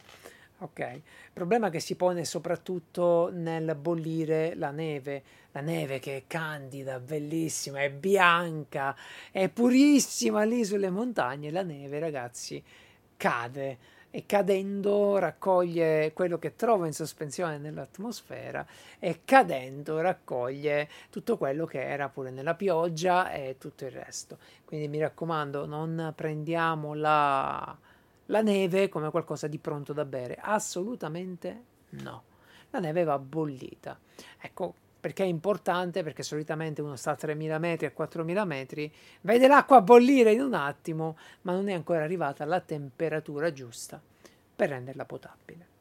Ok, 0.60 0.78
il 0.78 1.02
problema 1.34 1.68
che 1.68 1.80
si 1.80 1.96
pone 1.96 2.24
soprattutto 2.24 3.28
nel 3.30 3.74
bollire 3.74 4.54
la 4.54 4.70
neve, 4.70 5.22
la 5.52 5.60
neve 5.60 5.98
che 5.98 6.16
è 6.16 6.22
candida, 6.26 6.98
bellissima, 6.98 7.82
è 7.82 7.90
bianca, 7.90 8.96
è 9.30 9.50
purissima 9.50 10.44
lì 10.44 10.64
sulle 10.64 10.88
montagne, 10.88 11.50
la 11.50 11.62
neve 11.62 11.98
ragazzi 11.98 12.62
cade 13.18 13.94
e 14.10 14.24
cadendo 14.24 15.18
raccoglie 15.18 16.14
quello 16.14 16.38
che 16.38 16.56
trova 16.56 16.86
in 16.86 16.94
sospensione 16.94 17.58
nell'atmosfera 17.58 18.66
e 18.98 19.20
cadendo 19.26 20.00
raccoglie 20.00 20.88
tutto 21.10 21.36
quello 21.36 21.66
che 21.66 21.82
era 21.86 22.08
pure 22.08 22.30
nella 22.30 22.54
pioggia 22.54 23.30
e 23.30 23.56
tutto 23.58 23.84
il 23.84 23.90
resto. 23.90 24.38
Quindi 24.64 24.88
mi 24.88 25.00
raccomando, 25.00 25.66
non 25.66 26.14
prendiamo 26.16 26.94
la, 26.94 27.76
la 28.26 28.42
neve 28.42 28.88
come 28.88 29.10
qualcosa 29.10 29.46
di 29.46 29.58
pronto 29.58 29.92
da 29.92 30.04
bere, 30.04 30.36
assolutamente 30.40 31.62
no. 31.90 32.22
La 32.70 32.80
neve 32.80 33.04
va 33.04 33.18
bollita. 33.18 33.98
Ecco, 34.38 34.74
perché 35.00 35.22
è 35.22 35.26
importante, 35.26 36.02
perché 36.02 36.22
solitamente 36.22 36.82
uno 36.82 36.96
sta 36.96 37.12
a 37.12 37.16
3.000 37.18 37.58
metri, 37.58 37.86
a 37.86 37.92
4.000 37.96 38.44
metri, 38.44 38.92
vede 39.20 39.46
l'acqua 39.46 39.80
bollire 39.80 40.32
in 40.32 40.40
un 40.40 40.54
attimo, 40.54 41.16
ma 41.42 41.52
non 41.52 41.68
è 41.68 41.72
ancora 41.72 42.02
arrivata 42.02 42.42
alla 42.42 42.60
temperatura 42.60 43.52
giusta 43.52 44.00
per 44.56 44.70
renderla 44.70 45.04
potabile. 45.04 45.74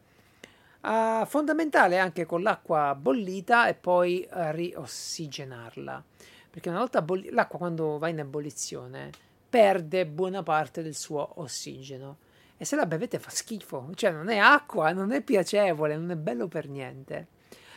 Uh, 0.82 1.26
fondamentale 1.26 1.98
anche 1.98 2.28
con 2.28 2.43
l'acqua 2.43 2.93
bollita 2.93 3.68
e 3.68 3.74
poi 3.74 4.28
uh, 4.30 4.52
riossigenarla, 4.52 6.04
perché 6.52 6.70
una 6.70 6.78
volta 6.78 7.02
bolli- 7.02 7.32
l'acqua 7.32 7.58
quando 7.58 7.98
va 7.98 8.10
in 8.10 8.20
ebollizione 8.20 9.10
perde 9.50 10.06
buona 10.06 10.43
parte 10.43 10.84
del 10.84 10.93
suo 10.93 11.41
ossigeno 11.41 12.18
e 12.58 12.66
se 12.66 12.76
la 12.76 12.86
bevete 12.86 13.20
fa 13.20 13.30
schifo, 13.30 13.89
cioè 13.95 14.12
non 14.12 14.30
è 14.30 14.38
acqua, 14.38 14.91
non 14.91 15.12
è 15.12 15.22
piacevole, 15.22 15.97
non 15.97 16.12
è 16.12 16.16
bello 16.16 16.47
per 16.47 16.70
niente. 16.70 17.28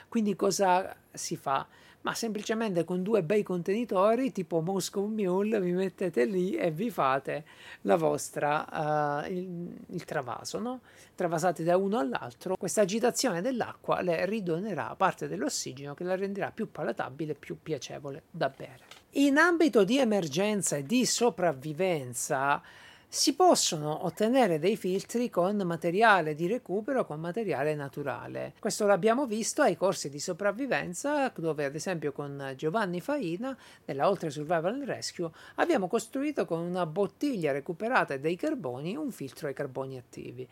Quindi 0.08 0.36
cosa 0.36 0.94
si 1.12 1.36
fa? 1.36 1.66
Ma 2.00 2.14
semplicemente 2.14 2.84
con 2.84 3.02
due 3.02 3.24
bei 3.24 3.42
contenitori 3.42 4.30
tipo 4.30 4.60
Moscow 4.60 5.06
Mule 5.06 5.60
vi 5.60 5.72
mettete 5.72 6.24
lì 6.24 6.54
e 6.54 6.70
vi 6.70 6.90
fate 6.90 7.44
la 7.82 7.96
vostra, 7.96 9.24
uh, 9.26 9.30
il, 9.30 9.76
il, 9.88 10.04
travaso, 10.04 10.60
no? 10.60 10.80
Travasate 11.16 11.64
da 11.64 11.76
uno 11.76 11.98
all'altro. 11.98 12.56
Questa 12.56 12.82
agitazione 12.82 13.42
dell'acqua 13.42 14.00
le 14.00 14.24
ridonerà 14.26 14.94
parte 14.96 15.26
dell'ossigeno 15.26 15.94
che 15.94 16.04
la 16.04 16.14
renderà 16.14 16.52
più 16.52 16.70
palatabile 16.70 17.32
e 17.32 17.36
più 17.36 17.58
piacevole 17.60 18.22
da 18.30 18.48
bere. 18.48 18.78
In 19.12 19.36
ambito 19.36 19.82
di 19.82 19.98
emergenza 19.98 20.76
e 20.76 20.84
di 20.84 21.04
sopravvivenza, 21.04 22.62
si 23.10 23.34
possono 23.34 24.04
ottenere 24.04 24.58
dei 24.58 24.76
filtri 24.76 25.30
con 25.30 25.56
materiale 25.56 26.34
di 26.34 26.46
recupero, 26.46 27.06
con 27.06 27.18
materiale 27.18 27.74
naturale. 27.74 28.52
Questo 28.60 28.84
l'abbiamo 28.84 29.26
visto 29.26 29.62
ai 29.62 29.78
corsi 29.78 30.10
di 30.10 30.20
sopravvivenza, 30.20 31.32
dove 31.36 31.64
ad 31.64 31.74
esempio 31.74 32.12
con 32.12 32.52
Giovanni 32.54 33.00
Faina, 33.00 33.56
della 33.82 34.10
Oltre 34.10 34.28
Survival 34.28 34.74
and 34.74 34.84
Rescue, 34.84 35.30
abbiamo 35.54 35.88
costruito 35.88 36.44
con 36.44 36.60
una 36.60 36.84
bottiglia 36.84 37.50
recuperata 37.50 38.18
dei 38.18 38.36
carboni 38.36 38.94
un 38.94 39.10
filtro 39.10 39.48
ai 39.48 39.54
carboni 39.54 39.96
attivi. 39.96 40.46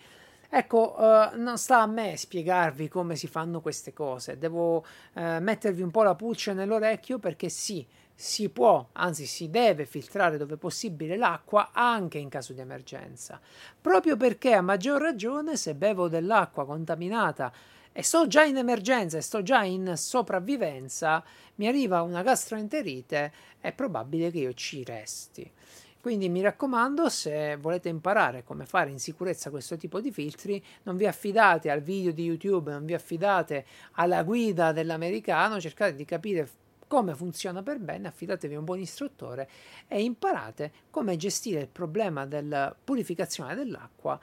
Ecco, 0.49 0.95
uh, 0.97 1.39
non 1.39 1.59
sta 1.59 1.83
a 1.83 1.87
me 1.87 2.17
spiegarvi 2.17 2.89
come 2.89 3.17
si 3.17 3.27
fanno 3.27 3.61
queste 3.61 3.93
cose, 3.93 4.39
devo 4.39 4.77
uh, 4.77 5.41
mettervi 5.41 5.83
un 5.83 5.91
po' 5.91 6.05
la 6.05 6.15
pulce 6.15 6.53
nell'orecchio 6.55 7.19
perché 7.19 7.49
sì, 7.49 7.87
si 8.19 8.49
può, 8.49 8.89
anzi 8.93 9.27
si 9.27 9.51
deve 9.51 9.85
filtrare 9.85 10.39
dove 10.39 10.57
possibile 10.57 11.19
l'acqua 11.19 11.71
anche 11.73 12.17
in 12.17 12.31
caso 12.31 12.55
di 12.55 12.61
emergenza, 12.61 13.39
proprio 13.79 14.17
perché 14.17 14.55
a 14.55 14.63
maggior 14.63 15.03
ragione 15.03 15.57
se 15.59 15.75
bevo 15.75 16.09
dell'acqua 16.09 16.65
contaminata 16.65 17.53
e 17.93 18.03
sto 18.03 18.27
già 18.27 18.43
in 18.43 18.57
emergenza 18.57 19.19
e 19.19 19.21
sto 19.21 19.43
già 19.43 19.63
in 19.65 19.93
sopravvivenza, 19.97 21.23
mi 21.57 21.67
arriva 21.67 22.01
una 22.01 22.23
gastroenterite, 22.23 23.33
è 23.61 23.73
probabile 23.73 24.31
che 24.31 24.39
io 24.39 24.55
ci 24.55 24.83
resti. 24.83 25.53
Quindi 26.01 26.29
mi 26.29 26.41
raccomando, 26.41 27.09
se 27.09 27.57
volete 27.57 27.89
imparare 27.89 28.45
come 28.45 28.65
fare 28.65 28.91
in 28.91 28.99
sicurezza 28.99 29.51
questo 29.51 29.77
tipo 29.77 30.01
di 30.01 30.13
filtri, 30.13 30.63
non 30.85 30.97
vi 30.97 31.07
affidate 31.07 31.71
al 31.71 31.81
video 31.81 32.13
di 32.13 32.25
YouTube, 32.25 32.71
non 32.71 32.85
vi 32.85 32.95
affidate 32.95 33.67
alla 33.93 34.23
guida 34.23 34.73
dell'americano, 34.73 35.61
cercate 35.61 35.95
di 35.95 36.05
capire 36.05 36.49
come 36.87 37.15
funziona 37.15 37.63
per 37.63 37.79
bene, 37.79 38.09
affidatevi 38.09 38.55
a 38.55 38.59
un 38.59 38.65
buon 38.65 38.81
istruttore 38.81 39.49
e 39.89 40.03
imparate 40.03 40.73
come 40.91 41.17
gestire 41.17 41.61
il 41.61 41.69
problema 41.69 42.27
della 42.27 42.75
purificazione 42.83 43.55
dell'acqua 43.55 44.19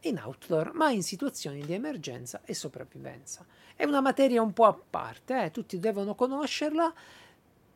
in 0.00 0.18
outdoor, 0.18 0.72
ma 0.74 0.90
in 0.90 1.02
situazioni 1.02 1.64
di 1.64 1.72
emergenza 1.72 2.40
e 2.44 2.54
sopravvivenza. 2.54 3.44
È 3.74 3.84
una 3.84 4.00
materia 4.00 4.42
un 4.42 4.52
po' 4.52 4.66
a 4.66 4.78
parte, 4.90 5.44
eh? 5.44 5.50
tutti 5.50 5.78
devono 5.78 6.14
conoscerla, 6.14 6.92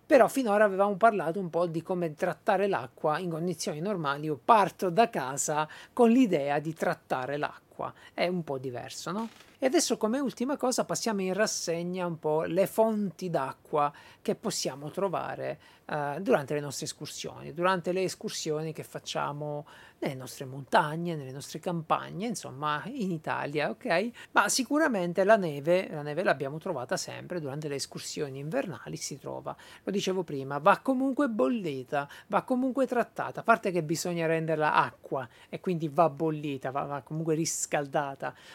però 0.06 0.28
finora 0.28 0.64
avevamo 0.64 0.96
parlato 0.96 1.38
un 1.38 1.50
po' 1.50 1.66
di 1.66 1.82
come 1.82 2.14
trattare 2.14 2.66
l'acqua 2.66 3.18
in 3.18 3.30
condizioni 3.30 3.80
normali. 3.80 4.26
Io 4.26 4.40
parto 4.42 4.88
da 4.88 5.10
casa 5.10 5.68
con 5.92 6.10
l'idea 6.10 6.58
di 6.60 6.72
trattare 6.72 7.36
l'acqua, 7.36 7.67
è 8.14 8.26
un 8.26 8.44
po' 8.44 8.58
diverso, 8.58 9.10
no? 9.10 9.28
E 9.60 9.66
adesso 9.66 9.96
come 9.96 10.20
ultima 10.20 10.56
cosa 10.56 10.84
passiamo 10.84 11.20
in 11.22 11.34
rassegna 11.34 12.06
un 12.06 12.18
po' 12.20 12.42
le 12.42 12.68
fonti 12.68 13.28
d'acqua 13.28 13.92
che 14.22 14.36
possiamo 14.36 14.90
trovare 14.90 15.58
eh, 15.86 16.18
durante 16.20 16.54
le 16.54 16.60
nostre 16.60 16.84
escursioni, 16.84 17.52
durante 17.52 17.90
le 17.90 18.02
escursioni 18.02 18.72
che 18.72 18.84
facciamo 18.84 19.66
nelle 20.00 20.14
nostre 20.14 20.44
montagne, 20.44 21.16
nelle 21.16 21.32
nostre 21.32 21.58
campagne, 21.58 22.28
insomma 22.28 22.82
in 22.86 23.10
Italia, 23.10 23.70
ok? 23.70 24.10
Ma 24.30 24.48
sicuramente 24.48 25.24
la 25.24 25.36
neve, 25.36 25.88
la 25.90 26.02
neve 26.02 26.22
l'abbiamo 26.22 26.58
trovata 26.58 26.96
sempre 26.96 27.40
durante 27.40 27.66
le 27.66 27.74
escursioni 27.74 28.38
invernali, 28.38 28.96
si 28.96 29.18
trova, 29.18 29.56
lo 29.82 29.90
dicevo 29.90 30.22
prima, 30.22 30.58
va 30.58 30.78
comunque 30.78 31.28
bollita, 31.28 32.08
va 32.28 32.42
comunque 32.42 32.86
trattata, 32.86 33.40
a 33.40 33.42
parte 33.42 33.72
che 33.72 33.82
bisogna 33.82 34.26
renderla 34.26 34.74
acqua 34.74 35.28
e 35.48 35.58
quindi 35.58 35.88
va 35.88 36.08
bollita, 36.08 36.70
va, 36.70 36.82
va 36.82 37.00
comunque 37.00 37.34
riscaldata, 37.34 37.67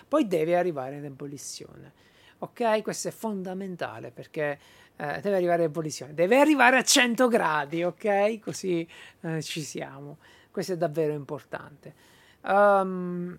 poi 0.08 0.28
deve 0.28 0.58
arrivare 0.58 0.98
in 0.98 1.06
ebollizione. 1.06 1.94
Ok? 2.40 2.82
Questo 2.82 3.08
è 3.08 3.12
fondamentale 3.12 4.12
perché 4.12 4.60
eh, 4.96 5.20
deve 5.22 5.36
arrivare 5.36 5.64
in 5.64 5.70
ebollizione, 5.70 6.14
deve 6.14 6.40
arrivare 6.40 6.78
a 6.78 6.84
100 6.84 7.28
gradi, 7.28 7.84
ok? 7.84 8.40
Così 8.40 8.88
eh, 9.22 9.42
ci 9.42 9.62
siamo. 9.62 10.18
Questo 10.52 10.74
è 10.74 10.78
davvero 10.78 11.14
importante. 11.14 11.94
Um, 12.42 13.38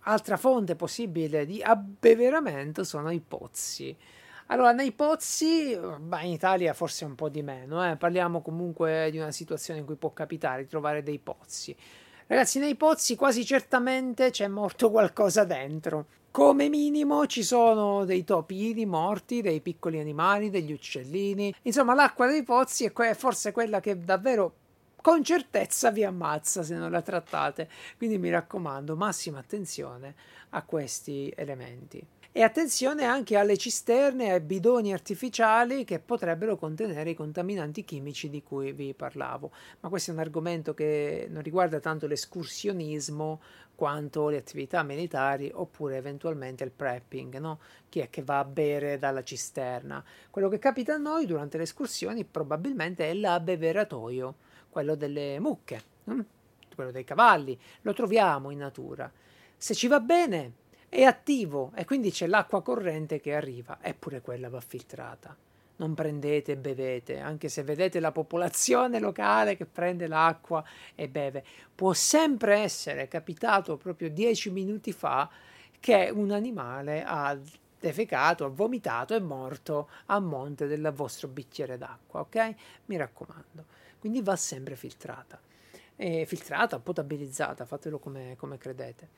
altra 0.00 0.36
fonte 0.36 0.76
possibile 0.76 1.44
di 1.44 1.62
abbeveramento 1.62 2.84
sono 2.84 3.10
i 3.10 3.20
pozzi. 3.20 3.96
Allora, 4.46 4.72
nei 4.72 4.92
pozzi, 4.92 5.76
beh, 5.76 6.22
in 6.22 6.32
Italia 6.32 6.72
forse 6.72 7.04
un 7.04 7.14
po' 7.14 7.28
di 7.28 7.42
meno, 7.42 7.88
eh? 7.88 7.96
parliamo 7.96 8.42
comunque 8.42 9.08
di 9.10 9.18
una 9.18 9.30
situazione 9.30 9.80
in 9.80 9.86
cui 9.86 9.94
può 9.94 10.12
capitare 10.12 10.62
di 10.62 10.68
trovare 10.68 11.02
dei 11.02 11.18
pozzi. 11.18 11.76
Ragazzi, 12.30 12.60
nei 12.60 12.76
pozzi 12.76 13.16
quasi 13.16 13.44
certamente 13.44 14.30
c'è 14.30 14.46
morto 14.46 14.88
qualcosa 14.92 15.42
dentro. 15.42 16.06
Come 16.30 16.68
minimo 16.68 17.26
ci 17.26 17.42
sono 17.42 18.04
dei 18.04 18.22
topini 18.22 18.86
morti, 18.86 19.42
dei 19.42 19.60
piccoli 19.60 19.98
animali, 19.98 20.48
degli 20.48 20.70
uccellini. 20.70 21.52
Insomma, 21.62 21.92
l'acqua 21.92 22.28
dei 22.28 22.44
pozzi 22.44 22.84
è 22.84 23.14
forse 23.14 23.50
quella 23.50 23.80
che 23.80 23.98
davvero 23.98 24.54
con 25.02 25.24
certezza 25.24 25.90
vi 25.90 26.04
ammazza 26.04 26.62
se 26.62 26.76
non 26.76 26.92
la 26.92 27.02
trattate. 27.02 27.68
Quindi 27.96 28.16
mi 28.16 28.30
raccomando, 28.30 28.94
massima 28.94 29.40
attenzione 29.40 30.14
a 30.50 30.62
questi 30.62 31.32
elementi. 31.34 32.00
E 32.32 32.42
attenzione 32.42 33.02
anche 33.02 33.36
alle 33.36 33.56
cisterne 33.56 34.26
e 34.26 34.30
ai 34.30 34.40
bidoni 34.40 34.92
artificiali 34.92 35.82
che 35.82 35.98
potrebbero 35.98 36.56
contenere 36.56 37.10
i 37.10 37.14
contaminanti 37.14 37.84
chimici 37.84 38.30
di 38.30 38.40
cui 38.40 38.70
vi 38.70 38.94
parlavo. 38.94 39.50
Ma 39.80 39.88
questo 39.88 40.12
è 40.12 40.14
un 40.14 40.20
argomento 40.20 40.72
che 40.72 41.26
non 41.28 41.42
riguarda 41.42 41.80
tanto 41.80 42.06
l'escursionismo 42.06 43.40
quanto 43.74 44.28
le 44.28 44.36
attività 44.36 44.84
militari 44.84 45.50
oppure 45.52 45.96
eventualmente 45.96 46.62
il 46.62 46.70
prepping, 46.70 47.38
no? 47.38 47.58
chi 47.88 47.98
è 47.98 48.08
che 48.10 48.22
va 48.22 48.38
a 48.38 48.44
bere 48.44 48.96
dalla 49.00 49.24
cisterna. 49.24 50.04
Quello 50.30 50.48
che 50.48 50.60
capita 50.60 50.94
a 50.94 50.98
noi 50.98 51.26
durante 51.26 51.56
le 51.56 51.64
escursioni 51.64 52.24
probabilmente 52.24 53.10
è 53.10 53.14
l'abbeveratoio, 53.14 54.36
quello 54.68 54.94
delle 54.94 55.40
mucche, 55.40 55.82
hm? 56.04 56.20
quello 56.76 56.92
dei 56.92 57.02
cavalli, 57.02 57.58
lo 57.80 57.92
troviamo 57.92 58.50
in 58.50 58.58
natura. 58.58 59.10
Se 59.56 59.74
ci 59.74 59.88
va 59.88 59.98
bene, 59.98 60.52
è 60.90 61.04
attivo 61.04 61.70
e 61.76 61.84
quindi 61.84 62.10
c'è 62.10 62.26
l'acqua 62.26 62.62
corrente 62.62 63.20
che 63.20 63.32
arriva, 63.32 63.78
eppure 63.80 64.20
quella 64.20 64.50
va 64.50 64.60
filtrata. 64.60 65.36
Non 65.76 65.94
prendete 65.94 66.52
e 66.52 66.56
bevete, 66.56 67.20
anche 67.20 67.48
se 67.48 67.62
vedete 67.62 68.00
la 68.00 68.10
popolazione 68.10 68.98
locale 68.98 69.56
che 69.56 69.66
prende 69.66 70.08
l'acqua 70.08 70.62
e 70.94 71.08
beve. 71.08 71.44
Può 71.74 71.92
sempre 71.92 72.58
essere 72.58 73.06
capitato 73.06 73.76
proprio 73.76 74.10
dieci 74.10 74.50
minuti 74.50 74.92
fa 74.92 75.30
che 75.78 76.10
un 76.12 76.32
animale 76.32 77.04
ha 77.06 77.38
defecato, 77.78 78.44
ha 78.44 78.48
vomitato 78.48 79.14
e 79.14 79.20
morto 79.20 79.88
a 80.06 80.18
monte 80.18 80.66
del 80.66 80.92
vostro 80.94 81.28
bicchiere 81.28 81.78
d'acqua, 81.78 82.20
ok? 82.20 82.54
Mi 82.86 82.96
raccomando. 82.96 83.64
Quindi 84.00 84.20
va 84.22 84.34
sempre 84.34 84.74
filtrata. 84.74 85.40
E 85.94 86.26
filtrata, 86.26 86.78
potabilizzata, 86.80 87.64
fatelo 87.64 87.98
come, 87.98 88.34
come 88.36 88.58
credete. 88.58 89.08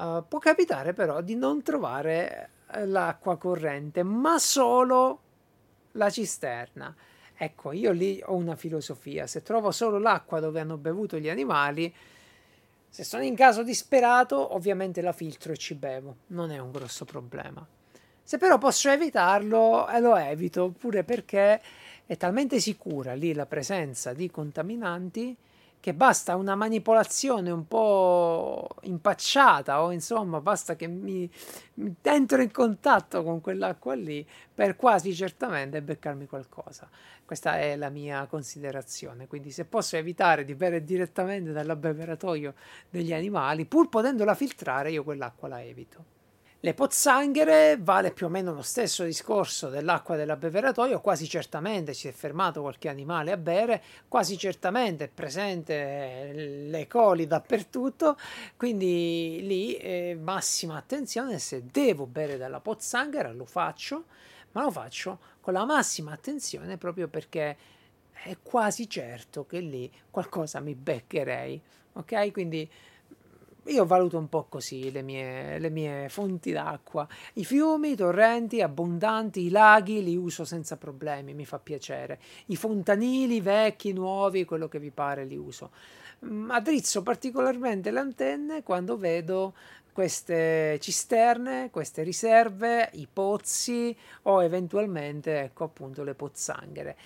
Uh, 0.00 0.24
può 0.26 0.38
capitare 0.38 0.94
però 0.94 1.20
di 1.20 1.34
non 1.34 1.62
trovare 1.62 2.48
eh, 2.72 2.86
l'acqua 2.86 3.36
corrente, 3.36 4.02
ma 4.02 4.38
solo 4.38 5.20
la 5.92 6.08
cisterna. 6.08 6.96
Ecco, 7.36 7.72
io 7.72 7.92
lì 7.92 8.18
ho 8.24 8.34
una 8.34 8.56
filosofia, 8.56 9.26
se 9.26 9.42
trovo 9.42 9.70
solo 9.70 9.98
l'acqua 9.98 10.40
dove 10.40 10.58
hanno 10.58 10.78
bevuto 10.78 11.18
gli 11.18 11.28
animali, 11.28 11.94
se 12.88 13.04
sono 13.04 13.24
in 13.24 13.34
caso 13.34 13.62
disperato, 13.62 14.54
ovviamente 14.54 15.02
la 15.02 15.12
filtro 15.12 15.52
e 15.52 15.58
ci 15.58 15.74
bevo, 15.74 16.16
non 16.28 16.50
è 16.50 16.56
un 16.56 16.70
grosso 16.70 17.04
problema. 17.04 17.66
Se 18.22 18.38
però 18.38 18.56
posso 18.56 18.88
evitarlo, 18.88 19.86
eh, 19.86 20.00
lo 20.00 20.16
evito, 20.16 20.70
pure 20.70 21.04
perché 21.04 21.60
è 22.06 22.16
talmente 22.16 22.58
sicura 22.58 23.12
lì 23.12 23.34
la 23.34 23.44
presenza 23.44 24.14
di 24.14 24.30
contaminanti 24.30 25.36
che 25.80 25.94
basta 25.94 26.36
una 26.36 26.54
manipolazione 26.54 27.50
un 27.50 27.66
po' 27.66 28.68
impacciata 28.82 29.82
o 29.82 29.90
insomma 29.90 30.40
basta 30.40 30.76
che 30.76 30.86
mi, 30.86 31.28
mi 31.74 31.94
entro 32.02 32.42
in 32.42 32.50
contatto 32.50 33.22
con 33.22 33.40
quell'acqua 33.40 33.94
lì 33.94 34.26
per 34.54 34.76
quasi 34.76 35.14
certamente 35.14 35.80
beccarmi 35.80 36.26
qualcosa. 36.26 36.88
Questa 37.24 37.58
è 37.58 37.76
la 37.76 37.88
mia 37.88 38.26
considerazione, 38.26 39.26
quindi 39.26 39.50
se 39.50 39.64
posso 39.64 39.96
evitare 39.96 40.44
di 40.44 40.54
bere 40.54 40.84
direttamente 40.84 41.52
dall'abbeveratoio 41.52 42.54
degli 42.90 43.14
animali, 43.14 43.64
pur 43.64 43.88
potendola 43.88 44.34
filtrare, 44.34 44.90
io 44.90 45.02
quell'acqua 45.02 45.48
la 45.48 45.62
evito. 45.62 46.19
Le 46.62 46.74
pozzanghere 46.74 47.78
vale 47.80 48.12
più 48.12 48.26
o 48.26 48.28
meno 48.28 48.52
lo 48.52 48.60
stesso 48.60 49.02
discorso 49.04 49.70
dell'acqua 49.70 50.16
dell'abbeveratoio, 50.16 51.00
quasi 51.00 51.26
certamente 51.26 51.94
si 51.94 52.06
è 52.06 52.12
fermato 52.12 52.60
qualche 52.60 52.90
animale 52.90 53.32
a 53.32 53.38
bere, 53.38 53.82
quasi 54.08 54.36
certamente 54.36 55.04
è 55.04 55.08
presente 55.08 56.32
le 56.34 56.86
coli 56.86 57.26
dappertutto, 57.26 58.18
quindi 58.58 59.38
lì 59.40 59.74
eh, 59.76 60.18
massima 60.20 60.76
attenzione, 60.76 61.38
se 61.38 61.64
devo 61.64 62.04
bere 62.04 62.36
dalla 62.36 62.60
pozzanghera 62.60 63.32
lo 63.32 63.46
faccio, 63.46 64.04
ma 64.52 64.62
lo 64.62 64.70
faccio 64.70 65.18
con 65.40 65.54
la 65.54 65.64
massima 65.64 66.12
attenzione 66.12 66.76
proprio 66.76 67.08
perché 67.08 67.56
è 68.12 68.36
quasi 68.42 68.86
certo 68.86 69.46
che 69.46 69.60
lì 69.60 69.90
qualcosa 70.10 70.60
mi 70.60 70.74
beccherei, 70.74 71.58
ok? 71.94 72.32
Quindi 72.32 72.70
io 73.64 73.84
valuto 73.84 74.18
un 74.18 74.28
po' 74.28 74.46
così 74.48 74.90
le 74.90 75.02
mie, 75.02 75.58
le 75.58 75.70
mie, 75.70 76.08
fonti 76.08 76.52
d'acqua. 76.52 77.06
I 77.34 77.44
fiumi, 77.44 77.92
i 77.92 77.96
torrenti 77.96 78.62
abbondanti, 78.62 79.42
i 79.42 79.50
laghi 79.50 80.02
li 80.02 80.16
uso 80.16 80.44
senza 80.44 80.76
problemi, 80.76 81.34
mi 81.34 81.44
fa 81.44 81.58
piacere. 81.58 82.18
I 82.46 82.56
fontanili 82.56 83.40
vecchi, 83.40 83.92
nuovi, 83.92 84.44
quello 84.44 84.68
che 84.68 84.78
vi 84.78 84.90
pare 84.90 85.24
li 85.24 85.36
uso. 85.36 85.70
Mm, 86.24 86.56
drizzo 86.58 87.02
particolarmente 87.02 87.90
le 87.90 87.98
antenne 87.98 88.62
quando 88.62 88.96
vedo 88.96 89.54
queste 89.92 90.78
cisterne, 90.80 91.68
queste 91.70 92.02
riserve, 92.02 92.90
i 92.94 93.06
pozzi 93.12 93.96
o 94.22 94.42
eventualmente, 94.42 95.40
ecco 95.40 95.64
appunto, 95.64 96.02
le 96.02 96.14
pozzanghere. 96.14 96.96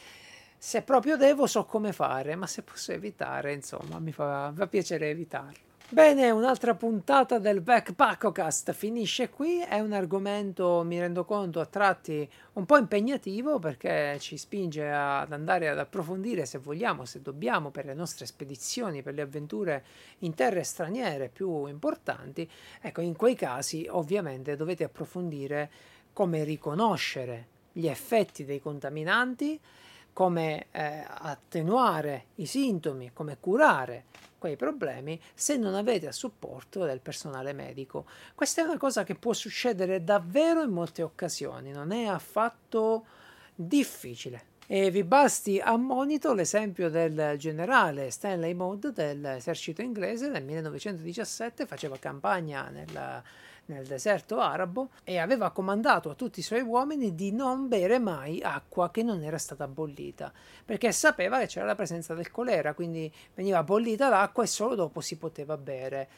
Se 0.57 0.83
proprio 0.83 1.17
devo 1.17 1.47
so 1.47 1.65
come 1.65 1.93
fare, 1.93 2.37
ma 2.37 2.47
se 2.47 2.63
posso 2.63 2.93
evitare, 2.93 3.53
insomma, 3.53 3.99
mi 3.99 4.13
fa, 4.13 4.53
fa 4.55 4.67
piacere 4.67 5.11
evitarlo. 5.11 5.74
Bene, 5.91 6.30
un'altra 6.30 6.74
puntata 6.74 7.39
del 7.39 7.61
Backpackocast 7.61 8.72
finisce 8.72 9.28
qui. 9.28 9.61
È 9.61 9.78
un 9.80 9.93
argomento, 9.93 10.82
mi 10.82 10.99
rendo 10.99 11.26
conto, 11.26 11.61
a 11.61 11.66
tratti 11.66 12.28
un 12.55 12.64
po' 12.64 12.78
impegnativo 12.78 13.59
perché 13.59 14.16
ci 14.18 14.39
spinge 14.39 14.91
ad 14.91 15.30
andare 15.30 15.68
ad 15.68 15.78
approfondire 15.78 16.47
se 16.47 16.57
vogliamo, 16.57 17.05
se 17.05 17.20
dobbiamo, 17.20 17.70
per 17.70 17.85
le 17.85 17.93
nostre 17.93 18.24
spedizioni, 18.24 19.03
per 19.03 19.12
le 19.12 19.20
avventure 19.20 19.85
in 20.20 20.35
terre 20.35 20.64
straniere 20.64 21.28
più 21.28 21.66
importanti. 21.66 22.51
Ecco, 22.80 23.03
in 23.03 23.14
quei 23.14 23.35
casi 23.35 23.87
ovviamente 23.89 24.57
dovete 24.57 24.85
approfondire 24.85 25.70
come 26.14 26.45
riconoscere 26.45 27.47
gli 27.72 27.87
effetti 27.87 28.47
dei 28.47 28.61
contaminanti, 28.61 29.61
come 30.14 30.66
eh, 30.70 31.05
attenuare 31.07 32.26
i 32.37 32.47
sintomi, 32.47 33.11
come 33.12 33.37
curare 33.39 34.05
quei 34.45 34.57
problemi 34.57 35.19
se 35.33 35.57
non 35.57 35.75
avete 35.75 36.07
a 36.07 36.13
supporto 36.13 36.85
del 36.85 37.01
personale 37.01 37.55
medico. 37.55 38.05
Questa 38.35 38.61
è 38.61 38.65
una 38.65 38.77
cosa 38.77 39.03
che 39.03 39.15
può 39.15 39.33
succedere 39.33 40.05
davvero 40.05 40.61
in 40.61 40.69
molte 40.69 41.01
occasioni, 41.01 41.73
non 41.73 41.93
è 41.93 42.05
affatto 42.05 43.07
difficile. 43.55 44.53
E 44.67 44.91
vi 44.91 45.03
basti 45.03 45.59
a 45.61 45.79
monito 45.79 46.35
l'esempio 46.35 46.91
del 46.91 47.37
generale 47.39 48.11
Stanley 48.11 48.53
Maud 48.53 48.93
dell'esercito 48.93 49.81
inglese 49.81 50.29
nel 50.29 50.45
1917, 50.45 51.65
faceva 51.65 51.97
campagna 51.97 52.69
nella 52.69 53.23
nel 53.67 53.87
deserto 53.87 54.41
arabo 54.41 54.91
e 55.05 55.19
aveva 55.19 55.51
comandato 55.51 56.11
a 56.11 56.15
tutti 56.15 56.41
i 56.41 56.43
suoi 56.43 56.61
uomini 56.61 57.15
di 57.15 57.33
non 57.33 57.69
bere 57.69 57.99
mai 57.99 58.41
acqua 58.43 58.91
che 58.91 59.03
non 59.03 59.23
era 59.23 59.39
stata 59.39 59.67
bollita, 59.67 60.33
perché 60.65 60.93
sapeva 60.93 61.39
che 61.39 61.47
c'era 61.47 61.67
la 61.67 61.75
presenza 61.75 62.15
del 62.15 62.31
colera, 62.31 62.75
quindi 62.75 63.12
veniva 63.35 63.62
bollita 63.62 64.09
l'acqua 64.09 64.43
e 64.43 64.47
solo 64.47 64.75
dopo 64.75 65.01
si 65.01 65.17
poteva 65.17 65.57
bere. 65.57 66.09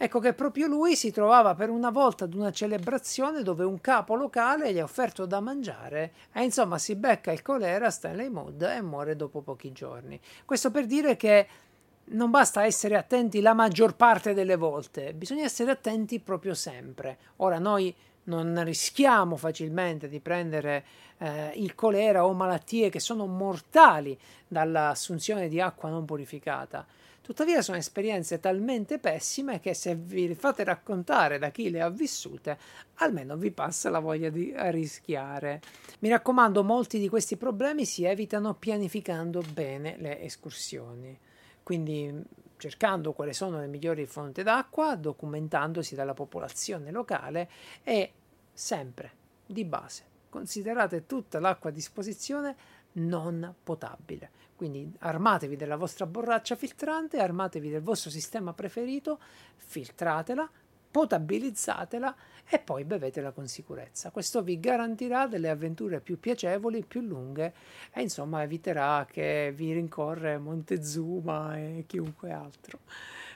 Ecco 0.00 0.20
che 0.20 0.32
proprio 0.32 0.68
lui 0.68 0.94
si 0.94 1.10
trovava 1.10 1.56
per 1.56 1.70
una 1.70 1.90
volta 1.90 2.22
ad 2.22 2.34
una 2.34 2.52
celebrazione 2.52 3.42
dove 3.42 3.64
un 3.64 3.80
capo 3.80 4.14
locale 4.14 4.72
gli 4.72 4.78
ha 4.78 4.84
offerto 4.84 5.26
da 5.26 5.40
mangiare 5.40 6.12
e 6.32 6.44
insomma 6.44 6.78
si 6.78 6.94
becca 6.94 7.32
il 7.32 7.42
colera 7.42 7.90
Stanley 7.90 8.28
Mood 8.28 8.62
e 8.62 8.80
muore 8.80 9.16
dopo 9.16 9.40
pochi 9.40 9.72
giorni. 9.72 10.20
Questo 10.44 10.70
per 10.70 10.86
dire 10.86 11.16
che 11.16 11.48
non 12.10 12.30
basta 12.30 12.64
essere 12.64 12.96
attenti 12.96 13.40
la 13.40 13.54
maggior 13.54 13.94
parte 13.94 14.34
delle 14.34 14.56
volte, 14.56 15.12
bisogna 15.14 15.44
essere 15.44 15.70
attenti 15.70 16.20
proprio 16.20 16.54
sempre. 16.54 17.18
Ora 17.36 17.58
noi 17.58 17.94
non 18.24 18.62
rischiamo 18.64 19.36
facilmente 19.36 20.08
di 20.08 20.20
prendere 20.20 20.84
eh, 21.18 21.52
il 21.56 21.74
colera 21.74 22.26
o 22.26 22.32
malattie 22.32 22.90
che 22.90 23.00
sono 23.00 23.26
mortali 23.26 24.18
dall'assunzione 24.46 25.48
di 25.48 25.60
acqua 25.60 25.88
non 25.88 26.04
purificata. 26.04 26.86
Tuttavia 27.20 27.60
sono 27.60 27.76
esperienze 27.76 28.40
talmente 28.40 28.98
pessime 28.98 29.60
che 29.60 29.74
se 29.74 29.94
vi 29.94 30.34
fate 30.34 30.64
raccontare 30.64 31.38
da 31.38 31.50
chi 31.50 31.68
le 31.68 31.82
ha 31.82 31.90
vissute, 31.90 32.56
almeno 32.96 33.36
vi 33.36 33.50
passa 33.50 33.90
la 33.90 33.98
voglia 33.98 34.30
di 34.30 34.54
rischiare. 34.56 35.60
Mi 35.98 36.08
raccomando, 36.08 36.64
molti 36.64 36.98
di 36.98 37.08
questi 37.10 37.36
problemi 37.36 37.84
si 37.84 38.04
evitano 38.04 38.54
pianificando 38.54 39.42
bene 39.52 39.96
le 39.98 40.22
escursioni 40.22 41.18
quindi 41.68 42.10
cercando 42.56 43.12
quali 43.12 43.34
sono 43.34 43.60
le 43.60 43.66
migliori 43.66 44.06
fonti 44.06 44.42
d'acqua, 44.42 44.96
documentandosi 44.96 45.94
dalla 45.94 46.14
popolazione 46.14 46.90
locale 46.90 47.50
e 47.84 48.10
sempre 48.54 49.12
di 49.44 49.66
base 49.66 50.04
considerate 50.30 51.04
tutta 51.04 51.40
l'acqua 51.40 51.68
a 51.68 51.72
disposizione 51.74 52.56
non 52.92 53.54
potabile. 53.62 54.30
Quindi 54.56 54.90
armatevi 55.00 55.56
della 55.56 55.76
vostra 55.76 56.06
borraccia 56.06 56.56
filtrante, 56.56 57.18
armatevi 57.18 57.68
del 57.68 57.82
vostro 57.82 58.08
sistema 58.08 58.54
preferito, 58.54 59.20
filtratela, 59.56 60.50
potabilizzatela 60.90 62.14
e 62.48 62.58
poi 62.58 62.84
bevetela 62.84 63.30
con 63.30 63.46
sicurezza. 63.46 64.10
Questo 64.10 64.42
vi 64.42 64.58
garantirà 64.58 65.26
delle 65.26 65.50
avventure 65.50 66.00
più 66.00 66.18
piacevoli, 66.18 66.84
più 66.84 67.02
lunghe 67.02 67.52
e 67.92 68.00
insomma 68.00 68.42
eviterà 68.42 69.06
che 69.10 69.52
vi 69.54 69.72
rincorre 69.72 70.38
Montezuma 70.38 71.58
e 71.58 71.84
chiunque 71.86 72.32
altro. 72.32 72.78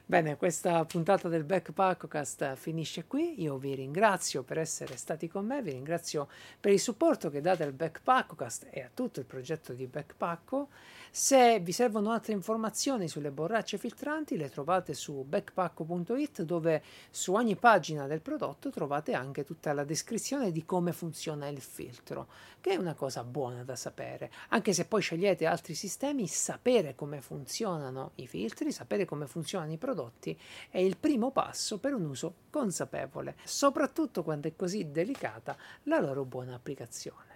Bene, 0.05 0.37
questa 0.37 0.85
puntata 0.85 1.29
del 1.29 1.45
Backpackcast 1.45 2.57
finisce 2.57 3.05
qui. 3.07 3.41
Io 3.41 3.57
vi 3.57 3.75
ringrazio 3.75 4.43
per 4.43 4.59
essere 4.59 4.97
stati 4.97 5.29
con 5.29 5.47
me, 5.47 5.63
vi 5.63 5.71
ringrazio 5.71 6.29
per 6.59 6.73
il 6.73 6.81
supporto 6.81 7.31
che 7.31 7.41
date 7.41 7.63
al 7.63 7.73
Backpackcast 7.73 8.67
e 8.71 8.83
a 8.83 8.91
tutto 8.93 9.21
il 9.21 9.27
progetto 9.27 9.73
di 9.73 9.87
Backpacko. 9.87 10.69
Se 11.15 11.61
vi 11.61 11.73
servono 11.73 12.11
altre 12.11 12.33
informazioni 12.33 13.07
sulle 13.07 13.31
borracce 13.31 13.77
filtranti, 13.77 14.39
le 14.39 14.49
trovate 14.49 14.95
su 14.95 15.27
backpacko.it 15.29 16.41
dove 16.41 16.83
su 17.11 17.35
ogni 17.35 17.55
pagina 17.55 18.07
del 18.07 18.23
prodotto 18.23 18.71
trovate 18.71 19.13
anche 19.13 19.45
tutta 19.45 19.75
la 19.75 19.85
descrizione 19.85 20.51
di 20.51 20.65
come 20.65 20.95
funziona 20.95 21.49
il 21.49 21.61
filtro, 21.61 22.29
che 22.63 22.71
è 22.71 22.77
una 22.77 22.95
cosa 22.95 23.25
buona 23.25 23.63
da 23.63 23.77
sapere. 23.77 24.31
Anche 24.49 24.73
se 24.73 24.87
poi 24.87 25.03
scegliete 25.03 25.45
altri 25.45 25.75
sistemi, 25.75 26.27
sapere 26.27 26.95
come 26.95 27.21
funzionano 27.21 28.13
i 28.15 28.27
filtri, 28.27 28.73
sapere 28.73 29.05
come 29.05 29.27
funzionano 29.27 29.73
i 29.73 29.77
prodotti 29.77 30.41
è 30.71 30.79
il 30.79 30.97
primo 30.97 31.31
passo 31.31 31.79
per 31.79 31.93
un 31.93 32.07
uso 32.07 32.37
consapevole, 32.49 33.37
soprattutto 33.45 34.23
quando 34.23 34.49
è 34.49 34.57
così 34.57 34.91
delicata 34.91 35.59
la 35.83 36.01
loro 36.01 36.25
buona 36.25 36.55
applicazione. 36.55 37.32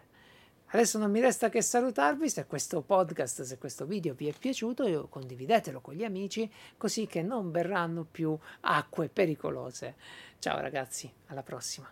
Adesso 0.70 0.98
non 0.98 1.10
mi 1.10 1.20
resta 1.20 1.48
che 1.48 1.62
salutarvi, 1.62 2.28
se 2.28 2.46
questo 2.46 2.82
podcast, 2.82 3.42
se 3.42 3.56
questo 3.56 3.86
video 3.86 4.14
vi 4.14 4.28
è 4.28 4.32
piaciuto, 4.36 5.06
condividetelo 5.08 5.80
con 5.80 5.94
gli 5.94 6.04
amici 6.04 6.50
così 6.76 7.06
che 7.06 7.22
non 7.22 7.50
berranno 7.50 8.04
più 8.10 8.36
acque 8.60 9.08
pericolose. 9.08 9.94
Ciao 10.38 10.60
ragazzi, 10.60 11.10
alla 11.26 11.42
prossima. 11.42 11.88